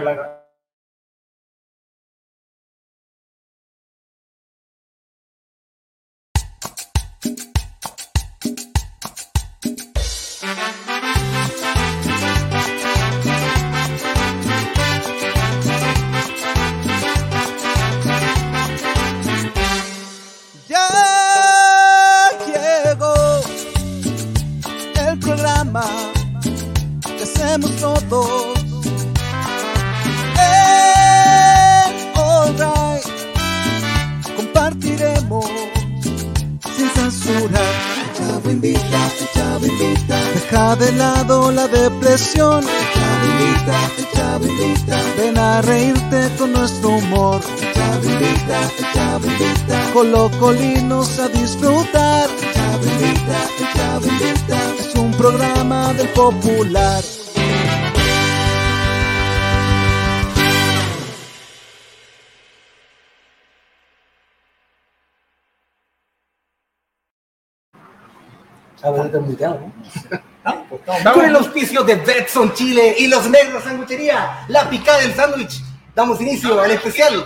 [0.00, 0.43] tirar
[50.24, 52.30] Colocolinos a disfrutar.
[52.54, 54.74] Chavo invita.
[54.78, 57.04] Es un programa del popular.
[68.80, 71.12] Te invitado, ¿no?
[71.12, 75.62] Con el auspicio de Betson Chile y los negros sanguchería, la picada del sándwich.
[75.94, 77.22] Damos inicio al especial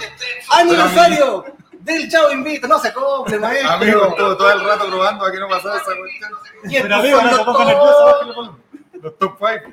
[0.50, 1.44] aniversario
[1.94, 2.66] del Chavo Invita.
[2.68, 3.70] No se acople, maestro.
[3.70, 6.30] Amigo, estuvo todo el rato probando a que no pasara esa cuestión.
[6.64, 8.62] Y Pero amigo, no nervioso, el volumen.
[9.02, 9.72] Los top 5.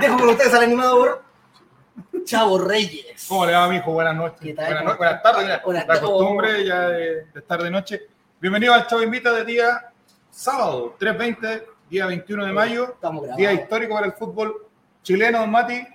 [0.00, 1.22] Dejo con ustedes al animador
[2.24, 3.26] Chavo Reyes.
[3.28, 3.92] ¿Cómo le va, mijo?
[3.92, 4.40] Buenas noches.
[4.40, 4.66] ¿Qué tal?
[4.66, 5.42] Buenas, ¿Cómo no- buenas tardes.
[5.44, 8.02] mira, la costumbre ya de, de estar de noche.
[8.40, 9.90] Bienvenido al Chavo Invita de día
[10.30, 12.84] sábado, 3.20, día 21 de mayo.
[12.94, 13.38] Estamos grabados.
[13.38, 14.66] Día histórico para el fútbol
[15.02, 15.86] chileno, don Mati.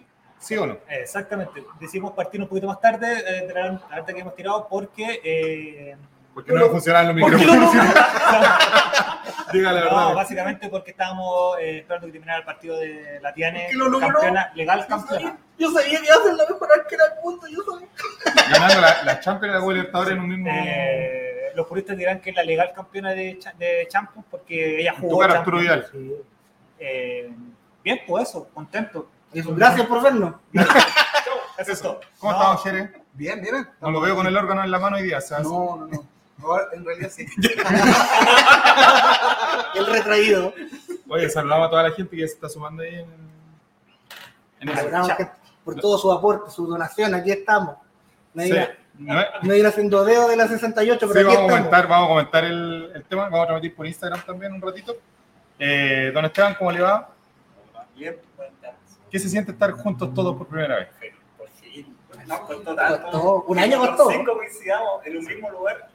[0.43, 0.77] ¿Sí o no?
[0.89, 1.63] Exactamente.
[1.79, 5.21] Decidimos partir un poquito más tarde eh, de la la que hemos tirado porque.
[5.23, 5.95] eh,
[6.33, 7.73] Porque no funcionaban los ¿Por qué micrófonos.
[7.75, 7.81] no?
[9.53, 10.13] Diga la No, verdad.
[10.15, 14.07] básicamente porque estábamos eh, esperando que terminara el partido de la Tiane, que lo logró.
[14.09, 15.37] campeona, legal campeona.
[15.59, 17.47] Yo sabía que iba a ser la mejor arquera del mundo.
[17.47, 18.49] Yo sabía.
[18.51, 20.47] Ganando la, la Champions y la Libertadores en un mismo.
[20.51, 25.09] Eh, los puristas dirán que es la legal campeona de, de Champions porque ella jugó.
[25.13, 25.59] tu cara, Arturo.
[25.59, 25.87] Vidal.
[26.79, 27.29] Eh,
[27.83, 29.09] bien, pues eso, contento.
[29.33, 30.35] Eso, Gracias por vernos.
[31.57, 31.81] Es.
[31.81, 32.91] ¿Cómo No, estamos, Jere?
[33.13, 33.67] Bien, bien.
[33.79, 35.19] No lo veo con el órgano en la mano hoy día.
[35.43, 36.07] No, no, no.
[36.39, 37.25] No, en realidad sí.
[39.75, 40.53] El retraído.
[41.07, 43.05] Oye, saludamos a toda la gente que se está sumando ahí en,
[44.61, 44.69] en.
[44.69, 45.27] Agradecemos que-
[45.63, 47.13] por todo su aporte, su donación.
[47.15, 47.77] Aquí estamos.
[48.33, 48.53] Me Sí.
[48.97, 51.51] me dirán haciendo dedo de la 68, pero Sí, aquí vamos a estamos.
[51.69, 54.95] comentar, vamos a comentar el, el tema, vamos a transmitir por Instagram también un ratito.
[55.59, 57.09] Eh, don Esteban, ¿cómo le va?
[57.95, 58.17] Bien.
[59.13, 60.87] ¿Qué se siente estar juntos todos por primera vez?
[61.37, 61.95] Por fin.
[62.25, 63.03] Nos costó tanto.
[63.11, 64.05] Costó, un año costó.
[64.05, 65.87] Los cinco coincidamos en un mismo lugar.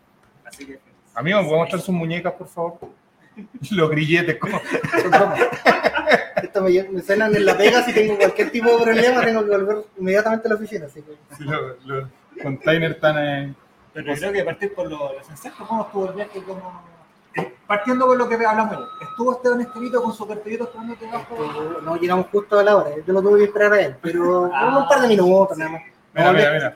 [0.45, 0.79] Así que.
[1.17, 2.79] Amigo, ¿me puede mostrar sus muñecas, por favor?
[3.73, 4.61] Los grilletes, ¿cómo?
[6.41, 7.83] Esto me, me suenan en la pega.
[7.83, 10.87] Si tengo cualquier tipo de problema, tengo que volver inmediatamente a la oficina.
[10.87, 12.09] Así que, Sí, Los, los
[12.41, 13.55] containers están eh,
[13.95, 16.41] Pero creo que partir por lo, lo pues, ¿cómo estuvo el viaje?
[16.45, 16.98] ¿Cómo-
[17.67, 18.85] Partiendo por lo que hablamos hoy.
[19.03, 21.37] ¿Estuvo Esteban Estevito con su cartelito esperando que bajo?
[21.83, 22.91] no llegamos justo a la hora.
[23.07, 23.97] Yo lo tuve que esperar a él.
[24.01, 24.79] Pero Ah.
[24.79, 25.83] un par de minutos, nada más.
[26.15, 26.75] Mira, mira, mira.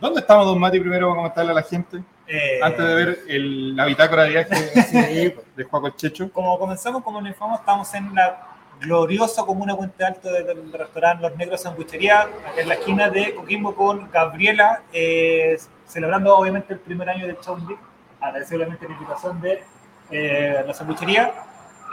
[0.00, 2.02] ¿Dónde estamos, don Mati, primero para comentarle a la gente?
[2.28, 5.46] Eh, Antes de ver el, la bitácora de viaje Sí, pues.
[5.56, 6.30] de Juaco el Checho.
[6.32, 8.46] Como comenzamos, como nos informamos, estamos en la
[8.80, 13.34] gloriosa comuna Puente Alto del, del restaurante Los Negros Sanguchería, acá en la esquina de
[13.34, 17.87] Coquimbo con Gabriela, eh, celebrando obviamente el primer año del Invicto.
[18.20, 19.62] Agradecer obviamente la invitación de
[20.10, 21.32] eh, la sanguchería.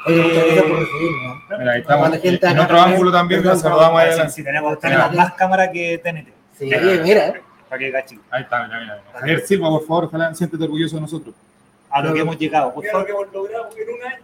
[0.07, 1.37] Oye, muchas gracias por Eh, recibirnos.
[1.59, 2.09] Mira, ahí estamos.
[2.09, 5.23] La gente En otro ángulo también, la saludamos ahí a Sí, sí, tenemos, tenemos Mira.
[5.23, 6.27] más cámara que TNT.
[6.57, 6.65] Sí,
[7.03, 7.33] mira.
[7.69, 8.21] Para que cachen.
[8.31, 9.01] Ahí está, mira, mira.
[9.07, 9.19] mira.
[9.19, 11.35] Javier Silva, por favor, ojalá siéntete orgulloso de nosotros.
[11.89, 14.23] A lo que hemos llegado, por Mira lo favor, que hemos logrado en un año.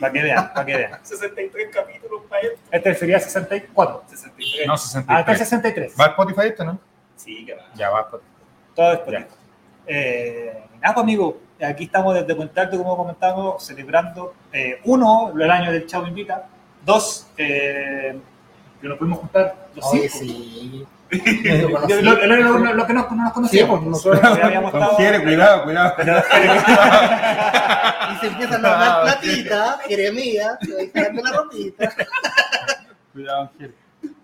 [0.00, 1.00] para que vean, para que vean.
[1.04, 2.58] 63 capítulos para esto.
[2.70, 4.04] Este sería 64.
[4.08, 4.66] 63.
[4.66, 5.38] No, Ah, está 63.
[5.38, 5.94] 63.
[6.00, 6.78] ¿Va a Spotify esto, no?
[7.16, 7.62] Sí, que va.
[7.74, 8.30] Ya va a Spotify.
[8.74, 9.34] Todo es por esto.
[9.86, 15.50] Eh, nada, pues, amigo, aquí estamos desde Puente Alto, como comentamos, celebrando, eh, uno, el
[15.50, 16.46] año del Chavo Invita,
[16.84, 18.18] dos, eh,
[18.80, 20.24] que nos pudimos juntar los Oye, cinco.
[20.24, 20.86] sí.
[21.12, 23.78] Lo, lo- lo- lo- que no, no nos Sí, conocíamos.
[23.80, 24.24] pues nosotros.
[24.42, 25.94] Habíamos estado- Jere, cuidado, cuidado.
[28.12, 31.92] Y se empiezan a hablar platita, Jeremías, se va dejando la ropita.
[33.12, 33.74] Cuidado, Jere.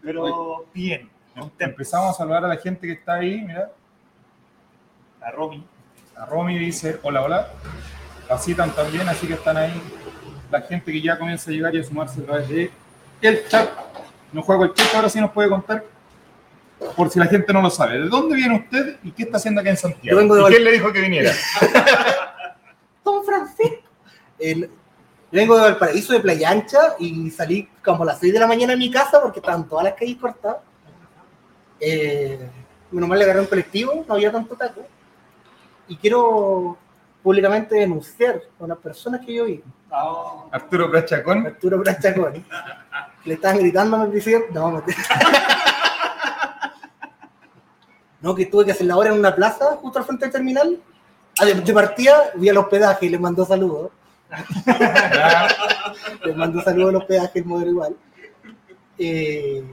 [0.03, 1.65] Pero bien, contento.
[1.73, 3.71] Empezamos a saludar a la gente que está ahí, mira.
[5.21, 5.67] A Romy.
[6.21, 7.49] A Romy dice, hola, hola.
[8.29, 9.73] La citan también, así que están ahí
[10.51, 12.71] la gente que ya comienza a llegar y a sumarse a través de
[13.23, 13.69] el chat.
[14.33, 15.85] No juego el chat, ahora sí nos puede contar,
[16.97, 17.99] por si la gente no lo sabe.
[18.01, 20.05] ¿De dónde viene usted y qué está haciendo acá en Santiago?
[20.11, 21.33] Yo vengo de ¿Y Val- quién le dijo que viniera?
[23.05, 23.77] Don Francisco.
[24.39, 24.71] El-
[25.31, 28.47] yo vengo de Valparaíso, de Playa Ancha, y salí como a las 6 de la
[28.47, 30.59] mañana de mi casa porque estaban todas las calles cortadas.
[31.81, 32.49] Eh,
[32.91, 34.87] menos mal le agarré un colectivo, no había tanto taco.
[35.89, 36.77] Y quiero
[37.23, 39.63] públicamente denunciar a las personas que yo vi.
[39.91, 40.49] No.
[40.53, 41.47] Arturo Prachacón.
[41.47, 42.45] Arturo Brachacón.
[43.25, 44.49] Le estaban gritando a mi presidente.
[44.53, 44.99] No, mentira.
[48.21, 50.81] No, que tuve que hacer la hora en una plaza justo al frente del terminal.
[51.41, 53.93] Ah, de, partida, vi al hospedaje y le mandó saludos.
[56.25, 57.97] Le mandó saludos al hospedaje, el modelo igual.
[58.99, 59.65] Eh,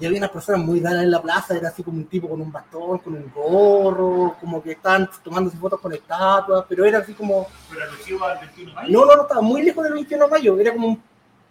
[0.00, 2.40] y había unas personas muy raras en la plaza, era así como un tipo con
[2.40, 7.14] un bastón, con un gorro, como que estaban tomándose fotos con estatuas, pero era así
[7.14, 8.92] como, Pero alusivo al 21 de mayo.
[8.92, 11.02] no, no, no, estaba muy lejos del 21 de mayo, era como un-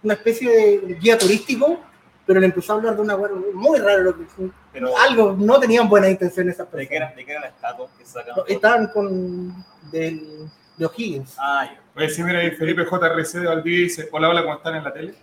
[0.03, 1.79] una especie de guía turístico,
[2.25, 4.25] pero le empezó a hablar de una hueá muy raro, lo que-
[4.73, 7.09] Pero, algo, no tenían buenas intenciones esas ¿de qué personas.
[7.11, 8.33] era, de qué era la estatua que sacan?
[8.35, 11.79] No, Estaban con, del, de O'Higgins, Ah, ya.
[11.95, 14.91] Oye, sí, mira, ahí Felipe JRC de Valdivia dice, hola, hola, ¿cómo están en la
[14.93, 15.13] tele?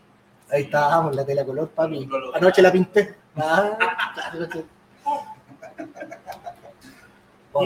[0.52, 3.14] Ahí estábamos, la tela color, papi, anoche la pinté.
[3.36, 3.76] Ah,
[4.14, 4.64] claro que-
[7.52, 7.64] Oh.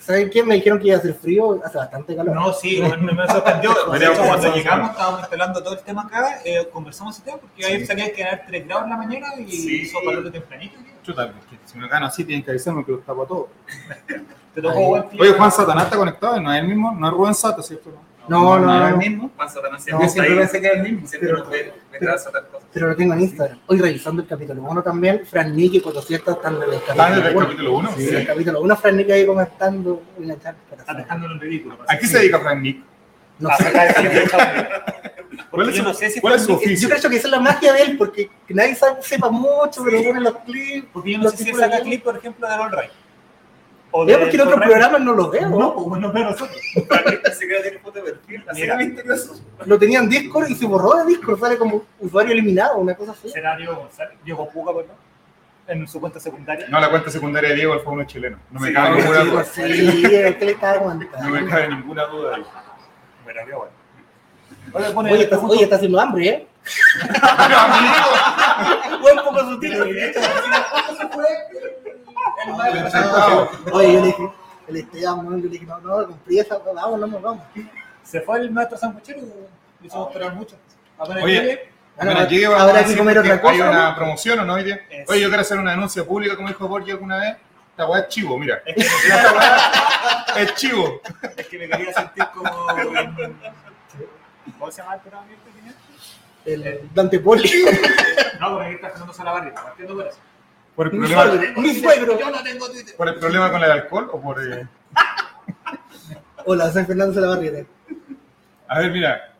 [0.00, 1.60] ¿Saben quién me dijeron que iba a hacer frío?
[1.62, 2.34] Hace bastante calor.
[2.34, 3.74] No, sí, bueno, me sorprendió.
[3.86, 8.10] Cuando llegamos, estábamos instalando todo el tema acá, eh, conversamos ese tema, porque ayer salía
[8.10, 9.82] que eran 3 grados en la mañana y Sí.
[9.82, 10.76] hizo calor de tempranito.
[10.78, 10.92] tío.
[11.02, 13.46] Chuta, porque si me gano así tienen que avisarme que los tapo a todos.
[14.54, 17.34] Te tocó buen Oye, Juan Satanás está conectado, no es el mismo, no es Rubén
[17.34, 17.90] Sato, ¿cierto?
[17.90, 17.98] No,
[18.28, 18.96] no, no.
[18.96, 19.30] mismo.
[19.36, 20.38] Juan Satanás No, siempre está siempre ahí.
[20.40, 21.06] pensé que era el mismo.
[21.08, 22.14] Siempre Pero- ve, me pero-.
[22.72, 23.60] Pero lo tengo en Instagram.
[23.66, 27.28] Hoy revisando el capítulo 1 también, Fran Nick y 400 están en el ¿Están desde
[27.30, 27.46] el uno.
[27.46, 27.90] capítulo 1?
[27.96, 30.58] Sí, el capítulo 1, Fran Nick ahí comentando una charla.
[30.76, 31.78] Está dejándolo en ridículo.
[31.86, 32.82] ¿A qué se dedica Frank Nick?
[33.38, 34.24] No Para sé.
[35.50, 36.88] ¿Cuál es yo su, no sé si cuál es su oficio?
[36.88, 39.84] Yo creo que esa es la magia de él, porque que nadie sabe- sepa mucho,
[39.84, 40.86] pero pone los clips.
[40.92, 42.90] Porque yo no sé si saca clip, por ejemplo, de All Right.
[43.96, 44.62] O Veo porque en Right.
[44.64, 45.48] programas no lo veo.
[45.50, 46.58] No, pues no veo nosotros.
[46.74, 48.44] Se queda tiene foto de perfil.
[48.56, 49.34] Era misterioso.
[49.66, 53.12] Lo tenía en Discord y se borró de Discord, sale como usuario eliminado, una cosa
[53.12, 53.28] así.
[53.30, 54.96] Será Diego González, Diego Puga, perdón,
[55.68, 56.66] en su cuenta secundaria.
[56.68, 58.36] No, la cuenta secundaria de Diego, fue uno chileno.
[58.50, 59.44] No me Sí, cabe ninguna duda.
[59.44, 59.62] sí,
[60.02, 62.38] ¿qué le estaba No me cabe ninguna duda.
[63.22, 63.72] Bueno, qué bueno.
[64.72, 66.46] Oye, pone- Oye, está, oye, está haciendo hambre, ¿eh?
[69.00, 69.72] Fue un poco sutil.
[73.72, 74.30] Oye, yo le dije,
[74.68, 77.42] le estoy amando, yo le dije, no, no, con prisa, vamos, vamos, vamos.
[78.02, 80.56] Se fue el maestro sanguchero, lo hicimos esperar mucho.
[81.22, 83.96] Oye, Apenas llegue, vamos Habrá a que comer otra cosa, Hay una ¿no?
[83.96, 84.54] promoción, ¿o no?
[84.54, 84.80] Hoy día?
[84.90, 87.36] Es- Oye, yo quiero hacer una denuncia pública, como dijo Borgi alguna vez.
[87.70, 88.62] Esta weá es chivo, mira.
[88.66, 91.00] es que, Esta es chivo.
[91.36, 92.50] es que me quería sentir como.
[94.58, 95.26] ¿Cómo se llama el programa
[96.44, 96.52] este?
[96.52, 97.50] El Dante Poli.
[98.40, 100.18] No, porque aquí está Fernando Salabarria, partiendo por eso.
[100.74, 102.18] ¿Por el, Mi problema, suegro, mi suegro.
[102.18, 102.96] Yo no tengo Twitter.
[102.96, 104.42] ¿Por el problema con el alcohol o por.?
[104.42, 104.66] eh?
[106.46, 107.68] Hola, soy Fernando Salabarrieta.
[108.68, 109.30] A ver, mira.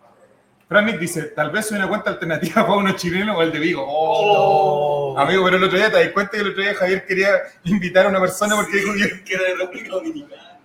[0.68, 3.84] Frank dice: Tal vez soy una cuenta alternativa para uno chileno o el de Vigo.
[3.86, 5.14] Oh.
[5.18, 7.28] Amigo, pero el otro día te das cuenta que el otro día Javier quería
[7.64, 9.24] invitar a una persona porque dijo que.
[9.24, 10.58] Que era de República Dominicana.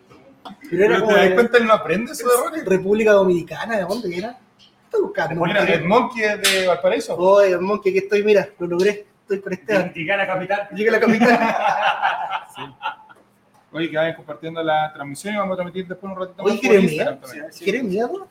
[0.69, 2.65] Pero era Pero como te das de cuenta, él no aprende esos errores.
[2.65, 4.37] República Dominicana, ¿de dónde era?
[4.57, 5.45] ¿Qué estás buscando?
[5.45, 7.15] Mira, es de Valparaíso.
[7.17, 9.08] Oye, Monkey, aquí estoy, mira, lo logré.
[9.29, 10.67] Estoy por este Llegué a la capital.
[10.71, 11.39] Llegué a la capital.
[13.71, 16.83] Oye, que vayan compartiendo la transmisión y vamos a transmitir después un ratito más ¿quieres
[16.91, 17.19] miedo?
[17.59, 18.27] ¿Quieres miedo?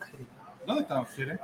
[0.66, 1.38] ¿Dónde están qué?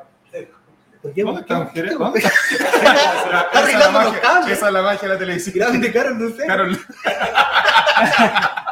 [1.03, 1.91] ¿Dónde están Jerez?
[1.93, 1.99] ¿Qué?
[1.99, 2.19] ¿Dónde?
[2.25, 4.51] Está Esa es la arreglando los cables.
[4.57, 5.55] Esa es la magia de la televisión.
[5.55, 6.47] Grande, Carol, no sé.
[6.47, 6.77] Carol,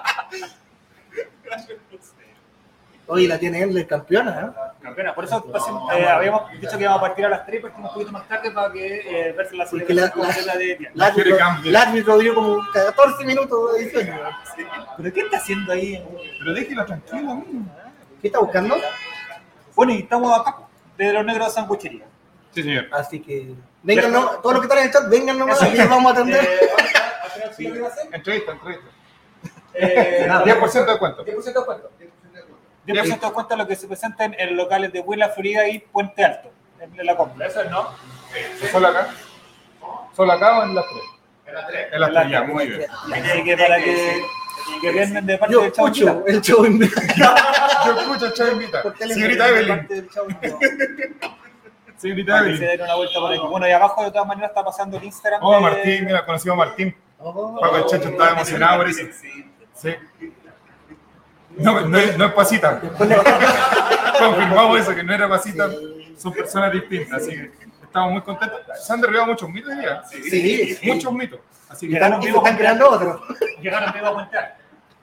[3.12, 5.62] Oye, la tiene él de campeona, Campeona, por eso pues,
[5.94, 8.50] eh, habíamos dicho que íbamos a partir a las 3 porque un poquito más tarde
[8.50, 10.90] para que eh, verse la Porque la- celebración completa de ¿eh?
[11.64, 14.10] El árbitro, dio como 14 minutos de edición.
[14.96, 16.02] ¿Pero qué está haciendo ahí?
[16.38, 17.44] pero déjela tranquila, amigo.
[18.20, 18.76] ¿Qué está buscando?
[19.74, 20.56] Bueno, y estamos acá,
[20.96, 22.04] de los negros de sanguchería.
[22.54, 22.86] Sí, señor.
[22.92, 25.88] Así que, vengan, no, todos los que están en el chat, vengan nomás y les
[25.88, 26.44] vamos a atender.
[26.44, 27.66] Eh, ¿sí?
[27.66, 28.86] Entrevista, entrevista.
[29.74, 31.24] Eh, 10% de cuento.
[31.24, 31.90] 10% de cuento.
[32.86, 35.78] 10% de cuento a lo que se presenta en, en locales de Huila, Florida y
[35.78, 37.46] Puente Alto, en, la compra.
[37.46, 37.88] Eso es, ¿no?
[38.70, 39.08] ¿Solo acá?
[40.16, 41.02] ¿Solo acá o en las tres?
[41.46, 41.86] En las tres.
[41.92, 42.90] En las tres, ya, muy bien.
[42.90, 44.22] Así que para que,
[44.80, 46.32] que vienen de parte Yo del Chavo escucho Invita.
[46.32, 46.92] el show en vivo.
[47.86, 48.82] Yo escucho el Chavo Invita.
[48.98, 49.76] Señorita De Evelyn.
[49.76, 50.56] parte del Chavo Invita.
[51.98, 52.68] Señorita que se Evelyn.
[52.68, 53.42] den una vuelta por aquí.
[53.48, 55.40] Bueno, y abajo de todas maneras está pasando el Instagram.
[55.44, 56.96] Oh, de- Martín, mira, conocido a Martín.
[57.18, 59.02] Oh, Paco el Chacho estaba emocionado por eso.
[59.74, 59.94] Sí.
[61.56, 62.80] No, no, es, no es pasita.
[64.18, 65.68] Confirmamos eso, que no era pasita.
[66.16, 67.50] Son personas distintas, así que
[67.82, 68.60] estamos muy contentos.
[68.80, 70.02] Se han derribado muchos mitos día.
[70.10, 70.22] Sí,
[70.76, 70.78] sí.
[70.92, 71.40] Muchos mitos.
[71.68, 73.20] Así que Llegaron Y se vivos están creando otros.
[73.60, 74.38] Llegaron vivo a Alto.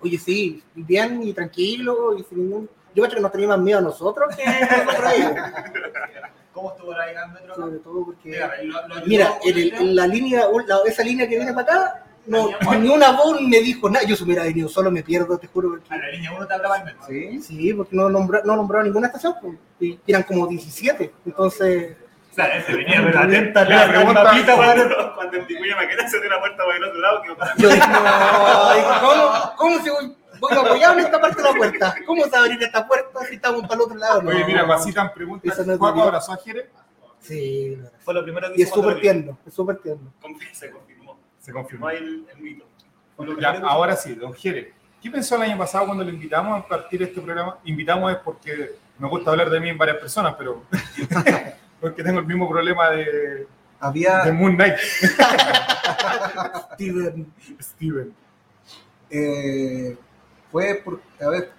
[0.01, 2.69] Oye, sí, bien y tranquilo y sin ningún...
[2.95, 5.31] Yo creo que nos tenía más miedo a nosotros que a nosotros ellos.
[6.53, 7.55] ¿Cómo estuvo la metro?
[7.55, 8.29] Sobre todo porque...
[8.29, 11.35] Mira, lo- lo ayudó Mira, con en, el- el- la línea, la- esa línea que
[11.35, 14.05] viene para acá, no, ni una voz me dijo nada.
[14.05, 15.69] Yo si hubiera venido solo me pierdo, te juro.
[15.69, 17.05] porque- A la línea 1 te hablaba al menos.
[17.07, 17.41] Sí.
[17.41, 21.11] Sí, porque no nombró, no nombró ninguna estación, pues, y eran como 17.
[21.25, 21.97] Entonces,
[22.31, 24.45] O sea, ese venía atenta La la pregunta- weón.
[24.55, 27.69] Cuando, cuando el Ticuya Maquena se dio la puerta por el otro lado, que yo
[27.69, 31.95] dije, no, digo, ¿cómo, ¿cómo si voy, voy apoyado en esta parte de la puerta?
[32.05, 34.21] ¿Cómo se va a abrir esta puerta si estamos para el otro lado?
[34.21, 34.29] No.
[34.29, 36.07] Oye, mira, Pasitan pregunta, Eso no es ¿Juaco bonito.
[36.07, 36.69] abrazó a Jerez?
[37.19, 37.95] Sí, claro.
[37.99, 40.13] Fue lo primero que y es hizo súper tierno, es súper tierno.
[40.53, 40.98] se confirmó.
[41.39, 41.89] Se confirmó.
[41.89, 42.65] el, el mito.
[43.39, 44.73] Ya, ahora sí, don Jerez.
[45.01, 47.57] ¿Qué pensó el año pasado cuando lo invitamos a partir de este programa?
[47.63, 50.63] Invitamos es porque me gusta hablar de mí en varias personas, pero
[51.81, 53.47] porque tengo el mismo problema de, de
[53.79, 54.75] Había, Moon Knight.
[56.73, 57.31] Steven.
[57.61, 58.13] Steven.
[59.09, 59.97] eh,
[60.51, 61.51] fue por, a ver,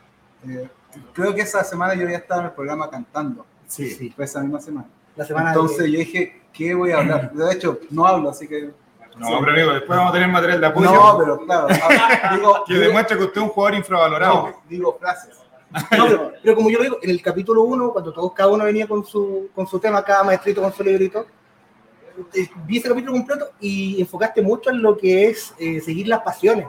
[0.48, 0.68] eh,
[1.12, 3.46] creo que esa semana yo ya estaba en el programa cantando.
[3.66, 3.88] Sí.
[3.90, 4.88] Sí, Fue esa misma semana.
[5.16, 7.32] la semana Entonces de- yo dije, ¿qué voy a hablar?
[7.32, 8.70] De hecho, no hablo, así que.
[9.20, 11.66] No, pero amigo, después vamos a tener material de apoyo No, pero claro.
[12.36, 14.34] digo, que digo- demuestra que usted es un jugador infravalorado.
[14.48, 15.36] no, digo frases.
[15.72, 18.64] No, pero, pero como yo lo digo, en el capítulo 1, cuando todos cada uno
[18.64, 21.26] venía con su, con su tema, cada maestrito con su librito,
[22.34, 26.20] eh, vi ese capítulo completo y enfocaste mucho en lo que es eh, seguir las
[26.20, 26.66] pasiones.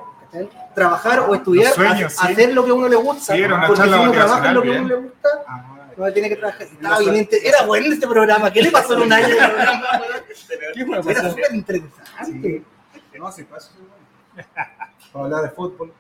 [0.74, 2.20] Trabajar o estudiar, sueños, sí.
[2.31, 3.34] hacer lo que a uno le gusta.
[3.34, 5.29] Sí, era una porque si uno trabaja en lo que a motivacional, uno le gusta,
[5.48, 6.62] Ah, no tiene que trabajar.
[6.63, 8.51] Estaba bien inte- era bueno este programa.
[8.51, 9.27] ¿Qué le pasó en un año?
[10.74, 11.12] ¿Qué fue?
[11.12, 12.63] Era súper interesante.
[13.17, 13.71] no, sí, paso.
[15.12, 15.93] Para hablar de fútbol.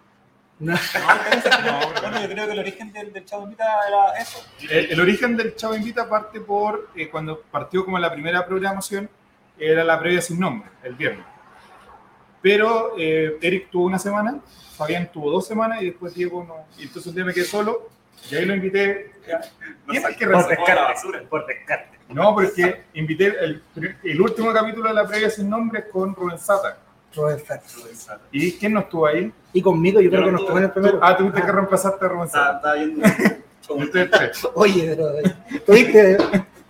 [0.59, 0.75] No.
[2.01, 4.43] Bueno, yo creo que el origen del, del Chavo Invita era eso.
[4.69, 9.09] El, el origen del Chavo Invita parte por eh, cuando partió como la primera programación,
[9.57, 11.25] era la previa sin nombre, el viernes.
[12.41, 14.39] Pero eh, Eric tuvo una semana,
[14.75, 16.65] Fabián tuvo dos semanas y después Diego no.
[16.79, 17.89] Y entonces un día me quedé solo
[18.29, 19.11] y ahí lo invité.
[19.39, 20.73] No ¿Quién sé, es el que la descarte.
[20.81, 21.21] basura.
[21.29, 21.99] Por descarte.
[22.09, 23.63] No, porque invité el,
[24.03, 26.77] el último capítulo de la previa sin nombre con Rubén Sata.
[27.15, 27.77] Robert Sachs.
[28.31, 29.31] ¿Y quién no estuvo ahí?
[29.53, 30.99] Y conmigo, yo creo que no nos tocó en el primero.
[31.01, 32.55] Ah, tuviste que reemplazarte a Rubén Sata.
[32.57, 33.07] estaba viendo.
[34.55, 36.17] Oye, pero eh, tuviste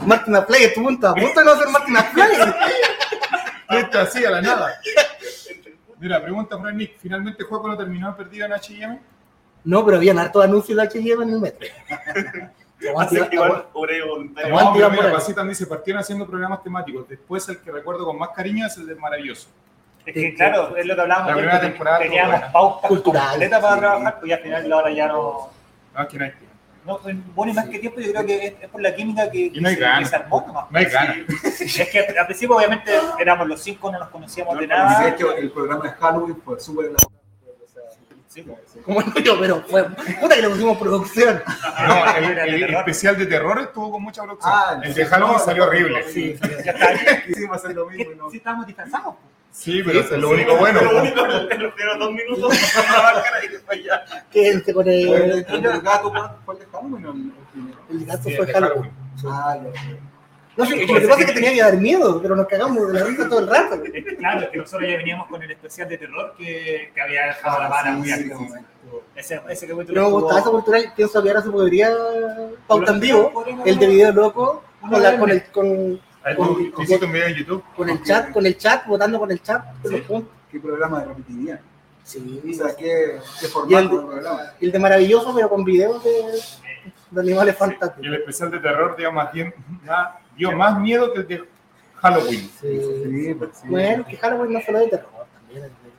[0.06, 2.32] Martin Play, estuvo a punto de no ser Martin Play.
[3.70, 4.74] Esto así, a la nada.
[6.00, 6.98] Mira, pregunta Fran Nick.
[7.00, 9.00] ¿Finalmente Juego no terminó perdido en H&M?
[9.64, 11.68] No, pero habían hartos anuncios de H&M en el metro.
[12.98, 14.56] Así que igual, obrero voluntario.
[14.56, 17.08] No, dice, partieron haciendo programas temáticos.
[17.08, 19.50] Después el que recuerdo con más cariño es el de Maravilloso.
[20.06, 21.30] Es que claro, es lo que hablábamos.
[21.30, 23.30] La primera que temporada Teníamos pautas Cultural.
[23.30, 25.50] completas para trabajar, pues ya al final ahora ya no.
[25.96, 26.34] No, que no hay,
[26.86, 27.00] no
[27.36, 29.62] bueno, y más que tiempo, yo creo que es, es por la química que, Y
[29.62, 30.00] no hay que se, ganas.
[30.00, 30.72] que se armó nomás.
[30.72, 31.18] no hay ganas.
[31.62, 35.04] Es que al principio, obviamente, éramos los cinco, no nos conocíamos de Y nada.
[35.04, 37.21] de hecho, el programa de Halloween fue súper elaborado.
[38.34, 38.46] Sí.
[38.86, 41.44] Como no yo, pero fue puta que le pusimos producción.
[41.86, 44.54] No, el, el especial de terror estuvo con mucha producción.
[44.56, 46.04] Ah, el de Halloween salió horrible.
[46.10, 47.22] Sí, Ya está.
[47.28, 48.30] Quisimos hacer lo mismo y no.
[48.32, 49.16] Sí, estábamos disfrazados.
[49.16, 49.32] pues.
[49.52, 50.82] Sí, pero eso es lo único bueno.
[50.82, 52.54] Lo único, en los primeros dos minutos,
[54.32, 55.66] quédense con ¿Fue el, el.
[55.66, 56.14] el gato
[56.46, 57.78] fue el de Halloween o el el primero?
[57.90, 58.92] El gato Sí, el fue de Halloween.
[59.26, 59.72] Ah, ya.
[60.58, 63.00] No sé, lo que pasa es que tenía que dar miedo, pero nos cagamos de
[63.00, 63.82] la risa todo el rato.
[64.20, 67.60] Claro, es que nosotros ya veníamos con el especial de terror que, que había dejado
[67.62, 68.36] la vara muy Sí, alta.
[69.16, 71.90] Ese, ese capítulo estuvo- gustaba esa cultural, pienso que ahora se podría
[72.68, 76.02] pauta en vivo, el de video loco, con, la- con el, con,
[76.36, 77.64] con- en YouTube.
[77.76, 79.64] con el chat, con el chat, votando con el chat.
[80.52, 81.60] ¿Qué programa de repetirían?
[82.04, 82.42] Sí.
[82.50, 84.30] O sea, ¿qué, qué Y formato el, de,
[84.66, 86.12] el de maravilloso, pero con videos de,
[87.12, 88.06] de animales Y fantásticos.
[88.08, 89.54] el especial de terror dio más, bien-
[89.86, 91.44] más- dio más miedo que el de
[92.02, 92.50] Halloween.
[92.60, 92.82] Sí.
[93.04, 93.68] Sí, pues sí.
[93.68, 95.92] Bueno, que Halloween no solo de terror, también es de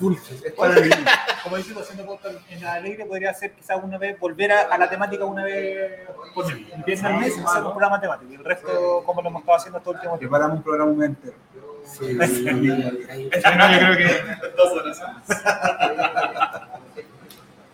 [0.00, 0.42] dulces.
[0.44, 0.98] Es para niños.
[1.44, 2.18] como decimos, haciendo
[2.50, 6.00] en la alegre, podría ser quizás una vez, volver a, a la temática una vez
[6.34, 8.32] por empieza el mes, hacer un programa temático.
[8.32, 10.32] Y el resto, como lo hemos estado haciendo todo el último tiempo.
[10.36, 11.36] Preparamos un programa un entero.
[11.84, 12.06] Sí.
[12.08, 15.00] Sí, no, yo creo que Dos horas.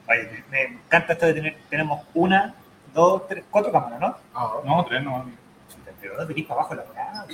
[0.09, 2.55] Oye, me encanta esto de tener, tenemos una,
[2.97, 4.17] dos, tres, cuatro cámaras, ¿no?
[4.65, 5.25] no, tres no.
[6.01, 7.25] Pero no tenéis para abajo la weá.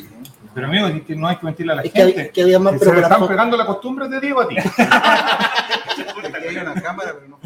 [0.54, 2.20] Pero amigo, es que no hay que mentirle a la Es que, gente.
[2.20, 4.48] había- que había más, Que pero se le están pegando la costumbre de Diego a
[4.48, 4.56] ti.
[6.48, 7.38] Hay una cámara, pero no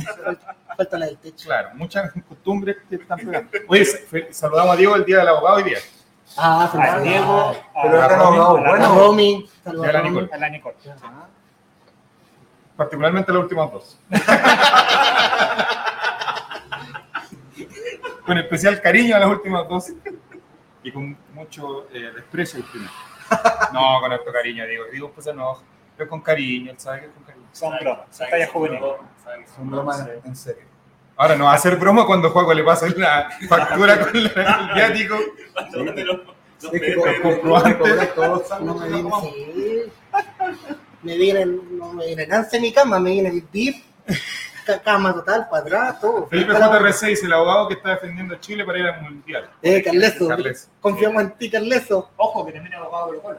[0.77, 1.47] falta la del techo.
[1.47, 3.51] Claro, muchas costumbres que te están pegando.
[3.69, 3.85] Oye,
[4.31, 5.79] saludamos a Diego el día del abogado hoy día.
[6.37, 8.95] Ah, A Diego, a, Pero a abogado a la- A bueno.
[8.99, 10.29] Romy, a la Nicole.
[10.33, 10.77] a la Nicole.
[11.03, 11.27] Ah,
[12.77, 13.99] Particularmente las últimas dos.
[18.27, 19.93] con especial cariño a las últimas dos.
[20.83, 22.93] Y con mucho eh, desprecio al primero.
[23.73, 24.85] No, con harto cariño, digo.
[24.93, 25.63] Digo, pues no,
[25.97, 27.47] pero con cariño, él sabe que es con cariño.
[27.53, 28.83] Son bromas, son tallas juveniles.
[29.55, 30.63] son bromas en serio.
[31.17, 34.75] Ahora no va a hacer broma cuando Juaco le pasa la factura con la- el
[34.75, 35.17] viático.
[36.73, 36.93] Es que
[38.15, 38.89] todos No me
[39.21, 39.93] sí.
[41.03, 43.45] me vienen, no me viene en mi cama, me viene el
[44.85, 46.27] cama total, para atrás, todo.
[46.27, 49.51] Felipe JR6, el abogado que está defendiendo a Chile para ir al mundial.
[49.63, 50.71] Eh, Carleso, Carles.
[50.81, 52.11] confiamos en ti, Carleso.
[52.17, 53.39] Ojo, que también es abogado de Colo.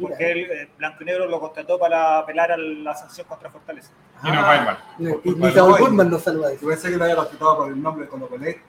[0.00, 3.90] Porque el eh, Blanco y Negro lo contrató para apelar a la sanción contra Fortaleza.
[4.24, 4.78] Y nos va a ir mal.
[4.98, 6.52] De Saúl Goodman nos saluda.
[6.54, 8.62] Yo pensé que lo había contratado por el nombre cuando colé.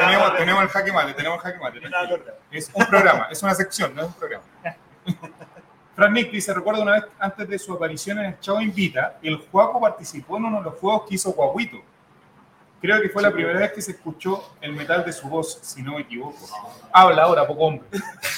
[0.00, 1.80] Tenemos, tenemos el jaque mate, tenemos el jaque mate.
[1.80, 2.24] No, no, no.
[2.50, 4.44] Es un programa, es una sección, no es un programa.
[5.94, 9.36] Fran Nick dice, recuerdo una vez antes de su aparición en el Chavo Invita, el
[9.36, 11.78] Juaco participó en uno de los juegos que hizo Guaguito.
[12.80, 15.82] Creo que fue la primera vez que se escuchó el metal de su voz, si
[15.82, 16.36] no me equivoco.
[16.92, 17.86] Habla ahora, poco hombre.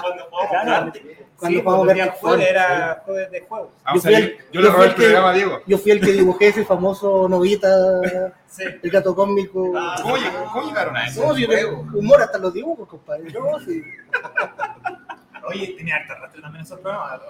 [0.00, 0.92] Cuando jugamos.
[1.36, 3.68] Cuando sí, jugamos jueves Force, era jueves de juegos.
[3.84, 5.60] Vamos Yo el- yo yo le robé el el que- programa a Diego.
[5.66, 7.68] Yo fui el que dibujé ese famoso novita,
[8.48, 8.64] Sí.
[8.82, 9.72] el gato cómico.
[10.02, 11.20] ¿Cómo, lleg- cómo llegaron a eso?
[11.26, 11.48] No, yo
[11.94, 13.30] humor hasta los dibujos, compadre.
[13.30, 13.82] No, sí.
[15.48, 17.20] Oye, tenía harta arrastre también esos programas.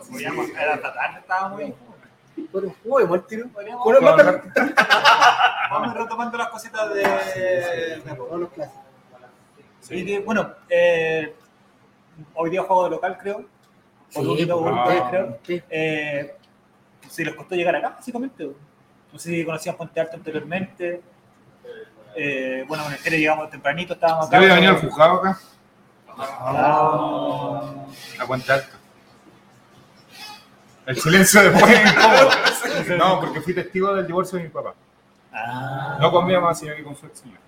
[0.61, 1.61] Era hasta tarde, estábamos
[2.65, 3.47] un juego, igual tiro.
[5.71, 7.01] Vamos retomando las cositas de.
[7.03, 8.83] de- Todos los clásicos.
[9.91, 11.35] Y que, bueno, eh,
[12.35, 13.45] hoy día juego de local, creo.
[14.13, 15.09] Por Sí, último, pues, ustedes, ah.
[15.11, 15.39] creo.
[15.47, 15.63] Sí.
[15.71, 16.35] Eh,
[17.09, 18.51] si les costó llegar acá, básicamente.
[19.13, 21.01] No sé si conocían Puente Alto anteriormente.
[22.15, 24.37] Eh, bueno, con el llegamos tempranito, estábamos acá.
[24.39, 25.39] ¿Ya había venido al juzgado acá?
[26.19, 27.61] Ah,
[28.21, 28.77] A Puente Alto.
[30.87, 32.31] El silencio después es incómodo.
[32.97, 34.75] No, porque fui testigo del divorcio de mi papá.
[35.33, 37.41] ah, No con mi mamá, sino que con su ex señora.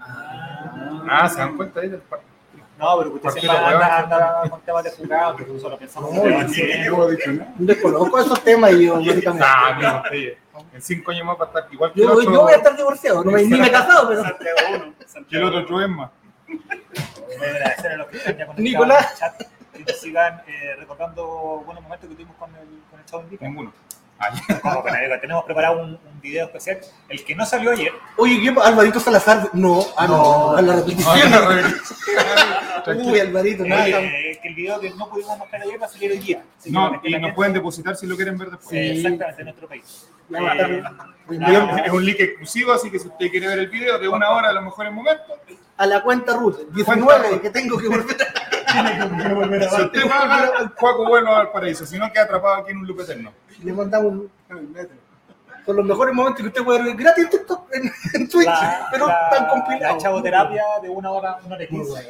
[0.00, 1.02] ah.
[1.10, 2.20] Ah, ¿se dan cuenta ahí del par-
[2.78, 6.12] No, pero usted Porque siempre anda, anda con temas de juzgado, que nosotros lo pensamos.
[6.12, 7.52] No, dicho nada.
[7.56, 9.44] Desconozco esos temas y yo, básicamente.
[9.48, 10.02] Ah,
[10.74, 12.56] en cinco años más va a estar igual que el Yo, otro, yo voy a
[12.56, 14.22] estar divorciado, no me, ni me he casado, pero.
[14.24, 15.24] Santiago 1.
[15.30, 16.10] que el otro Joven más.
[16.48, 19.04] Voy a agradecer a los que están ya conectados Nicolás.
[19.04, 22.98] en el chat, que nos sigan eh, recordando buenos momentos que tuvimos con el, con
[23.00, 23.44] el Chavo Invita.
[23.46, 23.72] Ninguno.
[24.20, 24.30] Ah.
[24.62, 24.82] Como
[25.20, 27.92] tenemos preparado un, un video especial, el que no salió ayer.
[28.16, 28.48] Oye, ¿qué?
[28.60, 29.50] Alvarito Salazar.
[29.52, 31.30] No, ah, no, a la repetición.
[31.30, 33.22] No, no, no, Uy, Tranquilo.
[33.22, 33.86] Alvarito, nada.
[33.88, 36.42] Eh, que el video que no pudimos mostrar ayer va a salir hoy día.
[36.58, 38.72] Así No, y la nos pueden depositar si lo quieren ver después.
[38.72, 40.08] eh, Exactamente, en nuestro país.
[40.34, 40.82] Eh,
[41.84, 44.48] Es un link exclusivo, así que si usted quiere ver el video de una hora
[44.48, 45.38] a los mejores momentos,
[45.78, 46.56] a la cuenta Ruth.
[46.56, 47.40] Cuenta 19, Ruth.
[47.40, 49.70] que tengo que volver a.
[49.70, 52.86] si usted paga, el juego bueno al paraíso, si no queda atrapado aquí en un
[52.86, 53.32] loop eterno.
[53.62, 54.30] Le mandamos un-
[55.64, 58.88] con los mejores momentos que usted puede ver gratis en TikTok, en, en Twitch, la,
[58.90, 59.94] pero la- tan compilado.
[59.96, 62.08] La chavoterapia de una hora, una hora y quince.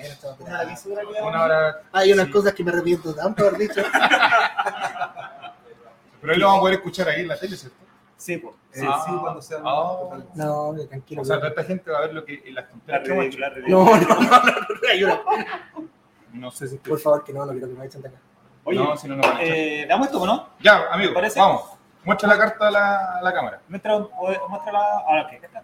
[1.23, 1.83] Una hora.
[1.93, 2.33] Hay unas sí.
[2.33, 3.83] cosas que me arrepiento tanto de haber dicho.
[6.21, 7.77] Pero ahí lo vamos a poder escuchar ahí en la tele, ¿cierto?
[8.19, 8.55] Sí, pues.
[8.75, 9.03] Eh, Ah.
[9.07, 9.59] sí, cuando sea.
[9.65, 10.19] Ah.
[10.35, 11.23] No, tranquilo.
[11.23, 13.85] O sea, toda esta gente va a ver lo que las La tonterías la no,
[13.85, 15.21] no, no, no, no, hay una-
[16.33, 16.77] No sé si.
[16.79, 18.19] Por favor, que no, no quiero que me echen de acá.
[18.65, 19.57] Oye, no, si no, no van a echar.
[19.57, 20.49] eh, ¿damos esto no?
[20.61, 21.41] Ya, amigo, ¿parece?
[21.41, 21.63] vamos.
[22.05, 23.61] Muestra la carta a la, a la cámara.
[23.69, 23.99] Muestra,
[24.49, 24.99] muestra la.
[25.07, 25.37] Ahora, ¿qué?
[25.37, 25.63] Está.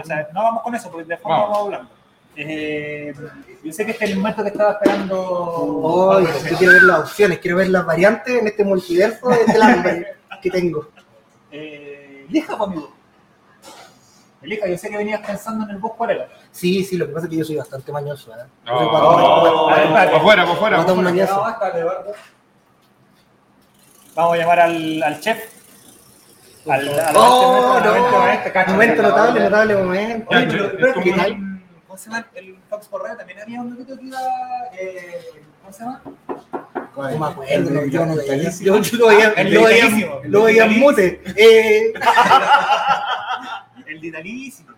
[0.00, 1.48] O sea, no vamos con eso, porque de fondo Vamos.
[1.50, 1.90] vamos hablando.
[2.36, 3.14] Eh,
[3.62, 5.20] yo sé que este es el momento que estaba esperando.
[5.22, 10.16] Hoy, yo quiero ver las opciones, quiero ver las variantes en este multiverso del hambre
[10.42, 10.88] que tengo.
[12.28, 12.92] Elija, pues, amigo.
[14.42, 16.28] Elija, yo sé que venías pensando en el bus cuál era.
[16.50, 18.30] Sí, sí, lo que pasa es que yo soy bastante mañoso.
[18.32, 18.44] ¿eh?
[18.66, 20.20] No, ver, por espérate.
[20.20, 20.84] fuera, por fuera.
[20.84, 22.14] Por fuera.
[24.14, 25.38] Vamos a llamar al, al chef.
[26.68, 28.18] Al, al Oh, al- no.
[28.20, 30.30] a este, Momento notable, notable momento.
[30.30, 31.38] Oye, pero, pero, como ¿qué?
[31.86, 32.26] ¿Cómo se llama?
[32.34, 34.18] El Fox Correa también había un loquito que iba.
[34.78, 36.02] Eh, ¿Cómo se llama?
[36.96, 38.34] No me acuerdo, no, yo no veía.
[38.34, 38.76] Vitalísimo.
[38.76, 41.20] Yo, yo lo veía, El lo veía, lo veía en mute.
[41.36, 41.92] Eh,
[43.86, 44.70] El vitalísimo.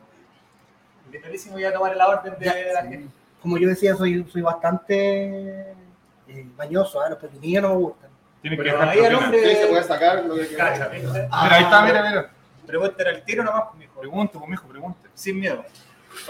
[1.07, 3.07] El vitalísimo iba a tomar la orden de la gente.
[3.40, 4.94] como yo decía, soy, soy bastante
[6.29, 7.05] eh, mañoso.
[7.05, 7.11] ¿eh?
[7.11, 8.11] Los pepinillos no me gustan.
[8.42, 9.24] Que Pero ahí el propina.
[9.26, 9.50] hombre.
[9.50, 11.05] Sí, se puede sacar lo que Cacha, quiera.
[11.05, 11.22] ¿viste?
[11.22, 12.31] Mira, ahí está, mira, mira.
[12.66, 14.00] Pregúntale al tiro nomás, pues, mijo.
[14.00, 15.09] Pregunte, pues, mijo, pregunte.
[15.14, 15.64] Sin miedo.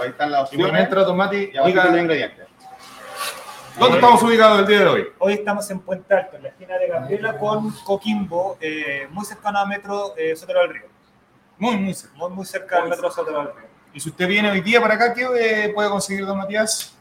[0.01, 0.73] Ahí están las Y por opciones.
[0.73, 2.46] mientras, Tomati, Y abajo los ingredientes.
[3.79, 5.07] ¿Dónde estamos ubicados el día de hoy?
[5.19, 9.59] Hoy estamos en Puente Alto, en la esquina de Gabriela con Coquimbo, eh, muy cercano
[9.59, 10.87] a Metro eh, Sotero del Río.
[11.59, 12.17] Muy, muy cerca.
[12.17, 13.67] Muy, muy cerca del Metro Sotero del Río.
[13.93, 16.95] Y si usted viene hoy día para acá, ¿qué eh, puede conseguir, don Matías?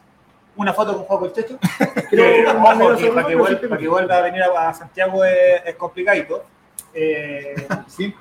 [0.55, 1.59] Una foto con Juan Checho.
[2.11, 5.25] Eh, ojo, que para, que vuelva, sí, para que vuelva a venir a, a Santiago
[5.25, 6.45] es, es complicadito.
[6.93, 7.85] Eh, no.
[7.87, 8.15] Sí,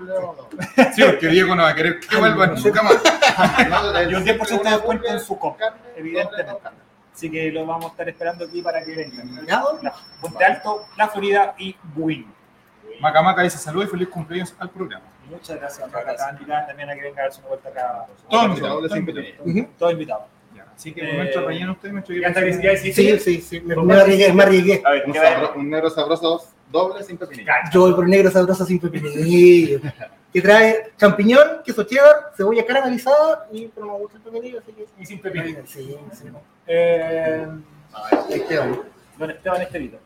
[1.05, 2.95] porque Diego no va a querer que vuelva nunca más.
[4.11, 6.71] y un 10% de descuento en su compra, evidentemente.
[7.15, 9.47] Así que lo vamos a estar esperando aquí para que vengan.
[10.21, 12.27] Puente Alto, La Florida y Buin.
[13.01, 15.05] Macamaca dice salud y feliz cumpleaños al programa.
[15.31, 15.89] Muchas gracias.
[15.89, 18.07] Acá están invitadas también a que venga a darse una vuelta acá.
[18.29, 19.27] Todo Invitado, invitado, todo les invitado.
[19.45, 19.61] invito.
[19.61, 19.69] Ujú.
[19.79, 20.27] Todo invitado.
[20.55, 20.67] Ya.
[20.75, 23.61] Así que Eh, momento relleno usted, me estoy ¿Ya está ya Sí, sí, sí.
[23.61, 24.83] Me, arriesgué, me arriesgué.
[25.57, 27.51] Un negro sabroso doble sin pepinillo.
[27.73, 29.81] Yo voy por negro sabroso sin pepinillo.
[30.35, 34.85] Que trae champiñón, queso cheddar, cebolla caramelizada y pero me gusta el pepinillo, así que.
[34.99, 35.63] Y sin pepinillo.
[35.65, 36.25] Sí, sí.
[36.67, 37.47] Eh,
[38.31, 38.81] Esteban.
[39.19, 39.99] don Esteban Estevito.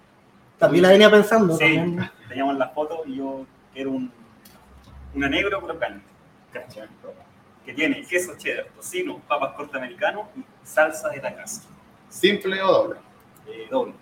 [0.58, 1.56] También la venía pensando.
[1.56, 2.10] Sí, también.
[2.28, 4.12] teníamos las fotos y yo quiero un,
[5.14, 6.04] una negro crocante.
[6.52, 6.88] ¿cachai?
[7.64, 11.62] Que tiene queso cheddar, tocino, papas corte americano y salsa de la casa.
[12.08, 12.98] Simple o doble.
[13.46, 13.92] Eh, doble.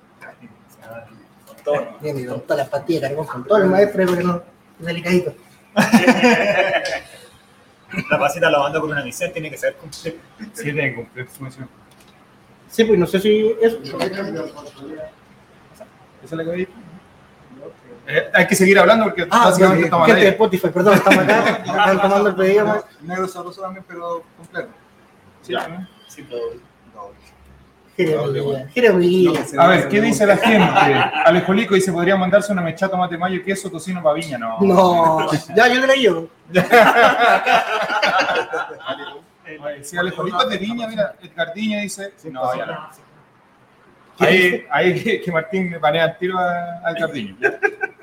[1.47, 1.99] Con todo.
[2.01, 4.43] Bien, y con todas las pastillas carbón, con todo el maestro, pero no,
[4.79, 5.35] delicadito.
[8.11, 10.19] La pasita la mando con una misión, tiene que ser completa.
[10.53, 11.69] Sí, tiene que cumplir su misión.
[12.69, 13.79] Sí, pues no sé si eso.
[13.79, 13.97] ¿Esa
[16.25, 16.73] es la que había dicho?
[18.09, 20.29] Eh, hay que seguir hablando porque Ah, básicamente sí, estamos gente.
[20.29, 22.67] Spotify, perdón, estamos acá, están tomando el pedido.
[22.67, 22.85] más.
[23.03, 24.69] Negro sabroso también, pero completo.
[25.43, 26.61] Sí, doble.
[27.97, 29.55] Jeremías, Jeremías.
[29.59, 30.95] A ver, ¿qué dice la gente?
[31.25, 34.37] Alejolico dice, podría mandarse una mechata, tomate mayo, queso, tocino, paviña.
[34.37, 34.59] No.
[34.61, 36.29] No, ya yo te leí yo.
[39.63, 42.91] Oye, Sí, Alejolico es de viña, mira, Edgardiño dice, no, ya no.
[44.19, 47.37] ¿Qué Ahí, ahí que, que Martín me panea el tiro a, a Edgardiño.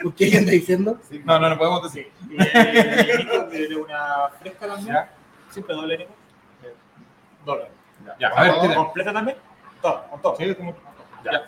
[0.02, 1.00] ¿Por qué anda diciendo?
[1.26, 2.12] No, no, no podemos decir.
[2.30, 4.94] Y eh, una fresca también.
[4.94, 5.12] ¿Ya?
[5.50, 6.12] Siempre doble, Nico.
[7.46, 7.68] Doble.
[8.20, 9.38] Ya, a ver, ¿Completa también?
[9.82, 10.36] Todo, con todo.
[10.38, 10.76] Sí, como-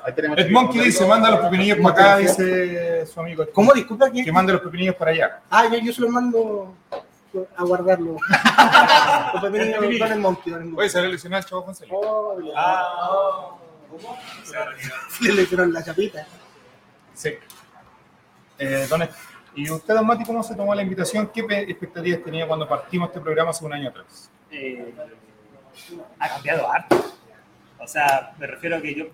[0.05, 3.45] Ahí tenemos Ed Monkey dice, manda los pepinillos para acá, dice su amigo.
[3.53, 3.73] ¿Cómo?
[3.73, 4.23] Disculpa, ¿quién?
[4.23, 5.41] Que mande los pepinillos para allá.
[5.49, 6.73] Ah, yo, yo se los mando
[7.57, 8.17] a guardarlo.
[9.33, 10.73] Los pepinillos van el monkey, el.
[10.75, 11.91] Oye, se le lesionó al chavo Fonseca.
[11.95, 12.53] Oh, ya.
[12.55, 13.49] Ah,
[15.21, 16.25] Le lesionaron la chapita.
[17.13, 17.31] Sí.
[18.59, 19.07] Eh, don
[19.55, 21.27] ¿Y usted, don Mati, cómo se tomó la invitación?
[21.33, 24.29] ¿Qué pe- expectativas tenía cuando partimos este programa hace un año atrás?
[24.51, 24.93] eh,
[26.19, 27.03] ha cambiado harto.
[27.79, 29.05] O sea, me refiero a que yo.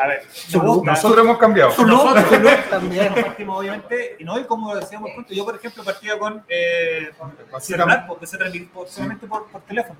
[0.00, 0.22] A ver,
[0.54, 0.92] gusta.
[0.92, 1.70] Nosotros hemos cambiado.
[1.70, 3.04] Nosotros, look también.
[3.04, 7.10] Nosotros partimos, obviamente, y no, y como decíamos pronto, yo, por ejemplo, partía con eh,
[7.60, 9.98] celular, porque se transmitía solamente por, por teléfono.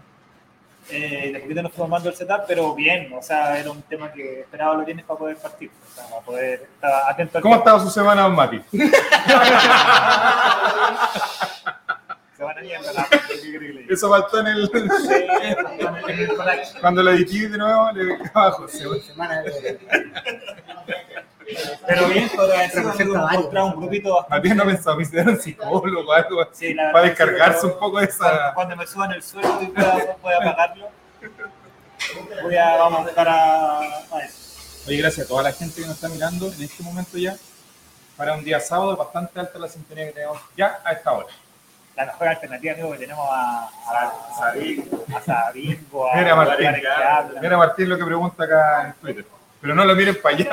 [0.91, 4.11] Eh, de poquito nos fuimos armando el setup, pero bien, o sea, era un tema
[4.11, 7.57] que esperaba los bienes para poder partir, o sea, para poder estar atento al ¿Cómo
[7.57, 8.63] estado su semana, don Mati?
[12.59, 13.09] A.
[13.89, 14.71] Eso faltó en el...
[16.81, 18.67] Cuando lo edité de nuevo, le abajo.
[18.69, 19.79] Semana de-
[21.87, 22.29] Pero bien,
[22.75, 24.37] Representa encontrado un grupito bastante.
[24.37, 26.47] Matías no pensaba visitar un psicólogo o algo
[26.93, 28.53] para descargarse un poco de esa...
[28.55, 30.89] cuando me suban el sueldo y pueda, pueda pagarlo,
[32.43, 34.85] voy a, vamos a buscar a, a eso.
[34.87, 37.37] Oye, gracias a toda la gente que nos está mirando en este momento ya.
[38.17, 41.29] Para un día sábado, bastante alta la sintonía que tenemos ya a esta hora.
[41.99, 46.71] La mejor alternativa, amigo, que tenemos a, a, Sabingo, a Sabingo, a Mira, Martín.
[47.43, 49.25] Mira Martín lo que pregunta acá en Twitter.
[49.61, 50.49] Pero no lo miren para allá.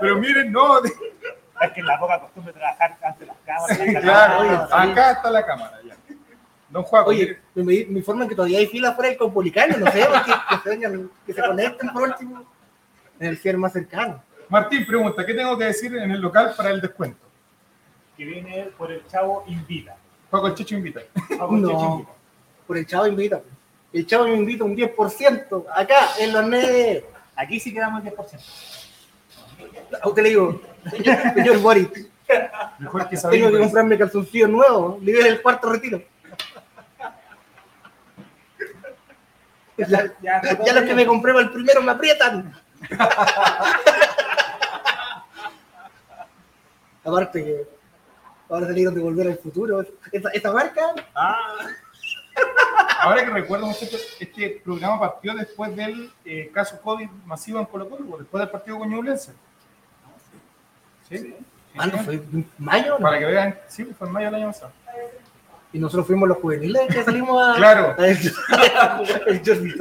[0.00, 0.82] Pero miren, no.
[0.84, 0.92] Es
[1.72, 3.78] que en la poca costumbre de trabajar ante las cámaras.
[3.78, 4.82] la Claro, cámara.
[4.82, 5.78] acá está la cámara.
[5.84, 5.94] Ya.
[6.68, 10.32] Don Juan, Oye, me, informan que todavía hay fila fuera del Caupolicano, no sé, que,
[10.56, 12.44] que, se que se conecten por último
[13.20, 14.20] en el cierre más cercano.
[14.54, 17.18] Martín pregunta, ¿qué tengo que decir en el local para el descuento?
[18.16, 19.96] Que viene por el chavo Invita.
[20.30, 21.00] Juego el Chicho invita.
[21.28, 22.12] Chavo Checho No, Invita.
[22.64, 23.40] por el chavo invita.
[23.92, 27.02] El chavo me invita un 10% acá en los NED.
[27.34, 28.38] Aquí sí quedamos el 10%.
[30.00, 30.62] A usted le digo,
[31.34, 31.88] señor Boris,
[32.78, 33.50] Mejor que tengo saber.
[33.50, 36.00] que comprarme calzoncillos nuevos, libre del cuarto retiro.
[39.76, 39.86] Ya,
[40.22, 42.54] Ya, ya los que me compré para el primero me aprietan.
[47.04, 47.66] Aparte que
[48.48, 49.84] ahora salieron de volver al futuro.
[50.12, 50.82] Esa, esa marca,
[53.00, 57.88] Ahora que recuerdo, muchachos, este programa partió después del eh, caso COVID masivo en Colo
[57.88, 59.32] Colo, después del partido con Ñublense.
[61.08, 61.34] ¿Sí?
[61.76, 62.14] ¿cuándo fue?
[62.14, 62.92] ¿En ¿Mayo?
[62.92, 62.98] no?
[63.00, 64.72] Para que vean, sí, fue en mayo del año pasado.
[65.72, 67.54] Y nosotros fuimos los juveniles que salimos a.
[67.56, 67.94] Claro.
[67.98, 68.16] a el,
[69.26, 69.74] el Jordi.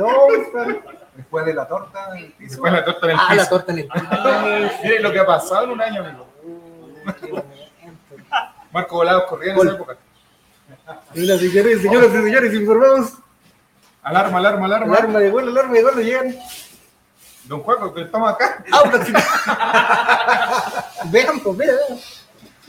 [1.16, 2.50] Después de la torta, el piso.
[2.52, 3.50] después la torta en el Ah, la piso.
[3.50, 3.90] torta en el
[4.84, 6.28] Miren lo que ha pasado en un año, amigo.
[8.72, 9.68] Marco Volados corría en Gol.
[9.68, 9.98] esa época.
[11.14, 13.14] Mira, señores, señoras y señores, informamos.
[14.02, 14.96] Alarma, alarma, alarma.
[14.98, 16.36] Alarma de vuelo, alarma de vuelo, llegan.
[17.46, 18.64] Don Juaco, que estamos acá.
[18.72, 19.42] Audax Italiano.
[21.06, 22.00] Vean, pues, vean, vean.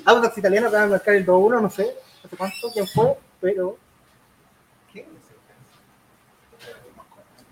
[0.05, 3.79] Audax Italiano acaba de marcar el 2-1, no sé, no sé cuánto, quién fue, pero.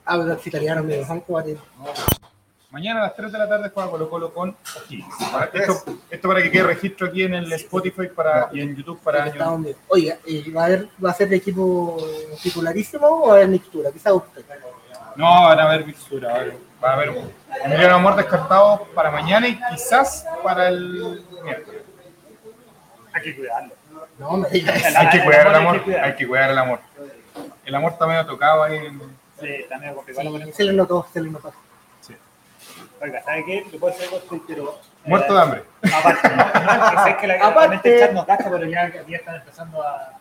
[0.04, 1.44] Audax Italiano, me dejan jugar.
[2.72, 5.14] Mañana a las 3 de la tarde juega Colo Colo con O'Higgins.
[5.30, 8.98] Para- Esto, esto para que quede registro aquí en el Spotify para, y en YouTube
[9.00, 9.50] para Está año.
[9.50, 11.98] donde- Oiga, eh, ¿va, a haber, ¿va a ser de equipo
[12.42, 13.90] titularísimo o va a haber mixtura?
[13.92, 14.42] Quizá usted.
[15.16, 16.28] No, van a haber mixtura.
[16.30, 16.92] Va a haber, va a
[17.66, 21.82] haber un Amor descartado para mañana y quizás para el miércoles.
[23.12, 23.74] Hay que cuidarlo.
[24.18, 24.98] No, me diga eso.
[24.98, 26.50] Hay que cuidar el amor hay que cuidar.
[26.50, 26.80] El amor.
[27.66, 28.76] El amor está medio tocado ahí.
[28.78, 28.98] en-
[29.38, 30.38] Sí, está medio complicado.
[30.46, 31.52] Sí, se le notó, se le notó.
[33.02, 33.66] Oiga, ¿sabe qué?
[33.72, 34.78] Le puedo hacer algo, pero.
[35.04, 35.64] Muerto eh, de hambre.
[35.92, 36.36] Aparte, ¿no?
[36.36, 37.98] No, que sé que la, Aparte.
[37.98, 40.20] chat nos gasta, pero ya, ya están empezando a,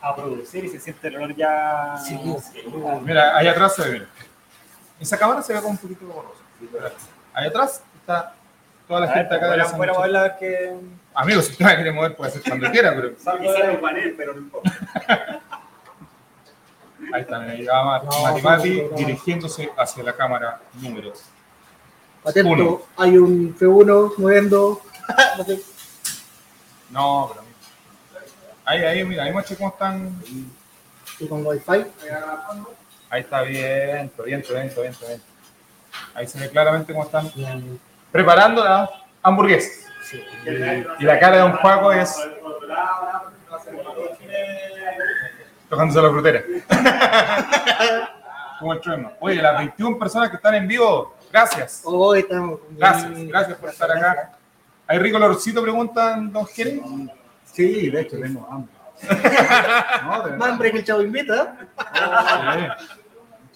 [0.00, 1.96] a producir y se siente el olor ya.
[2.04, 2.18] Sí,
[3.02, 3.90] Mira, ahí atrás se ve.
[3.92, 4.06] mira.
[4.98, 6.42] Esa cámara se ve como un poquito borrosa.
[7.32, 8.34] Ahí atrás está
[8.88, 10.76] toda la A ver, gente acá de la fuera, fuera, moverla a ver qué.
[11.14, 14.34] Amigos, si usted la quiere mover, puede hacer cuando quiera, pero Quizá un panel, pero
[14.34, 14.72] no importa.
[17.12, 18.96] ahí está, ahí va Mati No, Mati, Mati no, no.
[18.96, 21.12] dirigiéndose hacia la cámara número.
[22.28, 22.80] Atento, Uno.
[22.96, 24.80] hay un P1 moviendo.
[25.38, 25.60] no sé,
[26.90, 27.44] No, pero.
[28.64, 30.22] Ahí, ahí, mira, ahí muestra cómo están.
[31.20, 31.84] y con wifi.
[33.10, 35.22] Ahí está bien, bien, bien, bien, bien.
[36.14, 37.80] Ahí se ve claramente cómo están Bien.
[38.12, 38.88] preparando la
[39.22, 39.88] hamburguesa.
[40.98, 42.14] Y la cara de un Paco es
[45.68, 46.42] tocándose la frutera.
[48.58, 49.12] Como el trueno.
[49.20, 51.82] Oye, las 21 personas que están en vivo, gracias.
[51.84, 52.60] Hoy estamos.
[52.70, 54.32] Gracias, gracias por estar acá.
[54.86, 55.62] ¿Hay rico olorcito?
[55.62, 56.80] Preguntan, don Jerez.
[57.44, 58.72] Sí, de hecho, tengo hambre.
[60.04, 61.56] No, Más hambre que el chavo invita.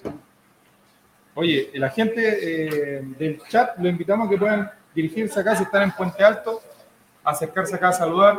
[0.02, 0.11] Sí.
[1.35, 2.22] Oye, la gente
[2.98, 6.61] eh, del chat lo invitamos a que puedan dirigirse acá si están en Puente Alto,
[7.24, 8.38] acercarse acá a saludar.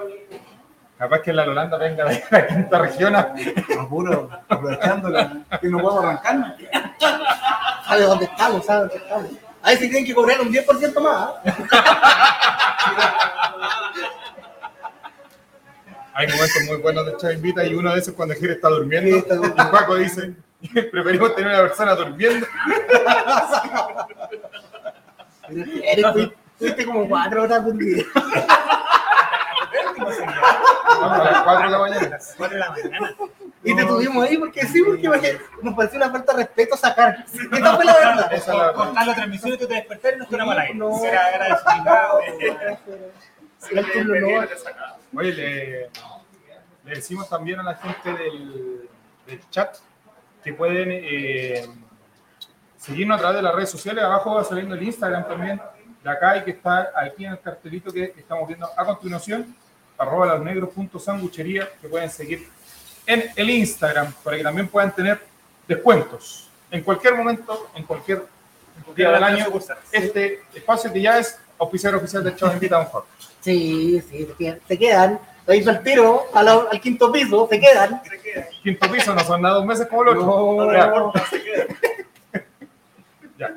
[0.97, 3.15] Capaz que la Lolanda venga de la quinta región.
[3.15, 6.55] Apuro, aprovechando la- que no puedo arrancar.
[7.93, 8.65] ¿Sabe dónde estamos?
[8.65, 9.29] ¿Sabe dónde estamos?
[9.61, 11.15] Ahí sí tienen que cobrar un 10% más.
[11.15, 11.39] ¿ah?
[16.15, 19.11] Hay momentos muy buenos de Chava Invita y uno de esos cuando Jere está durmiendo.
[19.11, 19.63] Sí, está durmiendo.
[19.63, 20.33] Y Paco dice,
[20.91, 22.47] preferimos tener una persona durmiendo.
[26.57, 28.05] Fuiste como cuatro horas dormido.
[30.99, 32.17] A las 4 de la mañana.
[32.37, 33.15] Cuatro de la mañana.
[33.63, 37.25] Y te tuvimos ahí porque sí, porque nos pareció una falta de respeto sacar.
[37.33, 38.73] Esta fue la verdad.
[38.75, 40.75] Cortar la transmisión y tú te despertar y no fuera mal aire.
[40.75, 41.03] No.
[41.03, 41.59] Era.
[45.15, 45.89] Oye, le,
[46.85, 48.89] le decimos también a la gente del,
[49.25, 49.77] del chat
[50.43, 51.65] que pueden eh,
[52.77, 54.03] seguirnos a través de las redes sociales.
[54.03, 55.61] Abajo va saliendo el Instagram también
[56.03, 59.55] de acá y que está aquí en el cartelito que estamos viendo a continuación,
[59.97, 62.49] arroba lasnegros.sanguchería, que pueden seguir
[63.05, 65.19] en el Instagram para que también puedan tener
[65.67, 68.23] descuentos en cualquier momento, en cualquier
[68.95, 69.45] día del año.
[69.91, 73.07] Este espacio que ya es oficial oficial de Chavo Invita a un Juego.
[73.41, 74.27] Sí, sí,
[74.67, 75.19] se quedan.
[75.45, 78.01] Ahí hizo el tiro a la- al quinto piso, se quedan.
[78.63, 80.25] Quinto piso, no son nada dos meses como el otro.
[80.25, 80.71] No.
[80.73, 80.93] Ya.
[83.37, 83.55] Ya.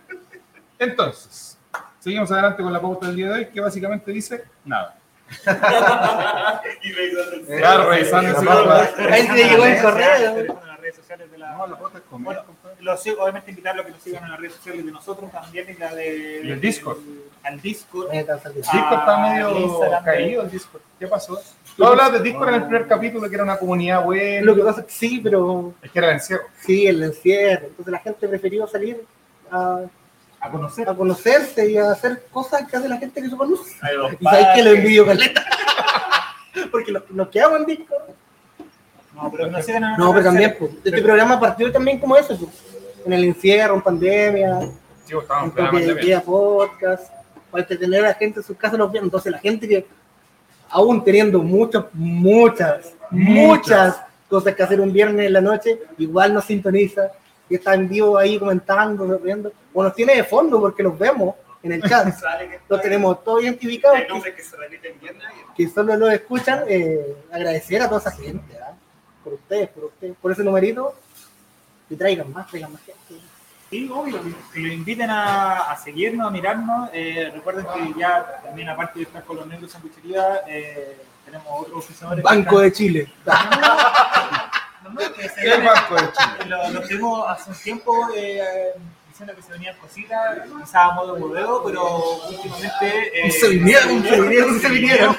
[0.79, 1.57] Entonces,
[2.01, 4.97] seguimos adelante con la pauta del día de hoy, que básicamente dice nada.
[6.83, 9.15] Y revisando el Ya revisando ese la tema.
[9.15, 10.57] Ahí llegó el correo.
[10.67, 11.53] Las redes sociales de la.
[11.57, 12.25] No, la pauta es comer.
[12.25, 12.43] Bueno,
[12.81, 15.67] los sigo- obviamente invitarlos a que nos sigan en las redes sociales de nosotros también
[15.69, 16.41] y la de.
[16.45, 16.99] Y el Discord.
[17.43, 18.09] Al Discord.
[18.13, 18.55] El Discord.
[18.55, 20.05] Discord está Ah, medio Instagram.
[20.05, 20.83] caído, el Discord.
[20.99, 21.41] ¿Qué pasó?
[21.77, 24.43] Tú hablabas de Discord en el primer capítulo, que era una comunidad buena.
[24.47, 26.45] Lo que pasa es que sí, pero Es que era el encierro.
[26.61, 27.67] sí, el encierro.
[27.67, 29.05] Entonces la gente prefirió salir
[29.51, 29.81] a,
[30.47, 30.89] A conocer.
[30.89, 33.77] a conocerse y a hacer cosas que hace la gente que se conoce.
[34.21, 35.45] Y sabes que lo envidio caleta.
[36.71, 38.03] Porque los, los que en Discord.
[39.15, 42.51] No, pero no a No, pero también, pues, este programa partió también como eso, pues,
[43.05, 44.61] en el encierro, en pandemia,
[45.07, 46.21] Sí, pues, en pandemia.
[46.21, 47.13] podcast,
[47.51, 49.09] para entretener a la gente en sus casas los viernes.
[49.09, 49.87] Entonces la gente que
[50.69, 56.45] aún teniendo muchas, muchas, muchas cosas que hacer un viernes en la noche, igual nos
[56.45, 57.11] sintoniza
[57.49, 61.35] y está en vivo ahí comentando, riendo, o nos tiene de fondo porque los vemos
[61.63, 62.13] en el chat.
[62.19, 65.43] Sale que Lo tenemos todo identificado, hay que, que se repiten bien nadie.
[65.57, 66.65] que solo lo escuchan.
[66.69, 68.73] eh, agradecer a toda esa gente, ¿ah?
[69.23, 70.95] por ustedes, por ustedes, por ese numerito.
[71.91, 73.23] Y traigan más, traigan más gente.
[73.69, 74.21] Sí, obvio,
[74.53, 76.89] que lo inviten a, a seguirnos, a mirarnos.
[76.93, 81.79] Eh, recuerden que ya también, aparte de estar con los negros sanguchería, eh, tenemos otros
[81.85, 82.23] oficiadores.
[82.25, 83.13] Banco de Chile.
[84.85, 86.47] No, no, que se- El Banco de Chile.
[86.49, 88.73] Lo, lo tenemos hace un tiempo eh,
[89.17, 93.27] diciendo que se venían cositas, quizás a modo de modelo, pero últimamente.
[93.27, 95.17] eh, se vinieron, se vinieron, se vinieron.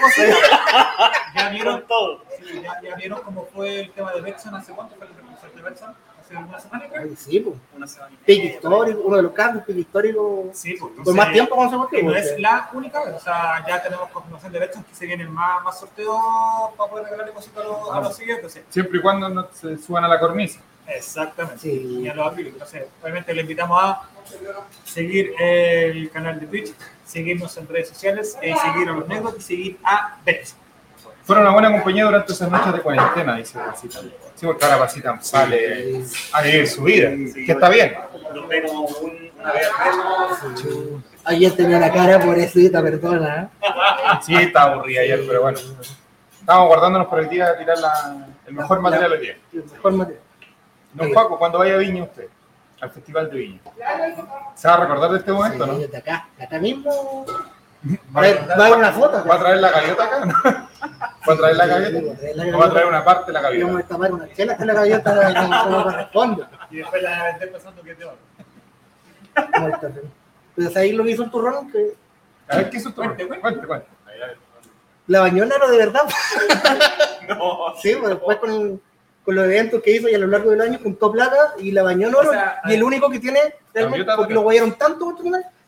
[1.35, 2.23] Ya vieron todo.
[2.39, 5.51] Sí, ya, ya vieron cómo fue el tema de Betson hace cuánto fue el represor
[5.53, 5.95] de Betson?
[6.21, 6.85] hace una semana.
[6.91, 7.07] creo.
[7.17, 7.55] Sí, pues.
[7.75, 10.49] Una semana y Pique histórico, uno de los campos, pique histórico.
[10.53, 12.15] Sí, pues, Por más tiempo con ese que no motivo.
[12.15, 15.63] es la única vez, o sea, ya tenemos confirmación de derechos que se vienen más,
[15.63, 16.19] más sorteos
[16.77, 18.53] para poder regalarle cositas a los, a los siguientes.
[18.53, 18.61] sí.
[18.69, 20.59] Siempre y cuando no se suban a la cornisa.
[20.87, 21.59] Exactamente.
[21.59, 21.99] Sí.
[22.03, 22.55] Y a los acrílicos.
[22.61, 24.01] Entonces, obviamente le invitamos a
[24.85, 26.73] seguir el canal de Twitch,
[27.05, 30.55] seguirnos en redes sociales, eh, seguir a los negros y seguir a Bex.
[31.23, 33.99] Fueron una buena compañía durante esas noches de cuarentena, dice Pasita.
[34.35, 37.95] Sí, porque ahora Pasita sale a vivir su vida, que está bien.
[38.33, 39.67] Nos vemos un- una vez.
[41.25, 43.49] Ayer tenía la cara pobrecita, perdona.
[44.25, 45.59] Sí, está aburrida ayer, pero bueno.
[46.39, 49.37] Estamos guardándonos para el día de tirar la- el mejor material hoy día.
[49.53, 50.21] El mejor material.
[50.97, 52.27] Don Paco, cuando vaya a Viña usted,
[52.81, 53.59] al Festival de Viña,
[54.55, 55.77] ¿se va a recordar de este momento, no?
[55.77, 57.25] De acá, de acá mismo.
[58.13, 59.23] A ver, va a haber una foto.
[59.25, 60.25] ¿Va a traer la gaviota acá?
[60.25, 60.33] no?
[60.43, 62.55] ¿Va a traer la gaviota?
[62.55, 63.85] ¿O va a traer una parte de la Vamos gaviota?
[63.85, 66.43] a tapar una chela que la gaviota como, corresponde.
[66.71, 68.17] Y después la vendé pensando que es de oro.
[69.35, 70.09] El.
[70.55, 71.93] Pues ahí lo que hizo el turrón, que
[72.49, 72.95] A ver, ¿qué es esto?
[73.03, 73.67] Cuente, Cuente, cuente.
[73.67, 73.87] cuente.
[75.07, 76.01] la bañona era de verdad.
[77.27, 78.81] No, Sí, pues después con,
[79.27, 81.83] con los eventos que hizo y a lo largo del año juntó plata y la
[81.83, 82.29] bañó en oro.
[82.29, 83.39] O sea, y el único que tiene,
[83.73, 85.17] realmente, porque lo guayaron tanto,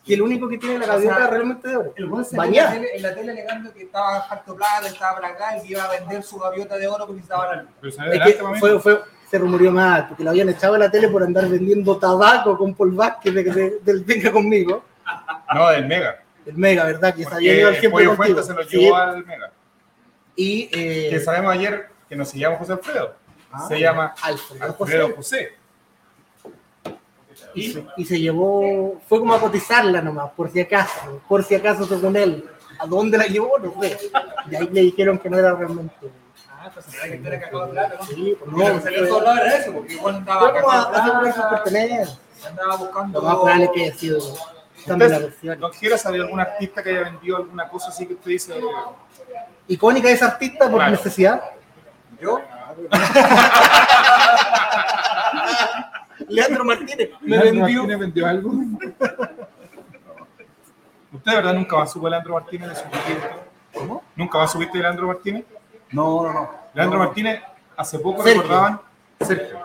[0.05, 1.93] y el único que tiene la gaviota sea, realmente de oro.
[1.97, 5.27] El buen en la, tele, en la tele alegando que estaba harto plata, estaba para
[5.33, 7.71] acá y que iba a vender su gaviota de oro que necesitaba la luz.
[7.81, 10.89] Pero se Es que fue, fue, se rumoreó mal, porque lo habían echado a la
[10.89, 14.85] tele por andar vendiendo tabaco con Paul Vázquez de, de- del Venga Conmigo.
[15.53, 16.23] No, del Mega.
[16.45, 17.13] El Mega, ¿verdad?
[17.13, 18.15] Que se había ido al Porque siempre Pollo.
[18.15, 19.51] Fuente se lo Sí, llevó al Mega.
[20.37, 23.15] Y eh, Que sabemos ayer que no se llama José Alfredo.
[23.51, 25.15] Ah, se llama Alfredo Alfredo José.
[25.15, 25.53] José.
[27.55, 31.55] Y se, y se llevó, fue como a cotizarla nomás, por si acaso, por si
[31.55, 32.47] acaso según él.
[32.77, 33.57] ¿A dónde la llevó?
[33.57, 33.97] No sé.
[34.51, 35.93] Y ahí le dijeron que no era realmente.
[36.51, 36.69] Ah,
[37.03, 38.05] era que era cagado de plata, ¿no?
[38.05, 42.19] Sí, pues No, no, salió era eso, porque igual andaba asegurar sus plata, pertenencias.
[42.47, 43.19] andaba buscando.
[43.21, 44.19] Lo más probable que haya sido
[44.85, 45.59] cambio la ¿Usted versión.
[45.59, 48.61] no quiere saber algún artista que haya vendido alguna cosa así que usted dice?
[49.67, 50.91] Icónica de ese artista por Claro.
[50.91, 51.41] necesidad.
[52.21, 52.39] Yo,
[56.27, 57.79] Leandro Martínez me ¿Leandro vendió.
[57.81, 58.51] Martínez vendió algo?
[61.11, 62.83] ¿Usted de verdad nunca va a subir a Leandro Martínez de su
[63.73, 64.03] ¿Cómo?
[64.15, 65.45] ¿Nunca va a subirte de Leandro Martínez?
[65.91, 66.51] no, no, no.
[66.73, 67.41] Leandro No, Martínez
[67.75, 68.41] hace poco Sergio.
[68.43, 68.79] recordaban,
[69.21, 69.59] Sergio,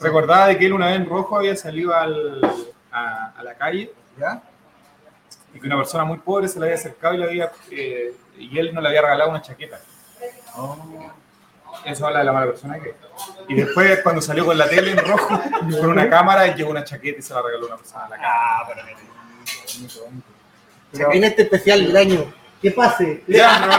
[0.00, 2.40] recordaba de que él una vez en rojo había salido al-
[2.90, 4.40] a, a la calle ¿Ya?
[5.52, 8.58] y que una persona muy pobre se le había acercado y, le había, eh, y
[8.58, 9.78] él no le había regalado una chaqueta.
[11.84, 12.96] Eso habla de la mala persona que es.
[13.48, 15.40] Y después, cuando salió con la tele en rojo,
[15.80, 18.10] con una cámara, él llevó una chaqueta y se la regaló a una persona en
[18.10, 18.34] la cara.
[18.34, 18.82] Ah, pero
[20.92, 23.22] Pero, En este especial del año, que pase.
[23.26, 23.70] Leandro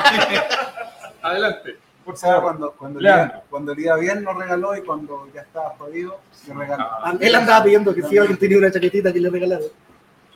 [1.22, 2.42] adelante, por favor.
[2.44, 3.38] cuando, cuando, le Leandro.
[3.38, 6.84] iba, cuando le iba bien nos regaló y cuando ya estaba jodido, se regaló.
[6.90, 7.14] Ah.
[7.20, 9.68] Él andaba pidiendo que si alguien tenía una chaquetita que le regalaron.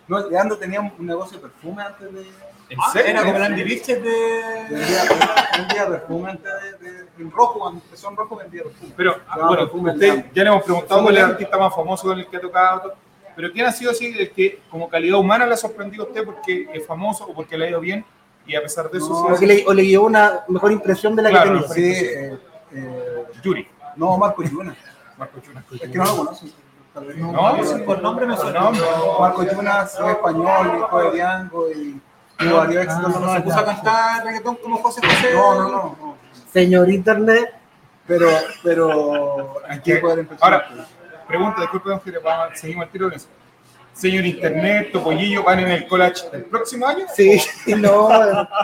[0.08, 2.26] No, Leandro tenía un negocio de perfume antes de...
[2.70, 3.12] ¿En Ah, serio?
[3.12, 4.66] era como el Andy Riches de.
[4.70, 5.04] Vendía,
[5.58, 8.94] vendía perfume antes de, de- En rojo, cuando empezó en rojo vendía perfume.
[8.98, 10.32] Pero, ah, No, bueno, perfume usted, Leandro.
[10.34, 12.94] ya le hemos preguntado cuál es el artista más famoso con el que ha tocado.
[13.36, 16.24] Pero ¿quién ha sido así el que, como calidad humana, le ha sorprendido a usted
[16.24, 18.06] porque es famoso o porque le ha ido bien?
[18.46, 21.16] Y a pesar de eso, No, sí O, le, o le llevó una mejor impresión
[21.16, 21.96] de la Claro, que tenía.
[22.00, 22.38] Sí, eh,
[22.74, 23.68] eh, Yuri.
[23.96, 24.76] no, Marco Yuna.
[25.18, 25.64] Marco Yuna.
[25.72, 26.26] Es que no lo
[27.08, 27.32] vez no.
[27.32, 28.60] No, Sí, por nombre me suena.
[28.72, 32.02] No, Marco Yuna es español, hijo de Diango y
[32.38, 33.44] tuvo varios éxitos los No se 90.
[33.46, 35.34] puso a cantar reggaetón como José José.
[35.34, 35.98] No, no, no.
[36.00, 36.18] no.
[36.52, 37.54] Señor Internet,
[38.08, 38.28] Pero,
[38.64, 40.44] pero hay que poder empezar.
[40.54, 40.68] Ahora,
[41.28, 43.28] pregunta, disculpe, don vamos- seguimos al tiro con eso.
[43.94, 47.06] Señor Internet, Topollillo, ¿van en el collage del próximo año?
[47.16, 47.40] sí,
[47.78, 48.10] no,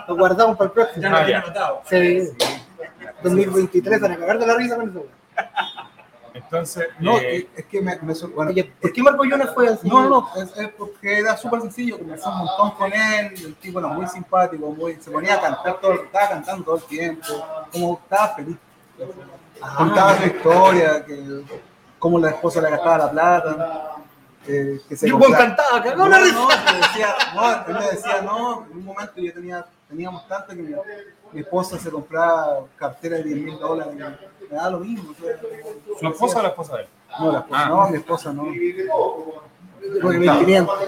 [0.07, 1.03] lo guardamos para el próximo.
[1.03, 1.43] Ya lo Ah, había ya.
[1.45, 1.81] anotado.
[1.89, 2.29] Sí.
[3.23, 5.05] 2023, van a cagar de la risa con eso.
[6.43, 9.87] Entonces, No, eh, es que me, me bueno, Oye, ¿por qué Marco Jonas fue así?
[9.87, 13.55] No, no, no, es, es porque era súper sencillo, conversé un montón con él, el
[13.55, 17.27] tipo era muy simpático, muy, se ponía a cantar todo, estaba cantando todo el tiempo,
[17.71, 18.57] como estaba feliz.
[19.77, 21.43] Contaba su historia, que
[21.97, 23.95] cómo la esposa le gastaba la plata,
[24.45, 26.47] que, que se Yo encantaba, cagó No, la no, risa.
[26.71, 30.61] me decía, no, él me decía, no, en un momento yo tenía, teníamos tanto que
[30.61, 30.75] mi,
[31.31, 35.13] mi esposa se compraba cartera de 10 mil dólares, me da lo mismo.
[35.99, 36.87] ¿su esposa o la esposa de él?
[37.19, 37.69] No, la esposa, Ah.
[37.69, 38.43] no, mi esposa no.
[40.01, 40.79] Porque 1500.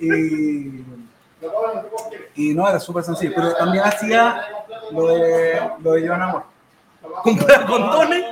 [0.00, 0.84] y,
[2.36, 4.42] y no, era súper sencillo, pero también hacía
[4.92, 6.44] lo de, lo de Yo en Amor.
[7.22, 8.24] ¿Comprar condones?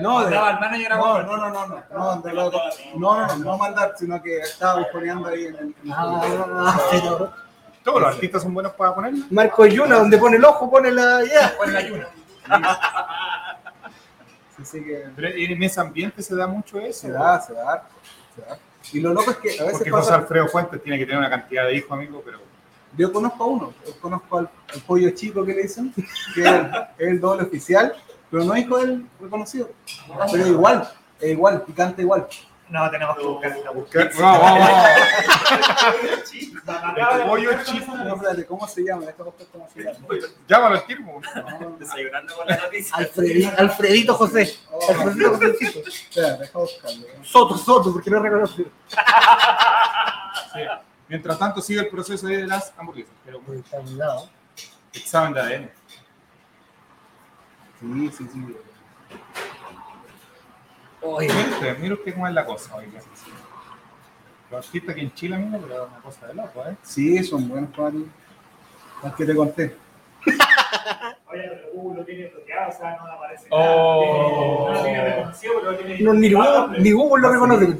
[0.00, 2.60] No, de, no, no, no, no, no, no, de lo- no,
[2.96, 5.74] no, no, no mandar, sino que estaba busconeando ahí en el...
[5.92, 7.30] Ah,
[7.82, 9.14] Todos los artistas son buenos para poner.
[9.30, 11.20] Marco Yuna, donde pone el ojo, pone la.
[11.24, 11.54] Ya.
[11.56, 12.08] Pon la ayuna.
[14.60, 17.00] Así que Pero en ese ambiente se da mucho eso.
[17.02, 17.84] se da, se da,
[18.34, 18.58] se da.
[18.92, 21.18] Y lo loco es que a veces Porque José pasa, Alfredo Fuentes tiene que tener
[21.18, 22.38] una cantidad de hijos, amigo, pero
[22.96, 25.92] yo conozco a uno, yo conozco al, al pollo chico que le dicen,
[26.34, 26.50] que es
[26.98, 27.94] el, doble oficial,
[28.30, 29.70] pero no es hijo del reconocido.
[30.32, 30.88] Pero igual,
[31.20, 32.26] es igual, picante igual.
[32.68, 34.20] No, tenemos que buscar ¿Qué?
[34.20, 34.80] Vamos, vamos,
[37.28, 37.94] pollo chico.
[37.94, 39.02] No, espérate, ¿cómo se llama?
[39.02, 39.98] Buscar cómo se llama.
[40.48, 42.96] Llámalo al Desayunando con la noticia.
[42.96, 44.56] Alfredi- Alfredito José.
[44.70, 44.80] Oh.
[44.90, 45.88] Alfredito Josecito.
[45.88, 47.06] espera, deja buscarlo.
[47.22, 48.64] Soto, Soto, porque no reconoce.
[50.54, 50.60] Sí.
[51.08, 53.12] Mientras tanto sigue el proceso de las hamburguesas.
[53.24, 54.28] Pero Está a un lado.
[54.92, 55.70] examen de ADN.
[57.80, 58.56] Sí, sí, sí.
[61.02, 61.28] Oye,
[61.80, 62.74] Mire usted, cómo es la cosa.
[62.76, 63.00] Oiga.
[64.50, 66.76] Los artistas aquí en Chile, amigo, pero es una cosa de loco, ¿eh?
[66.82, 67.92] Sí, son buenos para
[69.02, 69.76] Las que te conté.
[71.26, 73.46] Oye, pero Google lo tiene bloqueado, o sea, no aparece.
[73.50, 74.66] Oh.
[74.70, 74.72] nada.
[74.72, 76.00] No lo tiene reconocido, pero lo tiene.
[76.00, 77.78] no, ni Google, ni Google lo reconoce.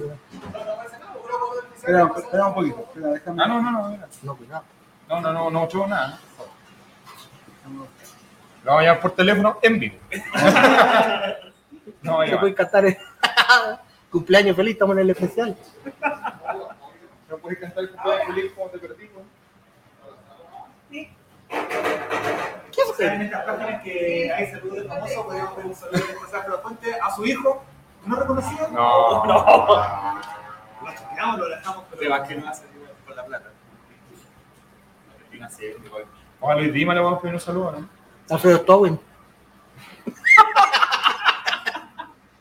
[1.84, 2.80] Espera, espera un poquito.
[2.80, 3.42] Espera, déjame.
[3.42, 4.08] Ah, no, no, no, mira.
[4.22, 4.64] No, cuidado.
[5.06, 6.18] No, no, no, no echó nada.
[8.62, 9.96] Lo vamos a llamar por teléfono en vivo.
[12.00, 12.86] No, Se puede cantar.
[12.86, 12.98] eh.
[14.10, 15.56] Cumpleaños feliz, estamos en el especial.
[17.28, 19.20] No puedes cantar el cumpleaños feliz como te perdí, ¿no?
[22.72, 26.06] ¿Qué O sea, en estas páginas que hay saludos de famosos, podemos pedir un saludo
[26.06, 27.62] de José Fuente a su hijo,
[28.06, 28.68] no reconocido.
[28.68, 29.24] No.
[30.84, 32.10] Lo choqueamos, lo dejamos, Te pero.
[32.10, 32.72] vas que no va a salir
[33.06, 33.50] con la plata.
[35.16, 36.04] Argentina sí, igual.
[36.42, 37.88] A Luis Dima le vamos a pedir un saludo, ¿no?
[38.30, 39.00] Alfredo Stowen.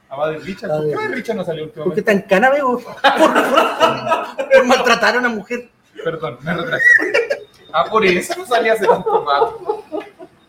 [0.09, 0.69] A Baden Richard.
[0.69, 1.99] ¿Por qué Richard no salió Porque últimamente?
[1.99, 2.79] está en cana, amigo.
[2.79, 2.93] Por,
[3.33, 5.69] por- por maltratar a una mujer.
[6.03, 6.85] Perdón, me retracto.
[7.71, 9.83] Ah, por eso no salía hace tanto rato.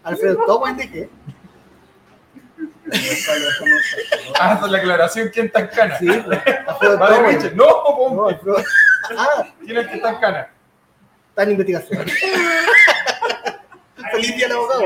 [0.03, 1.09] Alfredo Stowen, ¿de qué?
[4.41, 5.29] Ah, esa es la aclaración.
[5.29, 5.99] ¿Quién está en cana?
[5.99, 6.07] Sí.
[7.55, 8.29] No, No.
[9.17, 10.49] Ah, ¿Quién es el que está en cana?
[11.31, 12.07] está en investigación.
[14.13, 14.83] Feliz día al abogado.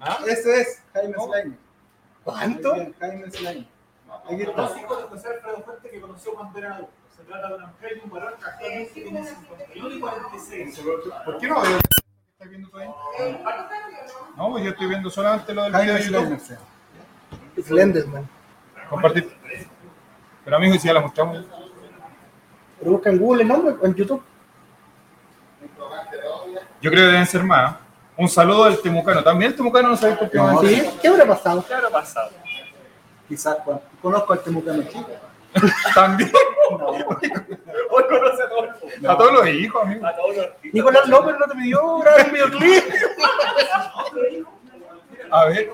[0.00, 0.18] ¿Ah?
[0.26, 1.56] Ese es Jaime Slime.
[2.24, 2.74] ¿Cuánto?
[3.00, 3.68] Jaime Slime.
[4.30, 4.62] Aquí está.
[4.62, 6.92] Los hijos de José Alfredo Fuente que conoció cuando era adulto.
[7.16, 10.80] Se trata de una mujer y un varón que actualmente tiene 51 y 46.
[11.24, 11.78] ¿Por qué no veo?
[12.32, 12.88] ¿Estás viendo tú ahí?
[14.36, 16.40] No, pues yo estoy viendo solamente lo del video de YouTube.
[17.62, 17.68] Sí.
[17.68, 18.28] Slenderman.
[18.88, 19.30] Compartir.
[20.44, 21.44] Pero amigo, ¿y si ya la mostramos.
[22.78, 24.22] Pero busca en Google el nombre o en YouTube.
[26.80, 27.76] Yo creo que deben ser más.
[28.16, 29.22] Un saludo al Temucano.
[29.22, 30.82] También el Temucano no sabe por qué No, ¿Sí?
[31.00, 31.64] ¿Qué habrá pasado?
[31.66, 32.30] ¿Qué habrá pasado?
[33.28, 35.10] Quizás cuando- conozco al Temucano chico.
[35.94, 36.30] También.
[36.70, 40.06] Hoy conoce a todos los- A todos los hijos, amigo.
[40.06, 40.74] a todos los artistas.
[40.74, 42.84] Nicolás López no te pidió grabar un videoclip.
[45.30, 45.70] A ver.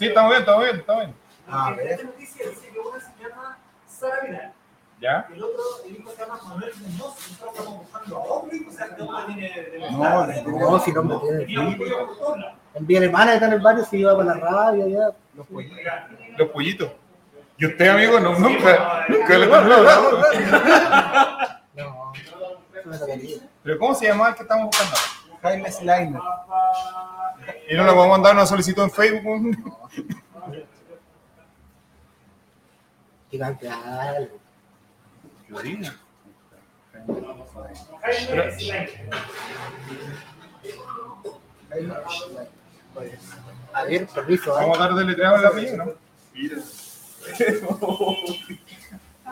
[0.00, 1.14] Sí, estamos bien, estamos bien, estamos bien.
[1.46, 1.88] A ver.
[1.88, 4.52] Esta noticia dice que una se llama Sara Vidal.
[4.98, 5.28] ¿Ya?
[5.30, 7.16] El otro, el hijo se llama Manuel Muñoz.
[7.28, 11.02] Nosotros estamos buscando a otro hijo, o sea, que hombre tiene No, No, si no
[11.02, 11.38] me tiene.
[11.40, 12.54] Teníamos que ir a buscarla.
[12.72, 15.10] En Vía Alemana está en el barrio, se iba para la radio ya.
[15.34, 15.78] Los pollos.
[16.38, 16.92] Los pollitos.
[17.58, 18.18] ¿Y usted, amigo?
[18.20, 19.04] No, nunca.
[19.06, 20.22] Nunca le no.
[23.62, 24.96] ¿Pero cómo se llamaba el que estamos buscando?
[25.42, 26.18] Jaime Slime.
[27.68, 29.56] ¿Y no le podemos mandar una solicitud en Facebook?
[33.80, 34.38] Algo.
[38.02, 38.90] Jaime Slime.
[43.72, 44.50] A ver, permiso.
[44.50, 44.62] ¿eh?
[44.62, 45.84] Vamos a dar deletreado el apellido, ¿no?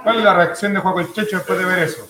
[0.02, 2.08] ¿Cuál es la reacción de Juaco el Checho después de ver eso?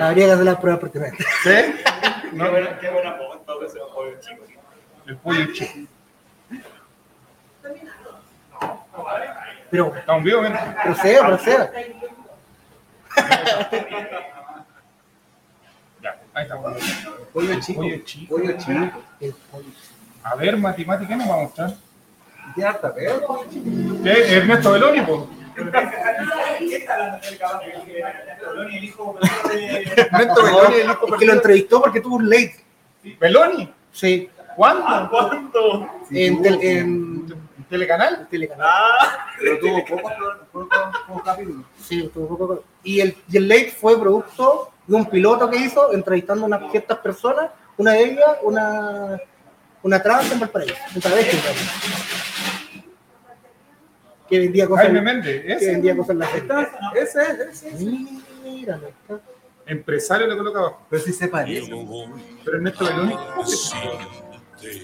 [0.00, 1.26] Habría que hacer las pruebas pertinentes.
[1.42, 1.50] ¿Sí?
[1.50, 3.16] Qué buena, qué buena
[3.46, 4.44] todo ese pollo chico.
[5.06, 5.88] El pollo chico.
[9.70, 10.42] Pero ¿Estamos vivos?
[10.42, 10.76] Mira.
[10.82, 11.70] proceda, proceda.
[16.02, 16.72] Ya, ahí estamos.
[17.32, 17.80] Pollo chico.
[17.80, 18.36] Pollo chico.
[18.36, 19.02] Pollo chico.
[19.20, 19.68] El pollo.
[20.24, 21.74] A ver, Mati, ¿qué nos va a mostrar?
[22.54, 24.02] Pollo chico.
[24.04, 24.36] ¿Qué?
[24.36, 25.00] Ernesto Beloni,
[28.70, 29.18] y el hijo
[29.50, 29.82] de.
[29.96, 32.56] Ernesto Beloni, el hijo Es que lo entrevistó porque tuvo un late.
[33.20, 33.72] ¿Beloni?
[33.92, 35.08] Sí, ¿Cuándo?
[35.10, 35.88] ¿Cuánto?
[36.10, 37.12] en, tel- en
[37.58, 38.28] ¿En Telecanal?
[38.30, 38.66] Telecanal.
[38.70, 40.12] Ah, Pero tuvo pocos
[41.08, 41.64] pocos capítulos.
[41.80, 45.92] Sí, tuvo poco- Y el, y el late fue producto de un piloto que hizo
[45.92, 47.50] entrevistando a unas ciertas personas.
[47.78, 49.18] Una de ellas, una,
[49.82, 50.74] una trans en Valparaíso.
[50.94, 51.72] Un travesti, en realidad.
[54.32, 55.72] Que vendía cosas, Jaime Méndez, que ese.
[55.72, 56.54] vendía cosas en la gente.
[56.94, 57.80] Ese es, ese es.
[58.42, 59.20] Mira, está.
[59.66, 60.86] Empresario le coloca abajo.
[60.88, 61.70] Pero sí se parece.
[62.42, 63.14] Pero Ernesto Beloni.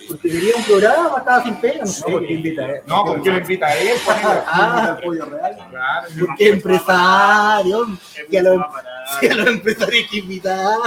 [0.06, 2.04] Porque quería un programa, estaba sin pega, no sé.
[2.10, 2.82] Porque invita a él.
[2.86, 3.96] No, porque lo invita a él.
[4.06, 5.56] Ah, el pollo real.
[5.70, 7.86] Claro, porque empresario.
[8.28, 8.82] Y a los, Va
[9.30, 10.78] a los empresarios hay que invitar.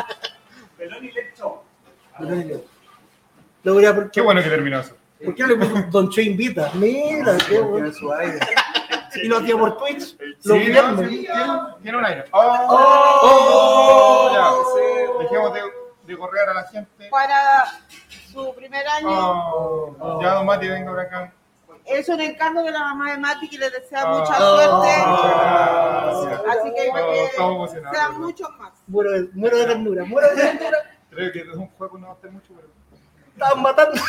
[0.77, 1.63] Pelón y lecho.
[3.63, 4.95] Lo voy a, ¿por, Qué bueno que terminó eso.
[5.25, 6.71] ¿Por qué no le puso Don Che invita?
[6.75, 7.75] Mira, qué bueno.
[7.75, 8.39] Tiene su aire.
[9.23, 9.99] Y lo hacía por Twitch.
[10.17, 11.09] Sí, Los no, viernes.
[11.09, 11.27] sí,
[11.81, 12.23] tiene, un aire.
[12.31, 14.29] ¡Oh!
[14.33, 14.51] Ya,
[15.23, 15.61] dejemos de,
[16.07, 17.09] de correr a la gente.
[17.09, 17.65] Para
[18.31, 21.33] su primer año, Oh, Ya, don Mati, venga por acá.
[21.85, 24.97] es un encargo de la mamá de Mati que le desea mucha Oh, suerte.
[25.07, 26.41] muchas gracias.
[26.57, 28.71] Así que Oh, que sean muchos más.
[28.87, 30.77] Muero de, muero de ternura, muero de ternura.
[31.09, 32.70] Creo que es un juego no va a mucho, pero.
[33.33, 34.01] Estaban matando.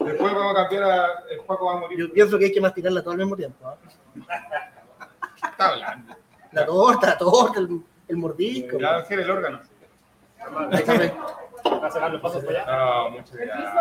[0.00, 1.06] Después vamos a cambiar a.
[1.30, 1.98] El juego va a morir.
[1.98, 3.66] Yo pienso que hay que masticarla todo al mismo tiempo.
[3.66, 3.76] ¿ah?
[5.50, 6.14] Está hablando.
[6.52, 8.78] La torta, la torta, el, el mordisco.
[8.78, 9.60] Ya, Ángel, el órgano.
[10.70, 11.12] Déjame.
[11.66, 12.64] Va a sacar los pasos por allá.
[12.66, 13.72] Ah, muchas gracias.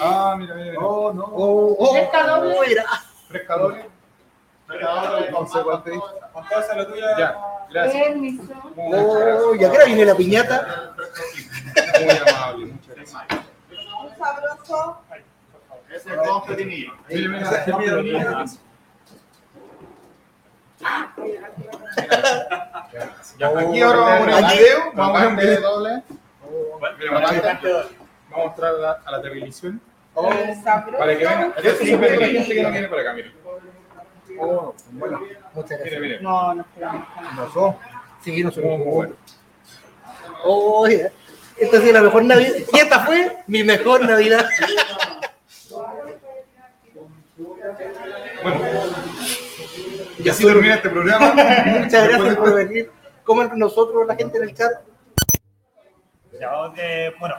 [0.00, 0.70] Ah, mira, mira.
[0.72, 0.80] mira.
[0.84, 1.24] Oh, no.
[1.24, 2.56] Oh, oh, Esta doble.
[2.66, 2.84] mira.
[3.28, 3.86] Fresca doble.
[7.18, 7.36] Ya,
[7.70, 8.04] gracias.
[8.06, 8.42] Permiso.
[8.76, 9.54] Oh,
[9.86, 10.94] viene la piñata.
[12.00, 13.24] Muy amable, muchas gracias.
[14.02, 14.98] Un sabroso.
[15.90, 16.16] Ese es
[23.58, 24.78] aquí ahora vamos a poner un video.
[24.94, 26.02] Vamos a poner un video doble.
[27.10, 29.80] Vamos a mostrar a la, televisión
[30.16, 30.98] El sabroso.
[30.98, 31.52] para que vean.
[31.54, 33.32] Gente que no viene para acá, mira.
[34.38, 35.20] Oh, bueno.
[35.54, 36.00] Muchas Mira, gracias.
[36.00, 36.20] mira.
[36.20, 37.06] No, no esperamos.
[37.36, 37.78] Pasó.
[38.22, 39.14] Sí, no Muy, muy bueno.
[40.44, 41.10] Oh, ya.
[41.56, 42.52] Esta ha la mejor Navidad.
[42.72, 44.46] Y esta fue mi mejor Navidad.
[48.42, 48.60] Bueno.
[50.18, 51.34] Y así termina este programa.
[51.66, 52.90] Muchas gracias por venir.
[53.42, 54.72] Entre nosotros, la gente en el chat.
[56.38, 57.36] Ya, eh, bueno,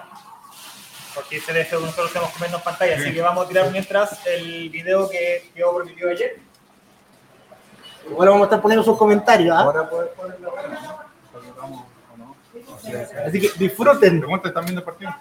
[1.16, 5.10] porque que nosotros tenemos comiendo en pantalla, así que vamos a tirar mientras el video
[5.10, 6.39] que quedó permitido ayer.
[8.10, 9.56] Igual vamos a estar poniendo sus comentarios.
[9.56, 9.62] ¿ah?
[9.62, 10.12] Ahora puedes.
[13.26, 14.24] Así que disfruten.
[14.43, 15.12] ¿están viendo el partido?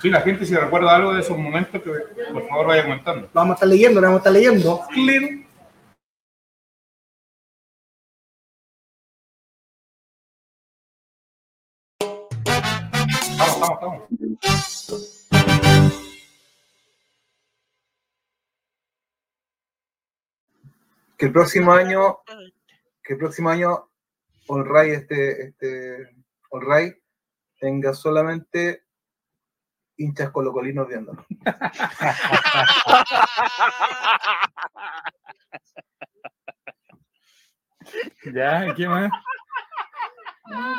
[0.00, 1.90] Sí, la gente si recuerda algo de esos momentos, que
[2.32, 3.22] por favor vaya comentando.
[3.22, 4.80] Lo vamos a estar leyendo, vamos a estar leyendo.
[4.92, 5.46] Clean.
[13.38, 15.25] Vamos, vamos, vamos.
[21.16, 22.18] Que el próximo año,
[23.02, 23.90] que el próximo año
[24.48, 26.16] All Ray, este, este
[26.50, 26.94] All Ray
[27.58, 28.84] tenga solamente
[29.96, 31.24] hinchas colocolinos viéndolo.
[38.34, 39.10] Ya, ¿qué más?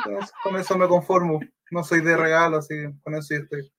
[0.04, 1.40] Entonces, con eso me conformo.
[1.70, 3.72] No soy de regalo, así que con eso ya estoy.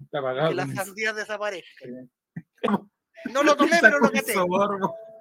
[0.00, 2.10] Está que las sandías desaparezcan.
[3.32, 4.34] No lo tomé, pero lo caté.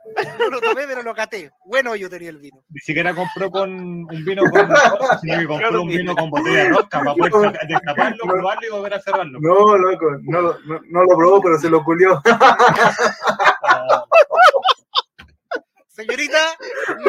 [0.40, 1.52] No lo tomé, pero lo caté.
[1.66, 2.64] Bueno, yo tenía el vino.
[2.70, 6.64] Ni siquiera compró con un vino con rosca, sino que compró un vino con botella
[6.64, 9.40] de rosca para poder destaparlo, probarlo y volver a cerrarlo.
[9.42, 12.22] No, loco, no, lo- no, no lo probó, pero se lo culió.
[15.90, 16.38] Señorita,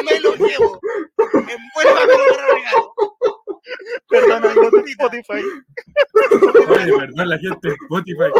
[0.04, 0.80] me lo llevo.
[1.18, 2.94] Envuélvamelo para regalo.
[4.08, 5.42] Perdón, de Spotify.
[6.68, 8.30] Oye, perdón, la gente de Spotify.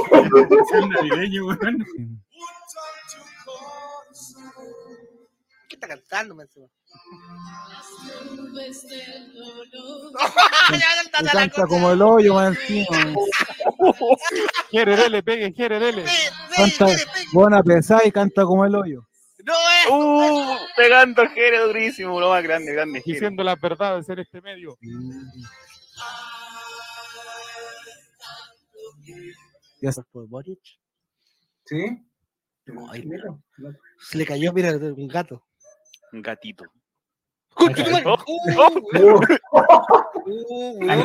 [0.72, 1.86] Es navideño, weón.
[5.76, 6.66] ¿Qué está cantando, me encima?
[11.32, 13.14] Canta como el hoyo más encima.
[14.70, 16.04] Quiere, dele, pegue, quiere, dele.
[16.56, 16.86] Canta,
[17.32, 17.62] buena
[18.04, 19.06] y canta como el hoyo.
[19.44, 19.90] No es.
[19.90, 23.00] Uh, pegando Jere durísimo, lo más grande, grande.
[23.02, 23.12] Jere.
[23.12, 24.76] Diciendo la verdad de ser este medio.
[29.82, 30.58] Ya se- Por Boric.
[31.66, 32.02] ¿Sí?
[32.90, 33.24] Ay, Mira,
[34.00, 35.45] Se le cayó, mira, un gato.
[36.22, 36.64] Gatito.
[37.58, 37.70] Uh,
[38.04, 39.20] Oh, uh,
[40.26, 41.00] oh, ah,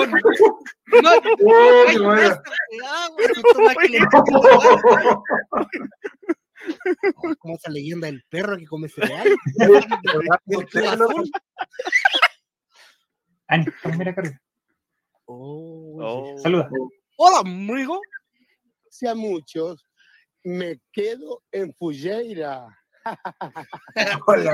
[7.40, 9.30] Como esa leyenda del perro que come cereal.
[13.48, 13.66] Ani,
[13.98, 14.14] mira.
[15.26, 16.38] Oh, Oh.
[16.40, 16.70] Saluda.
[17.18, 18.02] Hola, amigo.
[19.08, 19.86] a muchos,
[20.44, 22.68] me quedo en Fujeira.
[24.28, 24.54] Hola.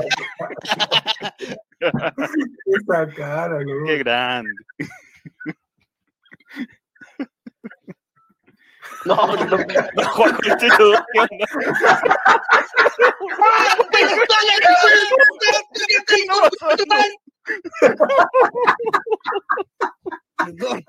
[2.66, 3.86] Esa cara, loco.
[3.86, 4.50] Qué grande.
[9.04, 9.56] No, no, no,
[10.10, 10.68] Juan Chucho,
[11.12, 11.46] ¿qué onda?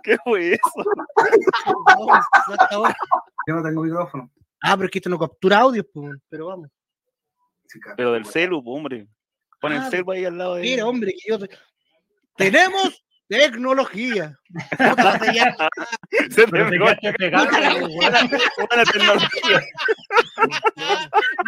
[0.04, 0.84] ¿Qué fue eso?
[3.48, 4.30] Yo no tengo micrófono.
[4.62, 6.70] Ah, pero es que esto no captura audio, pues, pero vamos.
[7.98, 9.08] Pero del celu, hombre.
[9.62, 11.50] Pon el Ah, celu ahí al lado de Mira, hombre, que yo te-
[12.38, 14.36] tenemos tecnología.
[16.32, 17.46] Se te pegó quedaste pegado,
[17.86, 17.90] weón.
[18.70, 19.62] buena tecnología.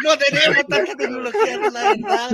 [0.04, 2.30] No tenemos tanta tecnología, la verdad.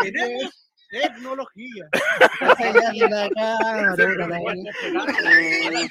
[0.00, 0.52] Tenemos
[0.90, 1.88] tecnología.
[2.40, 5.84] Esa ya es la cara, puta, la verdad.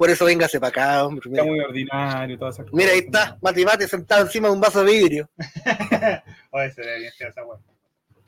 [0.00, 1.20] Por eso véngase para acá, hombre.
[1.28, 3.22] Está Mira, muy ordinario, todas esas Mira, ahí cosas.
[3.26, 5.28] está, Mati Mati sentado encima de un vaso de vidrio.
[6.52, 7.60] Oye, se ve bien fea esa weón.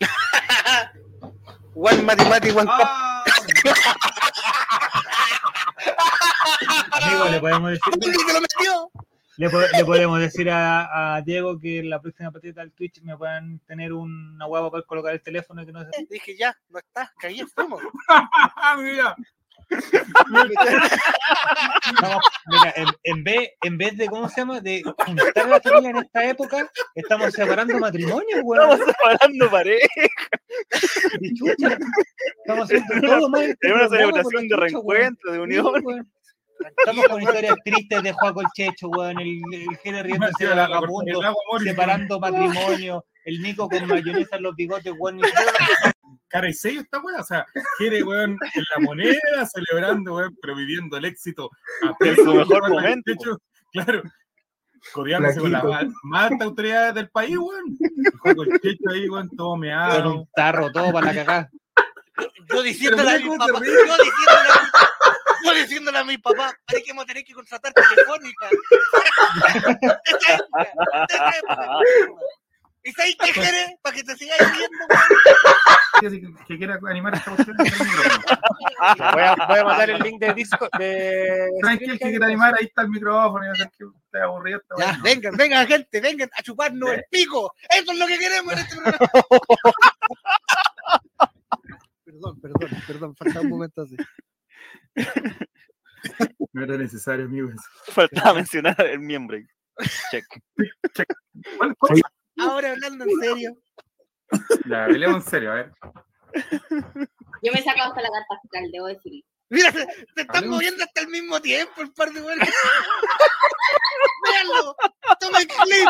[1.75, 2.85] One Mati Mati, one cup.
[2.85, 3.25] Ah,
[6.93, 8.91] Amigo, le podemos decir, ¿Dónde se lo metió?
[9.39, 13.01] le, po- le podemos decir a, a Diego que en la próxima partida del Twitch
[13.01, 15.89] me puedan tener una hueá para poder colocar el teléfono y que no se...
[16.11, 17.81] Dije, ya, no está, caí, fuimos.
[18.09, 19.17] ah, mira.
[22.01, 24.61] No, mira, en, en vez, en vez de, ¿cómo se llama?
[24.61, 28.73] De juntar a la familia en esta época, estamos separando matrimonios, weón.
[28.73, 29.89] Estamos separando pareja.
[31.21, 31.79] Y chucha,
[32.39, 33.57] Estamos haciendo todo mal.
[33.61, 36.07] Es una celebración de reencuentro, de unión.
[36.79, 39.19] Estamos con historias tristes de Juaco el Checho, weón.
[39.19, 41.23] El, el Jere riéndose de vagabundo,
[41.63, 43.05] separando matrimonio.
[43.25, 45.21] El Nico con mayonesa en los bigotes, weón.
[46.33, 49.21] cara y sello esta weá, o sea, quiere, weón, en la moneda,
[49.53, 51.51] celebrando, weón, pero viviendo el éxito
[51.83, 53.03] a En su mejor weón, momento.
[53.05, 53.39] de hecho,
[53.73, 54.03] claro,
[54.95, 55.65] codeándose con las
[56.05, 57.77] más autoridades del país, weón.
[58.21, 60.15] Con el checho ahí, weón, todo Con meado.
[60.15, 61.51] un tarro, todo para la cagada.
[62.49, 64.11] Yo diciéndole a mi papá, yo diciéndole a mi,
[65.45, 68.49] yo diciéndole a mi papá, parece que vamos a tener que contratar telefónica.
[72.85, 73.79] ¿Y sabes qué quiere?
[73.83, 74.85] Para que te sigas viendo,
[76.07, 77.57] Así que, quiera animar esta cuestión.
[77.61, 79.13] está el micrófono.
[79.13, 81.49] Voy a, voy a mandar el link de disco de.
[81.61, 84.59] Tranquilo, que quiera animar, ahí está el micrófono, ya sé que usted es aburrido.
[84.61, 85.01] esta Ya, weá.
[85.03, 87.55] vengan, vengan, gente, vengan a chuparnos el pico.
[87.71, 88.99] Eso es lo que queremos en este programa.
[92.05, 93.97] Perdón, perdón, perdón, falta un momento así.
[96.53, 97.55] No era necesario, amigos.
[97.87, 99.39] Faltaba mencionar el miembro.
[100.11, 100.25] Check.
[101.57, 102.03] ¿Cuál, cuál?
[102.39, 103.57] Ahora hablando en serio.
[104.69, 105.73] Ya, hablemos en serio, a ver.
[107.43, 109.23] Yo me he sacado hasta la carta fiscal, debo decir.
[109.51, 112.49] Mira, se, se están moviendo hasta el mismo tiempo el par de buenos.
[114.25, 114.77] Véanlo,
[115.21, 115.89] tomen clip,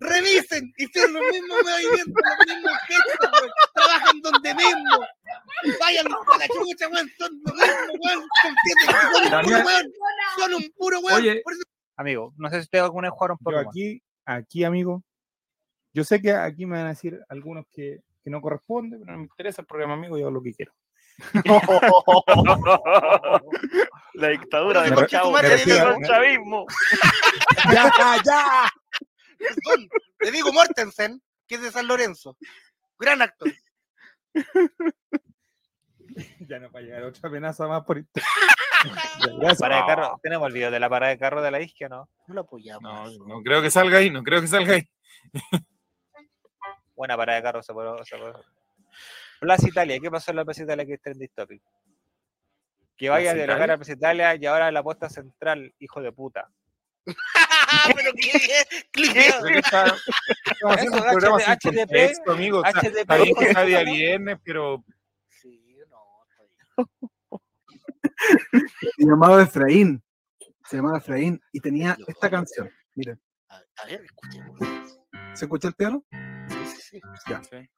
[0.00, 3.50] revisen, hicieron los mismos movimientos, los mismos gestos, weón.
[3.74, 4.98] trabajan donde mismo.
[5.80, 8.28] Vayan a la chucha, weón, son lo mismo, weón.
[8.42, 9.92] Confíen que son un puro weón.
[10.38, 11.18] Son un puro weón.
[11.20, 11.40] Oye.
[11.44, 11.62] Por eso-
[11.96, 13.66] Amigo, no sé si ustedes alguna vez jugaron Yo Pokémon.
[13.68, 15.02] aquí, aquí, amigo,
[15.92, 19.18] yo sé que aquí me van a decir algunos que, que no corresponde, pero no
[19.18, 20.72] me interesa el programa, amigo, yo hago lo que quiero.
[24.14, 25.06] La dictadura de El
[26.06, 26.66] chavismo.
[27.72, 27.92] Ya,
[28.24, 28.68] ya.
[29.38, 29.88] Perdón,
[30.20, 32.36] le digo Mortensen, que es de San Lorenzo.
[32.98, 33.52] Gran actor.
[36.40, 38.28] Ya no va a llegar otra amenaza más por internet.
[39.58, 40.20] Parada de carro.
[40.22, 42.06] Tenemos el video de la parada de carro de la isquia, ¿no?
[42.26, 43.16] No lo apoyamos.
[43.16, 44.86] No, no creo que salga ahí, no creo que salga ahí.
[47.02, 48.04] Buena parada de carro se puede.
[48.04, 48.34] Se puede.
[49.40, 51.60] Plaza Italia, ¿qué pasó en la Plaza Italia que es trending topic?
[52.96, 56.12] Que vaya a ¿Plaza derogar a Plaza Italia y ahora la apuesta central, hijo de
[56.12, 56.48] puta.
[57.96, 58.12] Pero
[61.40, 62.62] HDP, contexto, amigo.
[63.84, 64.84] Viernes, pero
[65.26, 65.98] Sí, no.
[68.96, 70.00] Se llamaba Efraín.
[70.66, 72.70] Se llamaba Efraín y tenía esta canción.
[72.94, 74.60] Miren, a ver, escuchemos.
[75.34, 76.04] ¿se escucha el piano?
[76.92, 77.32] Sí, sí, sí.
[77.32, 77.42] Ya.
[77.42, 77.70] Sí.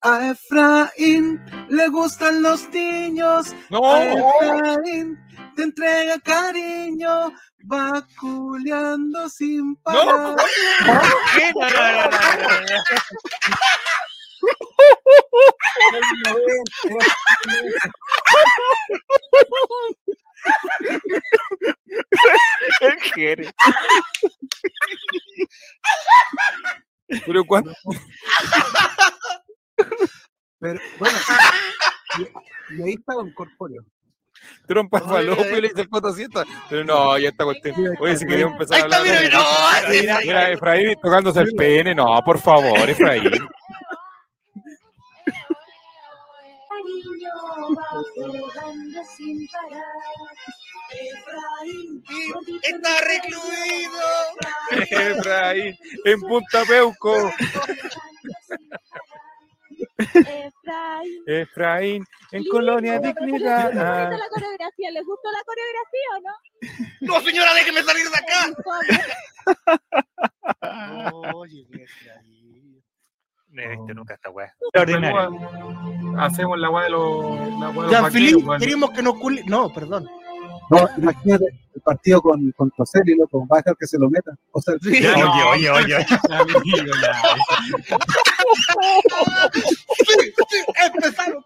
[0.00, 1.40] A Efraín
[1.70, 3.52] le gustan los niños.
[3.68, 3.84] ¡No!
[3.84, 5.18] A Efraín
[5.56, 7.32] te entrega cariño.
[7.70, 10.36] Va culeando sin parar.
[20.44, 21.18] No, no, no,
[21.60, 21.74] no,
[22.80, 22.88] no.
[22.88, 23.50] El Jere.
[27.26, 27.72] Pero cuando
[30.60, 31.18] Pero bueno,
[32.18, 32.22] y,
[32.78, 33.84] y ahí está Don Corpóreo.
[34.66, 36.42] trompa falopio le dice el fotocito.
[36.68, 37.74] Pero no, ya está cuestión.
[38.00, 40.20] Oye, si queríamos empezar Ahí a está, hablar.
[40.24, 41.94] mira, Efraín tocándose el pene.
[41.94, 43.30] No, por favor, Efraín.
[52.62, 54.00] Está recluido.
[54.90, 57.30] Efraín, en Punta Peuco.
[59.98, 61.22] Efraín.
[61.26, 63.64] Efraín, en Colonia ¿Les Dignidad.
[63.72, 63.80] gustó
[64.16, 64.90] la coreografía?
[64.90, 66.34] ¿Les gustó la coreografía o no?
[67.00, 68.40] No, señora, déjeme salir de acá.
[71.34, 72.37] Oye, Efraín.
[73.58, 74.54] No he visto nunca esta weá.
[76.16, 77.90] Hacemos la weá de los.
[77.90, 79.42] Jean-Philippe, queremos que nos culi...
[79.46, 80.08] No, perdón.
[80.70, 84.32] No, imagínate el partido con, con Toselli, loco, va a dejar que se lo meta.
[84.52, 85.02] O sea, Sí.
[85.02, 86.06] Ya, no, oye, oye, oye.
[86.06, 86.72] sí,
[90.94, 91.44] empezaron.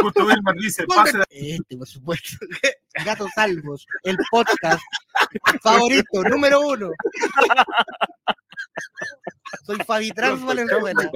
[0.00, 2.46] Justo Vilmar dice, pase de Este, por supuesto.
[3.04, 4.82] Gatos Salvos, el podcast
[5.62, 6.90] favorito, número uno.
[9.64, 11.10] Soy Fabi Trans Valenzuela.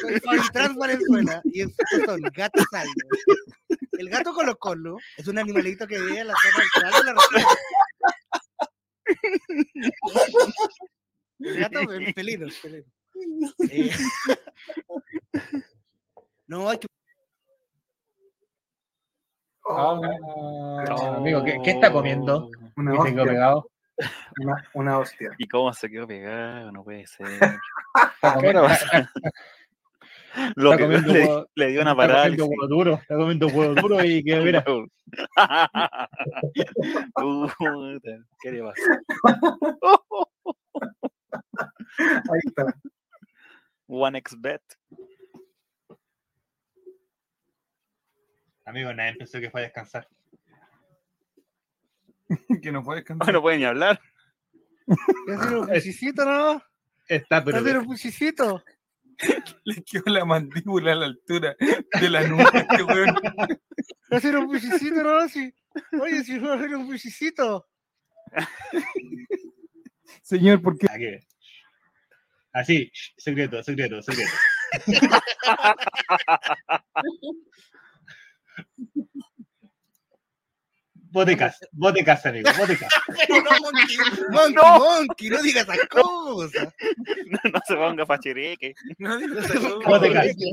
[0.00, 1.40] Soy Fabi Trans Valenzuela.
[1.44, 2.94] Y estos son Gatos Salvos.
[3.92, 7.14] El gato Colo Colo es un animalito que vive en la zona central de la
[7.22, 7.48] región.
[11.38, 12.86] El gato el pelino, el pelino.
[13.70, 13.90] Eh,
[16.48, 16.86] No, hay que
[19.68, 19.98] Ah,
[21.16, 22.50] amigo, ¿qué, qué está comiendo?
[22.76, 23.68] Una ¿Qué tengo pegado?
[24.40, 25.30] Una, una hostia.
[25.38, 26.70] ¿Y cómo se quedó pegado?
[26.72, 27.26] No puede ser.
[30.54, 33.74] Lo está que le, huevo- le dio una está comiendo huevo duro, está comiendo huevo
[33.74, 34.62] duro y que mira.
[38.42, 38.82] ¿Qué le pasa?
[41.98, 42.66] Ahí está.
[43.86, 44.62] One X Bet.
[48.66, 50.06] Amigo, nadie pensó que fue a descansar.
[52.62, 53.32] que no puedes Ah, cantar.
[53.34, 54.00] No puede ni hablar.
[55.28, 55.68] hacer un
[56.24, 56.62] ¿no?
[57.08, 57.58] Está, pero.
[57.58, 57.86] Hacer un.
[59.64, 63.14] Le quedó la mandíbula a la altura de la nuca, este weón.
[64.10, 65.28] Hacer un pusicito, ¿no?
[65.28, 65.52] Si...
[66.00, 67.68] Oye, si no hacer un pusicito.
[70.22, 70.86] Señor, ¿por qué?
[72.52, 74.32] Así, secreto, secreto, secreto.
[81.24, 82.88] De casa, amigo, casa.
[83.28, 83.96] Pero no, Monkey,
[84.30, 86.74] Monkey, Monkey, no digas esas cosas.
[87.26, 88.74] No, no se ponga fachereque.
[88.98, 89.68] No digas casa,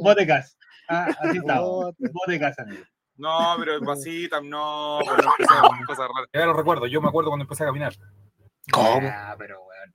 [0.02, 0.56] vos de casa.
[0.88, 1.60] Ah, así está.
[2.40, 2.84] Casa, amigo.
[3.18, 6.30] No, pero vasita, no, pues no cosas raras.
[6.34, 7.94] Ya lo recuerdo, yo me acuerdo cuando empecé a caminar.
[8.72, 9.08] ¿Cómo?
[9.12, 9.94] Ah, pero weón.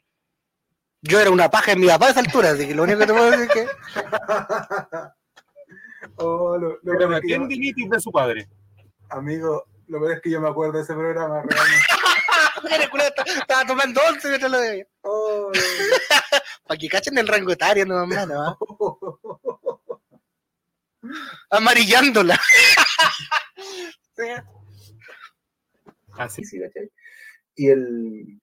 [1.03, 3.07] Yo era una paja en mi papá a esa altura, así que lo único que
[3.07, 3.67] te puedo decir es que.
[6.17, 8.49] Oh, lo, lo tendinitis de su padre.
[9.11, 11.99] amigo, lo peor es que yo me acuerdo de ese programa, realmente.
[13.27, 14.87] Estaba tomando once mientras lo veía.
[15.03, 15.51] Oh,
[16.67, 18.43] Para que cachen el rango etario, no, mano.
[18.43, 18.59] ¿ah?
[21.51, 22.39] Amarillándola.
[26.19, 26.45] Así.
[26.45, 26.91] sí, ¿cachai?
[27.55, 28.41] Y el.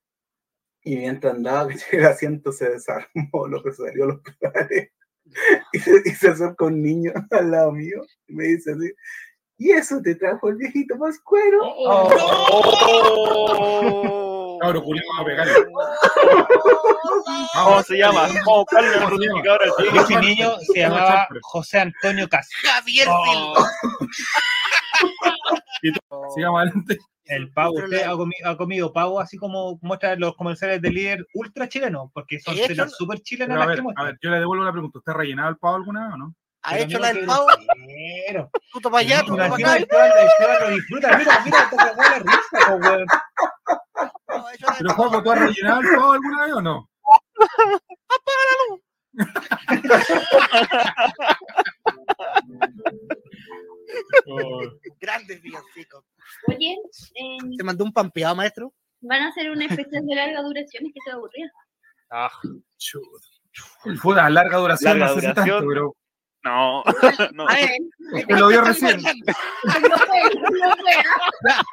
[0.83, 4.91] Y mientras andaba, el asiento se desarmó, lo que salió los pedales.
[5.73, 8.93] Y se, y se acerca un niño al lado mío y me dice así.
[9.57, 11.59] ¿Y eso te trajo el viejito Pascuero?
[11.63, 12.09] Oh.
[14.61, 15.53] Cabro, culiao, vamos a pegarle.
[17.53, 18.21] ¿Cómo se llama?
[18.21, 22.49] Vamos a buscarle el Y ese niño se llamaba José Antonio Cas.
[22.63, 23.53] Javier Oh.
[26.35, 26.97] Sigamos adelante.
[27.25, 31.25] El pavo, ¿usted ha, comi- ha comido pavo así como muestran los comerciales de líder
[31.33, 32.11] ultra chileno?
[32.13, 34.63] Porque son cenas súper chilenas Pero a las ver, que a ver, yo le devuelvo
[34.63, 34.99] la pregunta.
[34.99, 36.35] ¿Usted ha rellenado el pavo alguna vez o no?
[36.65, 37.45] ¿Ha Pero hecho la del pavo?
[38.89, 39.75] para allá, tú para acá.
[40.71, 41.17] Disfruta.
[41.17, 43.05] Mira, mira, te cagó la risa, po, weón.
[44.29, 44.43] La
[44.79, 44.93] Pero.
[44.95, 46.89] Juanjo, ¿tú has rellenado el pavo alguna vez o no?
[54.99, 56.03] Grandes villancicos.
[56.47, 56.75] Oye,
[57.15, 58.73] eh, ¿Te mandó un pampeado, maestro?
[59.01, 61.51] van a hacer una especial de larga duración, es que te aburría.
[62.09, 62.31] Ah,
[64.01, 65.57] Puta, larga duración, Larga no sé si duración.
[65.59, 65.95] tanto, pero
[66.45, 66.83] no,
[67.33, 67.47] no.
[67.49, 67.69] A ver,
[68.13, 69.01] usted lo vio recién.
[69.01, 70.21] no fue.
[71.49, 71.63] ¿ah?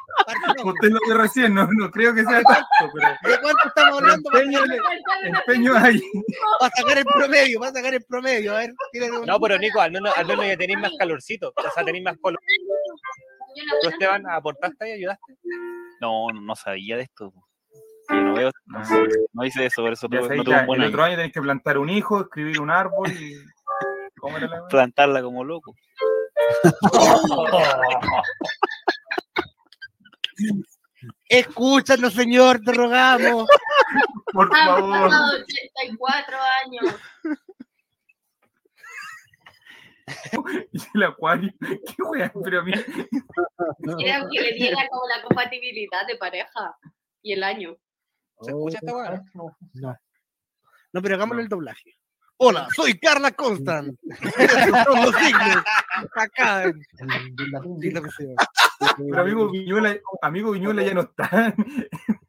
[0.65, 4.29] Usted lo vio recién, no, no creo que sea tanto, pero ¿De cuánto estamos hablando?
[4.33, 4.59] Empeño,
[5.23, 6.01] empeño hay.
[6.59, 8.55] para sacar el promedio, para sacar el promedio.
[8.55, 8.71] A ver,
[9.19, 11.53] un- No, pero Nico, al menos, al menos ya tenéis más calorcito.
[11.55, 12.39] O sea, tenéis más color.
[13.83, 15.33] ¿Tú, Esteban, aportaste y ayudaste?
[16.01, 17.31] No, no, no sabía de esto.
[18.09, 18.79] No veo, no,
[19.33, 20.93] no hice eso, por eso sé, no tuve un buen el año.
[20.93, 23.35] otro año tenés que plantar un hijo, escribir un árbol y.
[24.23, 24.69] ¿Cómo era la wea?
[24.69, 25.75] Plantarla como loco.
[31.27, 33.49] Escúchanos, señor, te rogamos.
[34.31, 35.09] Por favor.
[35.09, 36.95] pasado 84 años.
[40.71, 41.51] Y el acuario.
[41.59, 42.71] Qué wea, pero a mí.
[42.71, 46.77] Que le diga como la compatibilidad de pareja
[47.21, 47.75] y el año.
[48.41, 49.21] ¿Se escucha esta weá?
[49.33, 49.55] No.
[50.93, 51.97] No, pero hagámosle el doblaje.
[52.45, 53.97] Hola, soy Carla Constant.
[54.85, 55.63] Son los signos.
[56.13, 56.81] Acá en.
[58.97, 61.55] Pero amigo Viñuela, amigo Viñuela ya no está.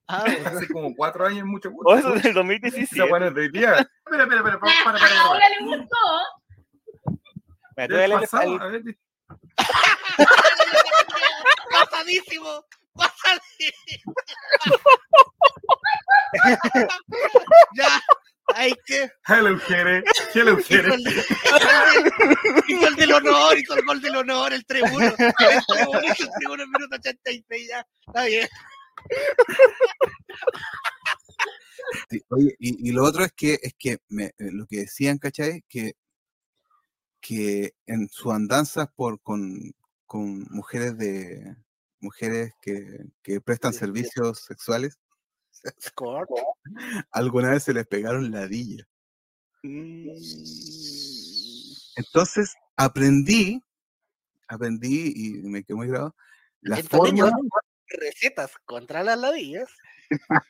[0.06, 1.90] Ah, Hace como cuatro años, mucho gusto.
[1.90, 2.94] Oh, eso es del 2017.
[2.94, 3.72] Esa buena de día.
[4.04, 4.60] Espera, espera, espera.
[4.60, 5.20] Para, para, para, para.
[5.22, 5.96] Ahora le gustó.
[8.38, 8.82] Al- a ver,
[11.72, 12.64] Pasadísimo.
[12.94, 14.14] Pasadísimo.
[17.76, 17.88] ya,
[18.54, 19.08] hay que.
[19.26, 20.02] Hello, Jere.
[20.34, 20.94] Hello, Hizo Jere.
[20.94, 21.00] el,
[22.68, 25.14] hizo el del honor, hizo el gol del honor, el 3-1.
[25.18, 27.86] El 3-1, hizo el 3-1 en minuto 86 ya.
[28.06, 28.48] Está bien.
[32.10, 35.18] Sí, oye, y, y lo otro es que, es que me- eh, lo que decían,
[35.18, 35.62] ¿cachai?
[35.68, 35.94] Que,
[37.20, 39.72] que en sus andanzas por, con,
[40.06, 41.56] con mujeres de
[42.00, 44.98] mujeres que, que prestan servicios sexuales,
[47.12, 48.86] alguna vez se les pegaron ladillas.
[51.96, 53.62] Entonces aprendí,
[54.48, 56.14] aprendí y me quedé muy grabado,
[56.60, 57.36] la niña forma,
[57.88, 59.68] recetas contra las ladillas.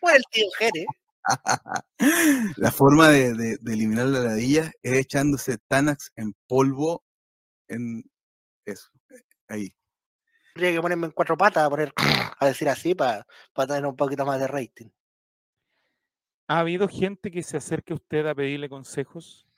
[0.00, 0.86] Fue el tío Jere.
[2.56, 7.02] la forma de, de- de eliminar la ladilla es echándose Tanax en polvo
[7.68, 8.04] en
[8.66, 9.74] eso, eh, ahí.
[10.54, 11.92] Tendría que ponerme en cuatro patas a poner
[12.38, 13.26] a decir así para
[13.66, 14.88] tener un poquito más de rating.
[16.46, 19.48] ¿Ha habido gente que se acerque a usted a pedirle consejos?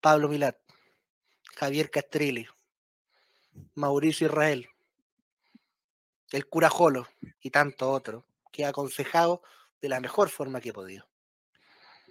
[0.00, 0.56] Pablo Milat,
[1.56, 2.48] Javier Castrilli,
[3.74, 4.68] Mauricio Israel,
[6.32, 7.06] el cura Jolo
[7.40, 9.42] y tanto otro que ha aconsejado
[9.80, 11.06] de la mejor forma que he podido.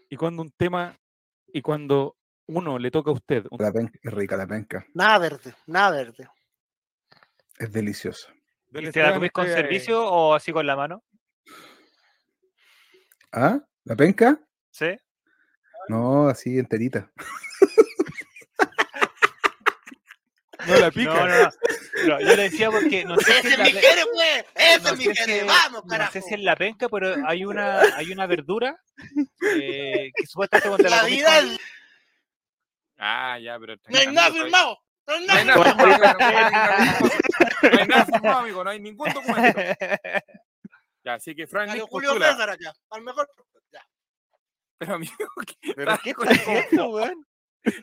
[0.09, 0.97] Y cuando un tema,
[1.51, 2.18] y cuando
[2.49, 5.91] uno le toca a usted, un- La penca, es rica la penca, Nada verde, nada
[5.91, 6.27] verde.
[7.57, 8.33] es deliciosa.
[8.73, 11.03] ¿Y te la comís con eh, servicio o así con la mano?
[13.31, 13.59] ¿Ah?
[13.83, 14.39] ¿La penca?
[14.71, 14.87] ¿Sí?
[15.87, 17.11] No, así enterita.
[20.67, 21.13] No la pica.
[21.13, 21.49] No, no, no.
[22.05, 24.45] No, yo le decía porque no sé si ¡Ese en es mi Jere, pues!
[24.55, 26.11] ¡Ese no es mi si- ¡Vamos, no carajo!
[26.11, 28.77] sé si en la penca, pero hay una, hay una verdura
[29.55, 31.59] eh, que supuestamente cuando la La comís vida con- es-
[32.99, 33.75] Ah, ya, pero.
[33.87, 34.77] No hay nada firmado.
[35.07, 35.93] No hay No nada firmado.
[35.93, 39.59] firmado, no hay nada firmado, amigo, no hay ningún documento.
[41.05, 42.31] Ya, así que Frank Nick Julio postula.
[42.33, 42.73] César acá.
[42.89, 43.25] Al mejor.
[43.71, 43.81] Ya.
[44.77, 45.13] Pero amigo,
[45.61, 46.59] ¿qué ¿Pero qué con está eso?
[46.59, 47.25] haciendo, weón?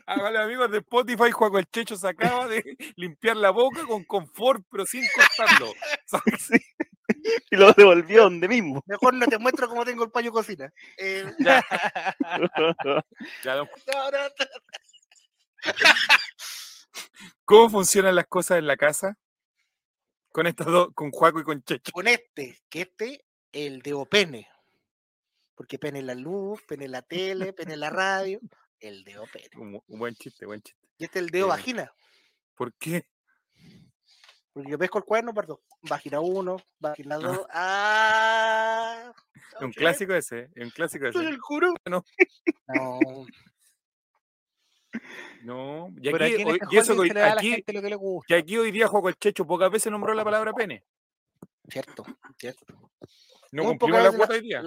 [0.05, 2.63] Hágale amigos de Spotify, Juaco el Checho se acaba de
[2.95, 5.73] limpiar la boca con confort, pero sin cortarlo.
[7.49, 8.83] Y lo devolvió donde mismo.
[8.85, 10.71] Mejor no te muestro cómo tengo el paño cocina.
[10.97, 11.65] Eh, Ya.
[13.43, 13.69] Ya, don-
[17.45, 19.17] ¿Cómo funcionan las cosas en la casa?
[20.29, 21.91] Con estas dos, con Juaco y con Checho.
[21.91, 24.47] con este, que este, el dedo pene.
[25.55, 28.39] Porque pene en la luz, pene en la tele, pene en la radio,
[28.79, 29.49] el dedo pene.
[29.55, 30.79] Un, un buen chiste, buen chiste.
[30.97, 31.91] Y este es el dedo Eh, vagina.
[32.55, 33.07] ¿Por qué?
[34.53, 35.57] Porque yo pesco el cuerno, perdón.
[35.81, 37.47] Vagina 1, vagina 2.
[37.51, 39.13] ¡Ah!
[39.55, 41.19] Es un clásico ese, es un clásico ese.
[41.19, 41.73] el juro.
[41.85, 42.03] No,
[42.67, 43.25] No.
[45.43, 45.89] No.
[45.97, 47.51] Y Pero aquí, aquí hoy- este y eso que se le da a la aquí,
[47.51, 48.25] gente lo que le gusta.
[48.27, 50.83] que aquí hoy día Juaco el Checho pocas veces nombró la palabra pene.
[51.69, 52.05] Cierto,
[52.37, 52.65] cierto.
[53.51, 54.63] No Muy cumplimos pocas la veces cuota la- hoy día.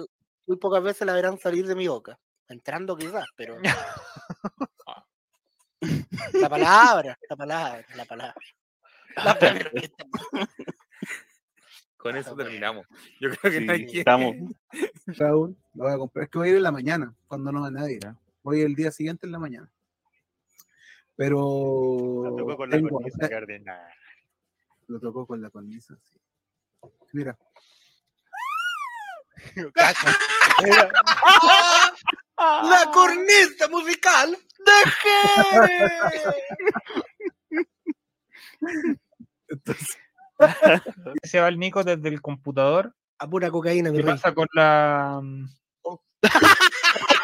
[0.47, 2.19] Muy pocas veces la verán salir de mi boca.
[2.47, 3.57] Entrando quizás, pero.
[6.33, 8.35] la palabra, la palabra, la palabra.
[9.15, 9.69] La palabra.
[11.97, 12.87] Con eso terminamos.
[13.19, 14.35] Yo creo que Sí, no hay quien- estamos.
[15.05, 16.23] Raúl, lo voy a comprar.
[16.23, 17.99] Es que voy a ir en la mañana, cuando no va nadie.
[18.41, 19.69] Voy el día siguiente en la mañana.
[21.15, 23.95] Pero Lo tocó con la tengo cornisa, ordinario.
[24.87, 25.95] lo tocó con la cornisa.
[26.01, 26.19] sí.
[27.13, 27.37] Mira,
[32.37, 35.91] La corneta musical de Jere.
[41.23, 42.93] Se va el Nico desde el computador.
[43.19, 44.13] A pura cocaína, mi ¿Qué rey.
[44.13, 45.21] pasa con la.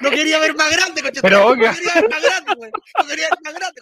[0.00, 1.20] No quería ver más grande, coche.
[1.22, 1.72] Pero, No oiga.
[1.74, 2.70] quería ver más grande, güey.
[2.98, 3.80] No quería ver más grande.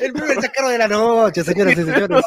[0.00, 2.24] El primer chascarro de la noche, señoras y señores.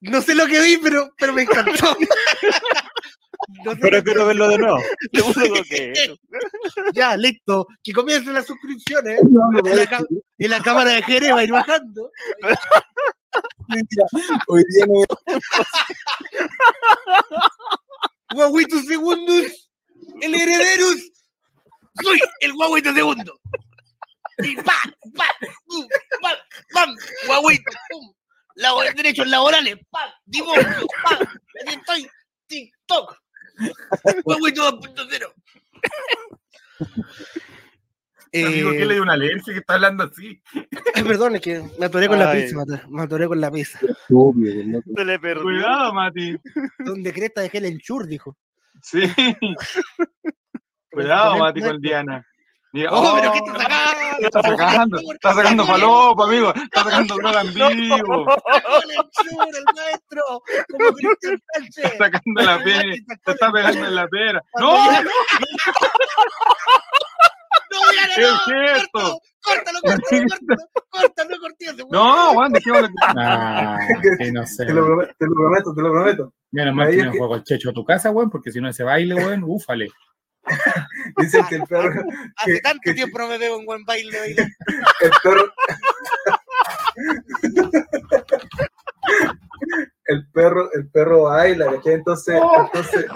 [0.00, 1.96] No sé lo que vi, pero, pero me encantó.
[3.64, 4.78] No sé Pero quiero verlo de nuevo.
[6.92, 7.68] Ya, listo.
[7.84, 9.20] Que comiencen las suscripciones.
[10.38, 12.10] Y la, la cámara de Jerez va a ir bajando.
[14.48, 15.04] Hoy día no
[18.34, 19.70] Guaguito segundos,
[20.20, 21.10] el herederus.
[22.02, 23.40] Soy el guaguito segundo.
[24.38, 24.78] Y pa,
[25.16, 25.24] pa,
[25.66, 25.88] pum,
[26.22, 26.36] pam,
[26.72, 26.94] pam,
[27.26, 28.14] guaguito, pum.
[28.96, 31.20] Derechos laborales, pam, divorcio, pam.
[31.62, 32.10] Aquí estoy,
[32.46, 33.16] TikTok.
[34.24, 35.32] Guaguito 2.0.
[38.34, 40.40] Amigo, ¿qué le dio una alergia que está hablando así?
[40.94, 43.50] Ay, perdón, es que me atoré con la pizza, me atoré, me atoré con la
[43.50, 43.78] pizza.
[43.80, 45.42] Se le perdió.
[45.42, 46.36] Cuidado, Mati.
[46.80, 48.36] Donde cresta dejé el enchur, dijo.
[48.82, 49.02] Sí.
[50.90, 52.24] Cuidado, Mati, con Diana.
[52.72, 54.18] Mira, Oh, oh, pero ¿qué está sacando?
[54.18, 56.52] Está sacando, está sacando falopa, amigo.
[56.54, 58.26] Está sacando droga en vivo.
[58.26, 60.22] El enchur, el maestro,
[60.70, 61.84] como Cristian Sánchez.
[61.92, 62.94] Está sacando la pera.
[63.24, 64.44] Se está pegando en la pera.
[64.60, 64.76] ¡No!
[67.80, 68.76] ¡No, dígale, ¿Qué es no!
[68.76, 69.20] esto?
[69.40, 70.68] ¡Córtalo, córtalo, córtalo!
[70.90, 71.86] ¡Córtalo, cortito!
[71.90, 72.88] No, Juan, dejémoslo.
[73.16, 73.78] Ah,
[74.18, 74.66] que no sé.
[74.66, 76.34] Te lo, prometo, te lo prometo, te lo prometo.
[76.50, 78.68] Menos mal que no que- juego el checho a tu casa, weón, porque si no
[78.68, 79.88] ese baile, weón, úfale.
[81.18, 82.02] Dicen que el perro,
[82.36, 84.18] Hace tanto tiempo no me veo un buen baile.
[84.18, 84.48] baile.
[85.02, 85.52] el perro,
[90.06, 91.94] el perro, el perro baila, ¿cachai?
[91.94, 93.06] Entonces, entonces,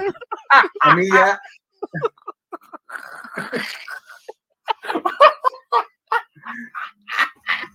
[0.81, 1.41] a mí ya,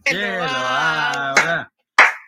[0.04, 1.72] Que lo abra.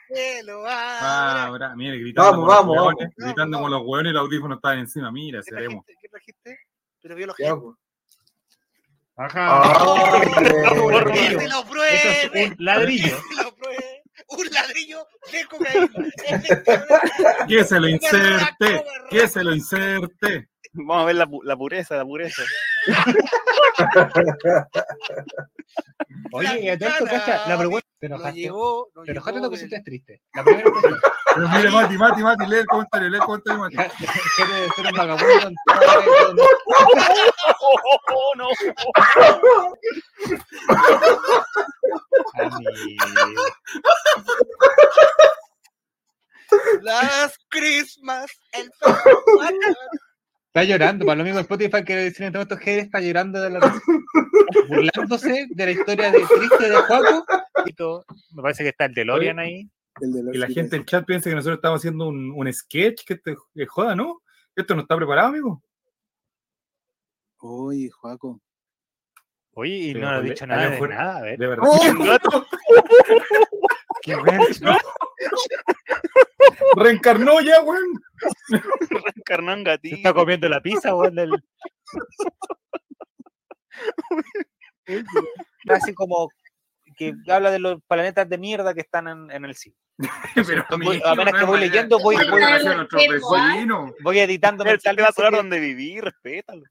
[0.08, 1.76] Que lo Abra.
[1.76, 2.32] Mire, gritando.
[2.32, 3.14] Vamos, vamos, hueones, vamos.
[3.18, 5.12] Gritando con los hueones y los audífonos estaban encima.
[5.12, 5.86] Mira, seremos.
[5.86, 6.60] ¿Qué trajiste?
[7.02, 7.76] Pero vio los pues.
[9.16, 9.74] Ajá.
[10.24, 11.96] Que se lo pruebe.
[11.96, 13.18] Eso es un ladrillo.
[13.18, 14.04] Que se lo pruebe.
[14.30, 15.90] Un ladrillo de cocaína.
[17.48, 18.86] Que se lo inserte.
[19.10, 20.50] Que se lo inserte.
[20.74, 22.44] Vamos a ver la, pu- la pureza, la pureza.
[26.32, 27.88] Oye, esto, cacha, la vergüenza.
[28.00, 28.40] Te enojaste.
[28.40, 30.22] llevó, lo Te enojaste llevó o te del- pusiste triste.
[30.34, 30.88] La primera cosa.
[31.36, 33.76] Pero mire, Mati, Mati, Mati, lee el comentario, lee el comentario, Mati.
[34.78, 35.50] Un vagabundo.
[38.12, 38.48] Oh, no.
[42.36, 43.44] Amigo.
[46.82, 48.32] Las Christmas.
[48.54, 48.72] El
[50.54, 53.50] Está llorando, para lo mismo Spotify quiere decir en este momento que está llorando de
[53.52, 53.60] la
[54.68, 57.26] burlándose de la historia de triste de Juaco
[57.68, 58.04] y todo.
[58.32, 59.70] Me parece que está el DeLorean ahí.
[60.02, 63.16] El Y la gente en chat piensa que nosotros estamos haciendo un, un sketch que
[63.18, 64.22] te que joda, ¿no?
[64.56, 65.62] Esto no está preparado, amigo.
[67.42, 68.42] Oye, Juaco.
[69.54, 71.38] Oye, y Sí, no ha le- dicho nada de mejor- nada, a ver.
[71.38, 71.68] De verdad.
[74.02, 74.44] Qué bueno.
[76.76, 78.02] Reencarnó ya, weón.
[78.90, 79.96] Reencarnó en Se gatito.
[79.98, 81.16] está comiendo la pizza, weón.
[81.16, 81.32] Del...
[85.70, 86.30] Así como
[86.98, 89.78] que habla de los planetas de mierda que están en, en el cielo.
[90.36, 92.42] Pero Voy- apenas no que voy leyendo, voy, voy,
[94.02, 96.64] voy editando Él te va a donde vivir, respétalo.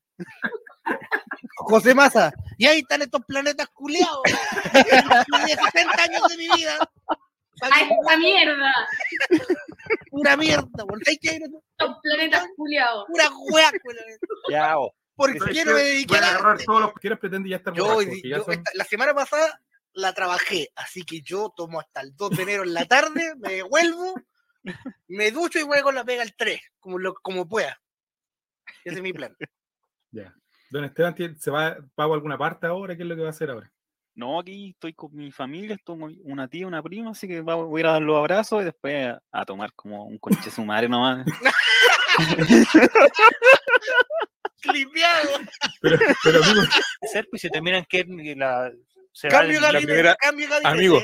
[1.56, 2.32] José Massa.
[2.56, 4.22] Y ahí están estos planetas culeados.
[4.24, 6.78] de 60 años de mi vida.
[7.62, 8.72] ¡Ay, esta mierda!
[10.10, 11.00] Pura mierda, weón.
[11.04, 11.40] ¿Sabes qué?
[11.78, 13.06] Los planetas culiados.
[13.06, 13.72] Pura weón.
[14.50, 14.92] Ya, oh.
[15.14, 17.74] ¿Por qué no me dediqué Voy a agarrar todos los que quieras pretende ya estar
[17.74, 19.60] Yo, borracho, ya son- esta- la semana pasada
[19.94, 23.54] la trabajé, así que yo tomo hasta el 2 de enero en la tarde, me
[23.54, 24.14] devuelvo,
[25.08, 27.80] me ducho y voy con la pega el 3, como, lo, como pueda.
[28.84, 29.36] Ese es mi plan.
[30.12, 30.32] Ya.
[30.70, 33.30] Don Esteban se va pago a alguna parte ahora, ¿qué es lo que va a
[33.30, 33.72] hacer ahora?
[34.18, 37.78] No, aquí estoy con mi familia, estoy con una tía, una prima, así que voy
[37.78, 40.64] a ir a dar los abrazos y después a, a tomar como un conche su
[40.64, 41.24] madre nomás.
[44.64, 45.28] Limpiado.
[45.80, 46.62] Pero, pero amigo,
[47.30, 48.04] pues se terminan que
[48.36, 48.72] la.
[49.12, 50.68] Se Cambio el- gabinete, primera- cambio gabinete.
[50.76, 51.00] Amigo,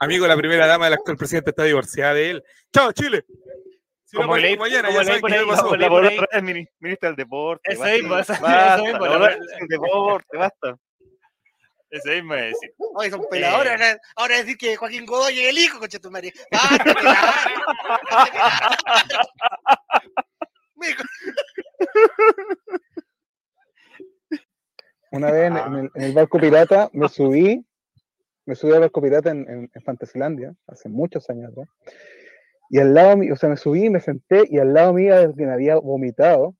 [0.00, 2.44] amigo, la primera dama del actual presidente está divorciada de él.
[2.72, 3.24] ¡Chao, Chile!
[4.04, 5.76] Si Como leí- mañana, como ya leí saben por ahí, pasó.
[5.76, 7.72] La ministra del deporte.
[7.72, 9.36] Eso mismo, eso- mismo, la la
[9.68, 10.76] deporte, basta.
[11.90, 12.74] Ese mismo es decir.
[12.94, 13.72] Oye, son peladores.
[13.72, 16.32] Ahora, ahora decir que Joaquín Godoy es el hijo, concha tu madre.
[16.52, 16.78] Ah.
[25.12, 27.64] Una vez en, en el, en el barco pirata me subí,
[28.44, 31.68] me subí al barco pirata en, en, en Fantasilandia, hace muchos años atrás.
[32.68, 35.50] Y al lado mío, o sea, me subí, me senté y al lado mío alguien
[35.50, 36.54] había vomitado.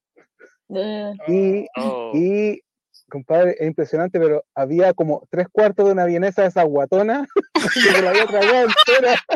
[0.69, 2.13] Y, Oh.
[2.15, 2.63] y,
[3.09, 7.27] compadre, es impresionante, pero había como tres cuartos de una vienesa de esa guatona
[7.75, 9.17] que se la había tragado entera.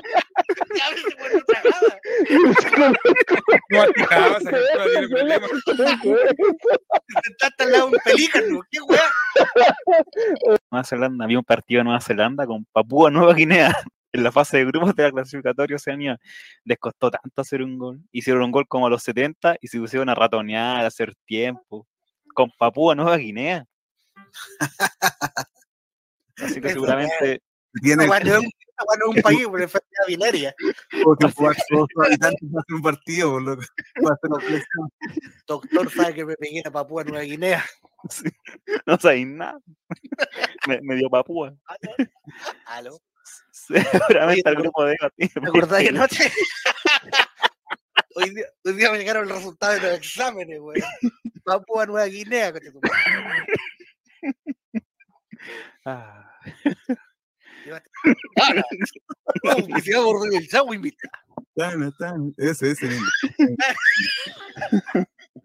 [0.76, 1.98] Ya ves, se pone tragada.
[3.70, 5.50] No atajaba, esa criatura tiene problemas.
[7.24, 8.60] Sentaste al lado de un pelícano.
[8.70, 9.02] ¿Qué weá?
[10.70, 13.74] Nueva Zelanda, había un partido de Nueva Zelanda con Papúa Nueva Guinea.
[14.12, 16.18] en la fase de grupos de la clasificatoria Oceanía
[16.64, 18.00] les costó tanto hacer un gol.
[18.12, 21.86] Hicieron un gol como a los 70 y se pusieron a ratonear, a hacer tiempo.
[22.40, 23.66] Con Papúa Nueva Guinea.
[26.38, 27.42] Así que Eso seguramente.
[27.82, 30.54] Tiene Esta weá no es un- país, por enfermedad binaria.
[31.02, 33.66] como que jugar todos los habitantes hacer un partido, por lo que
[34.46, 34.88] flexión.
[35.46, 37.62] Doctor sabe que me pegué a Papúa Nueva Guinea.
[38.86, 39.60] No sabéis nada.
[40.66, 41.54] Me, me dio Papúa.
[42.64, 42.98] ¿Aló?
[43.52, 46.32] Seguramente al grupo de ¿Te acordás de anoche?
[48.14, 50.82] hoy, día, hoy día me llegaron los resultados de los exámenes, güey.
[51.44, 54.34] Papúa Nueva Guinea, coche tu madre.
[55.84, 56.30] Ah.
[57.64, 57.90] Llévate.
[58.36, 58.62] Ahora,
[59.42, 61.08] Publicidad por el Chavo invita.
[61.54, 63.06] Tan, tan, ese, ese mismo.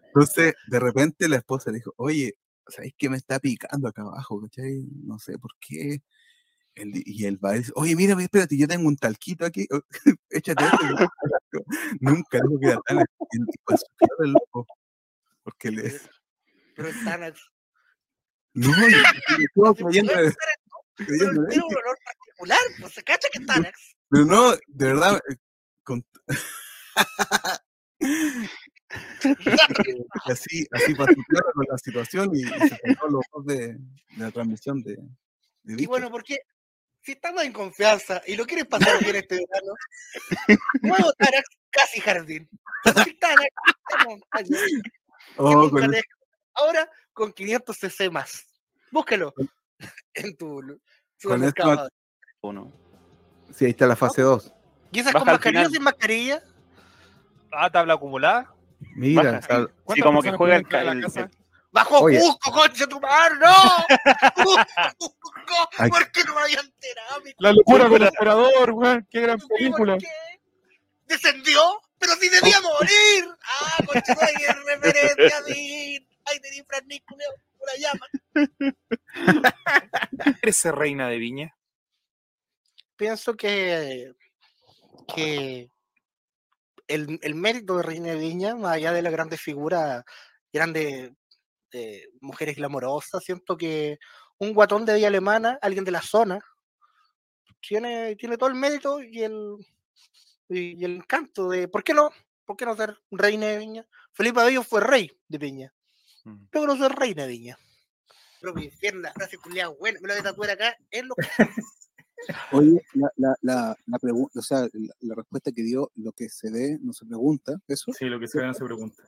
[0.06, 2.36] Entonces, de repente la esposa le dijo, oye,
[2.68, 4.40] ¿sabes qué me está picando acá abajo?
[4.42, 4.86] ¿cachai?
[5.04, 6.02] No sé por qué.
[6.74, 9.66] Y él va y dice, oye, mira, espérate, yo tengo un talquito aquí,
[10.30, 11.10] échate esto.
[12.00, 13.06] Nunca dijo que era tan el
[13.78, 14.66] se loco.
[15.46, 16.00] Porque le...
[16.74, 17.40] Pero es Xanax.
[18.58, 18.92] No, y-
[19.38, 20.12] y estuvo creyendo,
[20.96, 21.38] Pero tiene un
[21.76, 23.96] olor particular, pues se cacha que es Xanax.
[24.08, 25.36] Pero no, de verdad, eh,
[25.84, 26.04] con-
[30.24, 33.78] así, así pasó claro con la situación y, y se cortó los dos de, de
[34.16, 34.96] la transmisión de,
[35.64, 36.38] de Y bueno, porque
[37.02, 39.74] si estamos en confianza y lo quieres pasar bien este verano,
[40.82, 42.48] nuevo Xanax, casi jardín.
[44.30, 44.56] Allá.
[45.38, 46.02] Oh, con el-
[46.54, 48.44] Ahora con 500 cc más.
[48.90, 49.34] Búsquelo
[50.14, 50.62] en tu
[51.22, 51.88] con esto,
[53.54, 54.52] sí, ahí está la fase 2.
[54.92, 56.42] ¿Y esas Baja con mascarilla sin mascarilla?
[57.52, 58.54] Ah, tabla acumulada.
[58.94, 60.00] Mira, Baja, está- sí.
[60.02, 61.30] Como que juega el, el- el-
[61.72, 62.18] Bajo Oye.
[62.20, 63.54] Cusco, concha tu madre, no.
[64.98, 65.90] Cusco, Ay.
[65.90, 67.22] ¿por qué no me habían enterado?
[67.38, 67.92] La locura Cusco?
[67.92, 69.06] con el operador, weón.
[69.10, 69.98] Qué gran película.
[71.06, 71.60] ¿Descendió?
[71.98, 73.28] Pero si debía morir.
[73.44, 76.08] Ah, qué referencia, Din.
[76.24, 78.06] Ay, te di Fran Nico, una llama.
[80.42, 81.56] ¿Eres reina de Viña?
[82.96, 84.12] pienso que,
[85.14, 85.70] que
[86.88, 90.04] el, el mérito de Reina de Viña, más allá de las grandes figuras,
[90.52, 91.12] grandes
[91.72, 93.98] eh, mujeres glamorosas, siento que
[94.38, 96.40] un guatón de Villa Alemana, alguien de la zona,
[97.60, 99.56] tiene, tiene todo el mérito y el,
[100.48, 102.10] y, y el encanto de, ¿por qué no?
[102.44, 103.86] ¿Por qué no ser reina de Viña?
[104.12, 105.72] Felipe Abello fue rey de Viña.
[106.24, 107.58] Yo quiero ser reina de Viña.
[108.40, 108.70] Pero mi
[109.00, 111.26] la frase culiada buena, me lo voy a tatuar acá, es lo que
[112.52, 116.28] Oye, la, la, la, la pregu- o sea, la, la respuesta que dio, lo que
[116.28, 117.92] se ve no se pregunta, ¿eso?
[117.92, 119.02] Sí, lo que se ve no se pregunta.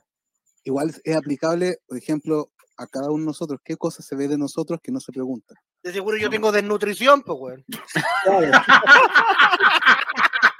[0.63, 3.59] Igual es aplicable, por ejemplo, a cada uno de nosotros.
[3.63, 5.55] ¿Qué cosa se ve de nosotros que no se pregunta?
[5.83, 7.65] De seguro yo tengo desnutrición, pues, weón.
[8.23, 9.09] Claro, eso- cosas que-
[9.69, 10.58] ¡Tara!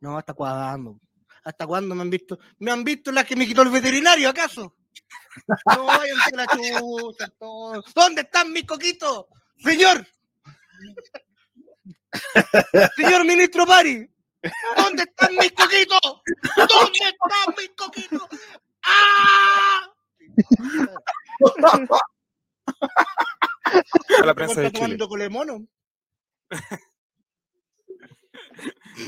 [0.00, 1.00] No, ¿hasta cuándo?
[1.44, 2.38] ¿Hasta cuándo me han visto?
[2.58, 4.76] ¿Me han visto las que me quitó el veterinario, acaso?
[5.66, 7.84] No, váyanse la todo.
[7.94, 9.26] ¿Dónde están mis coquitos?
[9.58, 10.06] Señor.
[12.96, 14.10] Señor ministro Pari.
[14.76, 16.00] ¿Dónde están mis coquitos?
[16.56, 18.28] ¿Dónde están mis coquitos?
[18.82, 19.90] ¡Ah!
[24.22, 24.96] A la prensa de ¿Está Chile.
[24.96, 25.66] tomando colemono?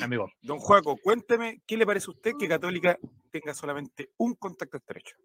[0.02, 0.30] Amigo.
[0.42, 2.98] Don Juaco, cuénteme, ¿qué le parece a usted que Católica
[3.30, 5.16] tenga solamente un contacto estrecho?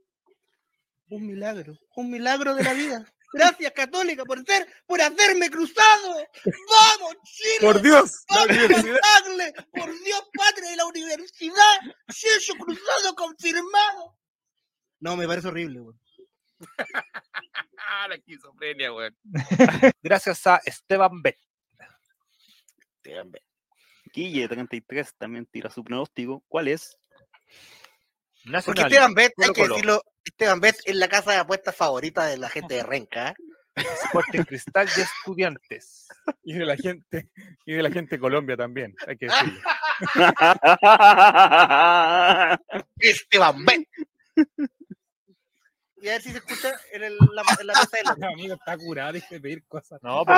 [1.09, 3.05] Un milagro, un milagro de la vida.
[3.33, 6.15] Gracias, Católica, por ser, por haberme cruzado.
[6.45, 7.57] ¡Vamos, Chile!
[7.61, 8.23] Por Dios.
[8.27, 11.79] ¡Por Dios, patria de la universidad!
[12.09, 14.15] ¡Sello cruzado confirmado!
[14.99, 15.97] No, me parece horrible, güey.
[17.77, 19.15] Ah, la esquizofrenia, weón.
[20.01, 21.37] Gracias a Esteban B.
[22.97, 23.41] Esteban B.
[24.13, 26.43] Guille 33 también tira su pronóstico.
[26.47, 26.97] ¿Cuál es?
[28.65, 28.81] Porque.
[28.81, 32.49] Esteban Bet, hay que decirlo, Esteban Bet es la casa de apuestas favorita de la
[32.49, 33.29] gente de Renca.
[33.29, 33.35] ¿eh?
[34.05, 36.07] Sporting Cristal y Estudiantes.
[36.43, 37.29] Y de la gente,
[37.65, 39.59] y de la gente de Colombia también, hay que decirlo.
[42.99, 43.87] Esteban Bet.
[46.03, 48.27] Y a ver si se escucha en, el- la, en la mesa de la...
[48.33, 50.01] Amigo, está curado, de pedir cosas.
[50.03, 50.37] No, pero.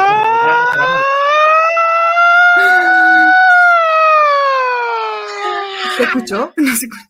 [5.98, 6.54] ¿Se escuchó?
[6.58, 7.10] No se escuchó.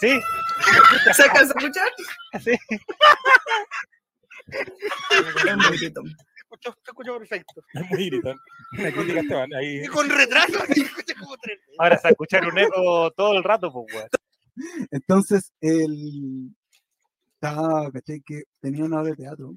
[0.00, 0.20] Sí.
[1.14, 1.88] ¿Se alcanza a escuchar?
[2.44, 2.52] Sí.
[5.46, 6.04] Es muy gritón.
[6.36, 7.62] Escuchó, se escuchó perfecto.
[7.72, 9.54] Es muy gritón.
[9.54, 9.84] Ahí.
[9.84, 11.76] Y con retraso, se escucha como tres veces.
[11.78, 14.08] Ahora se escuchar un eco todo el rato, pues, weón.
[14.90, 16.54] Entonces, él
[17.34, 18.20] estaba, ¿cachai?
[18.20, 19.56] Que tenía una obra de teatro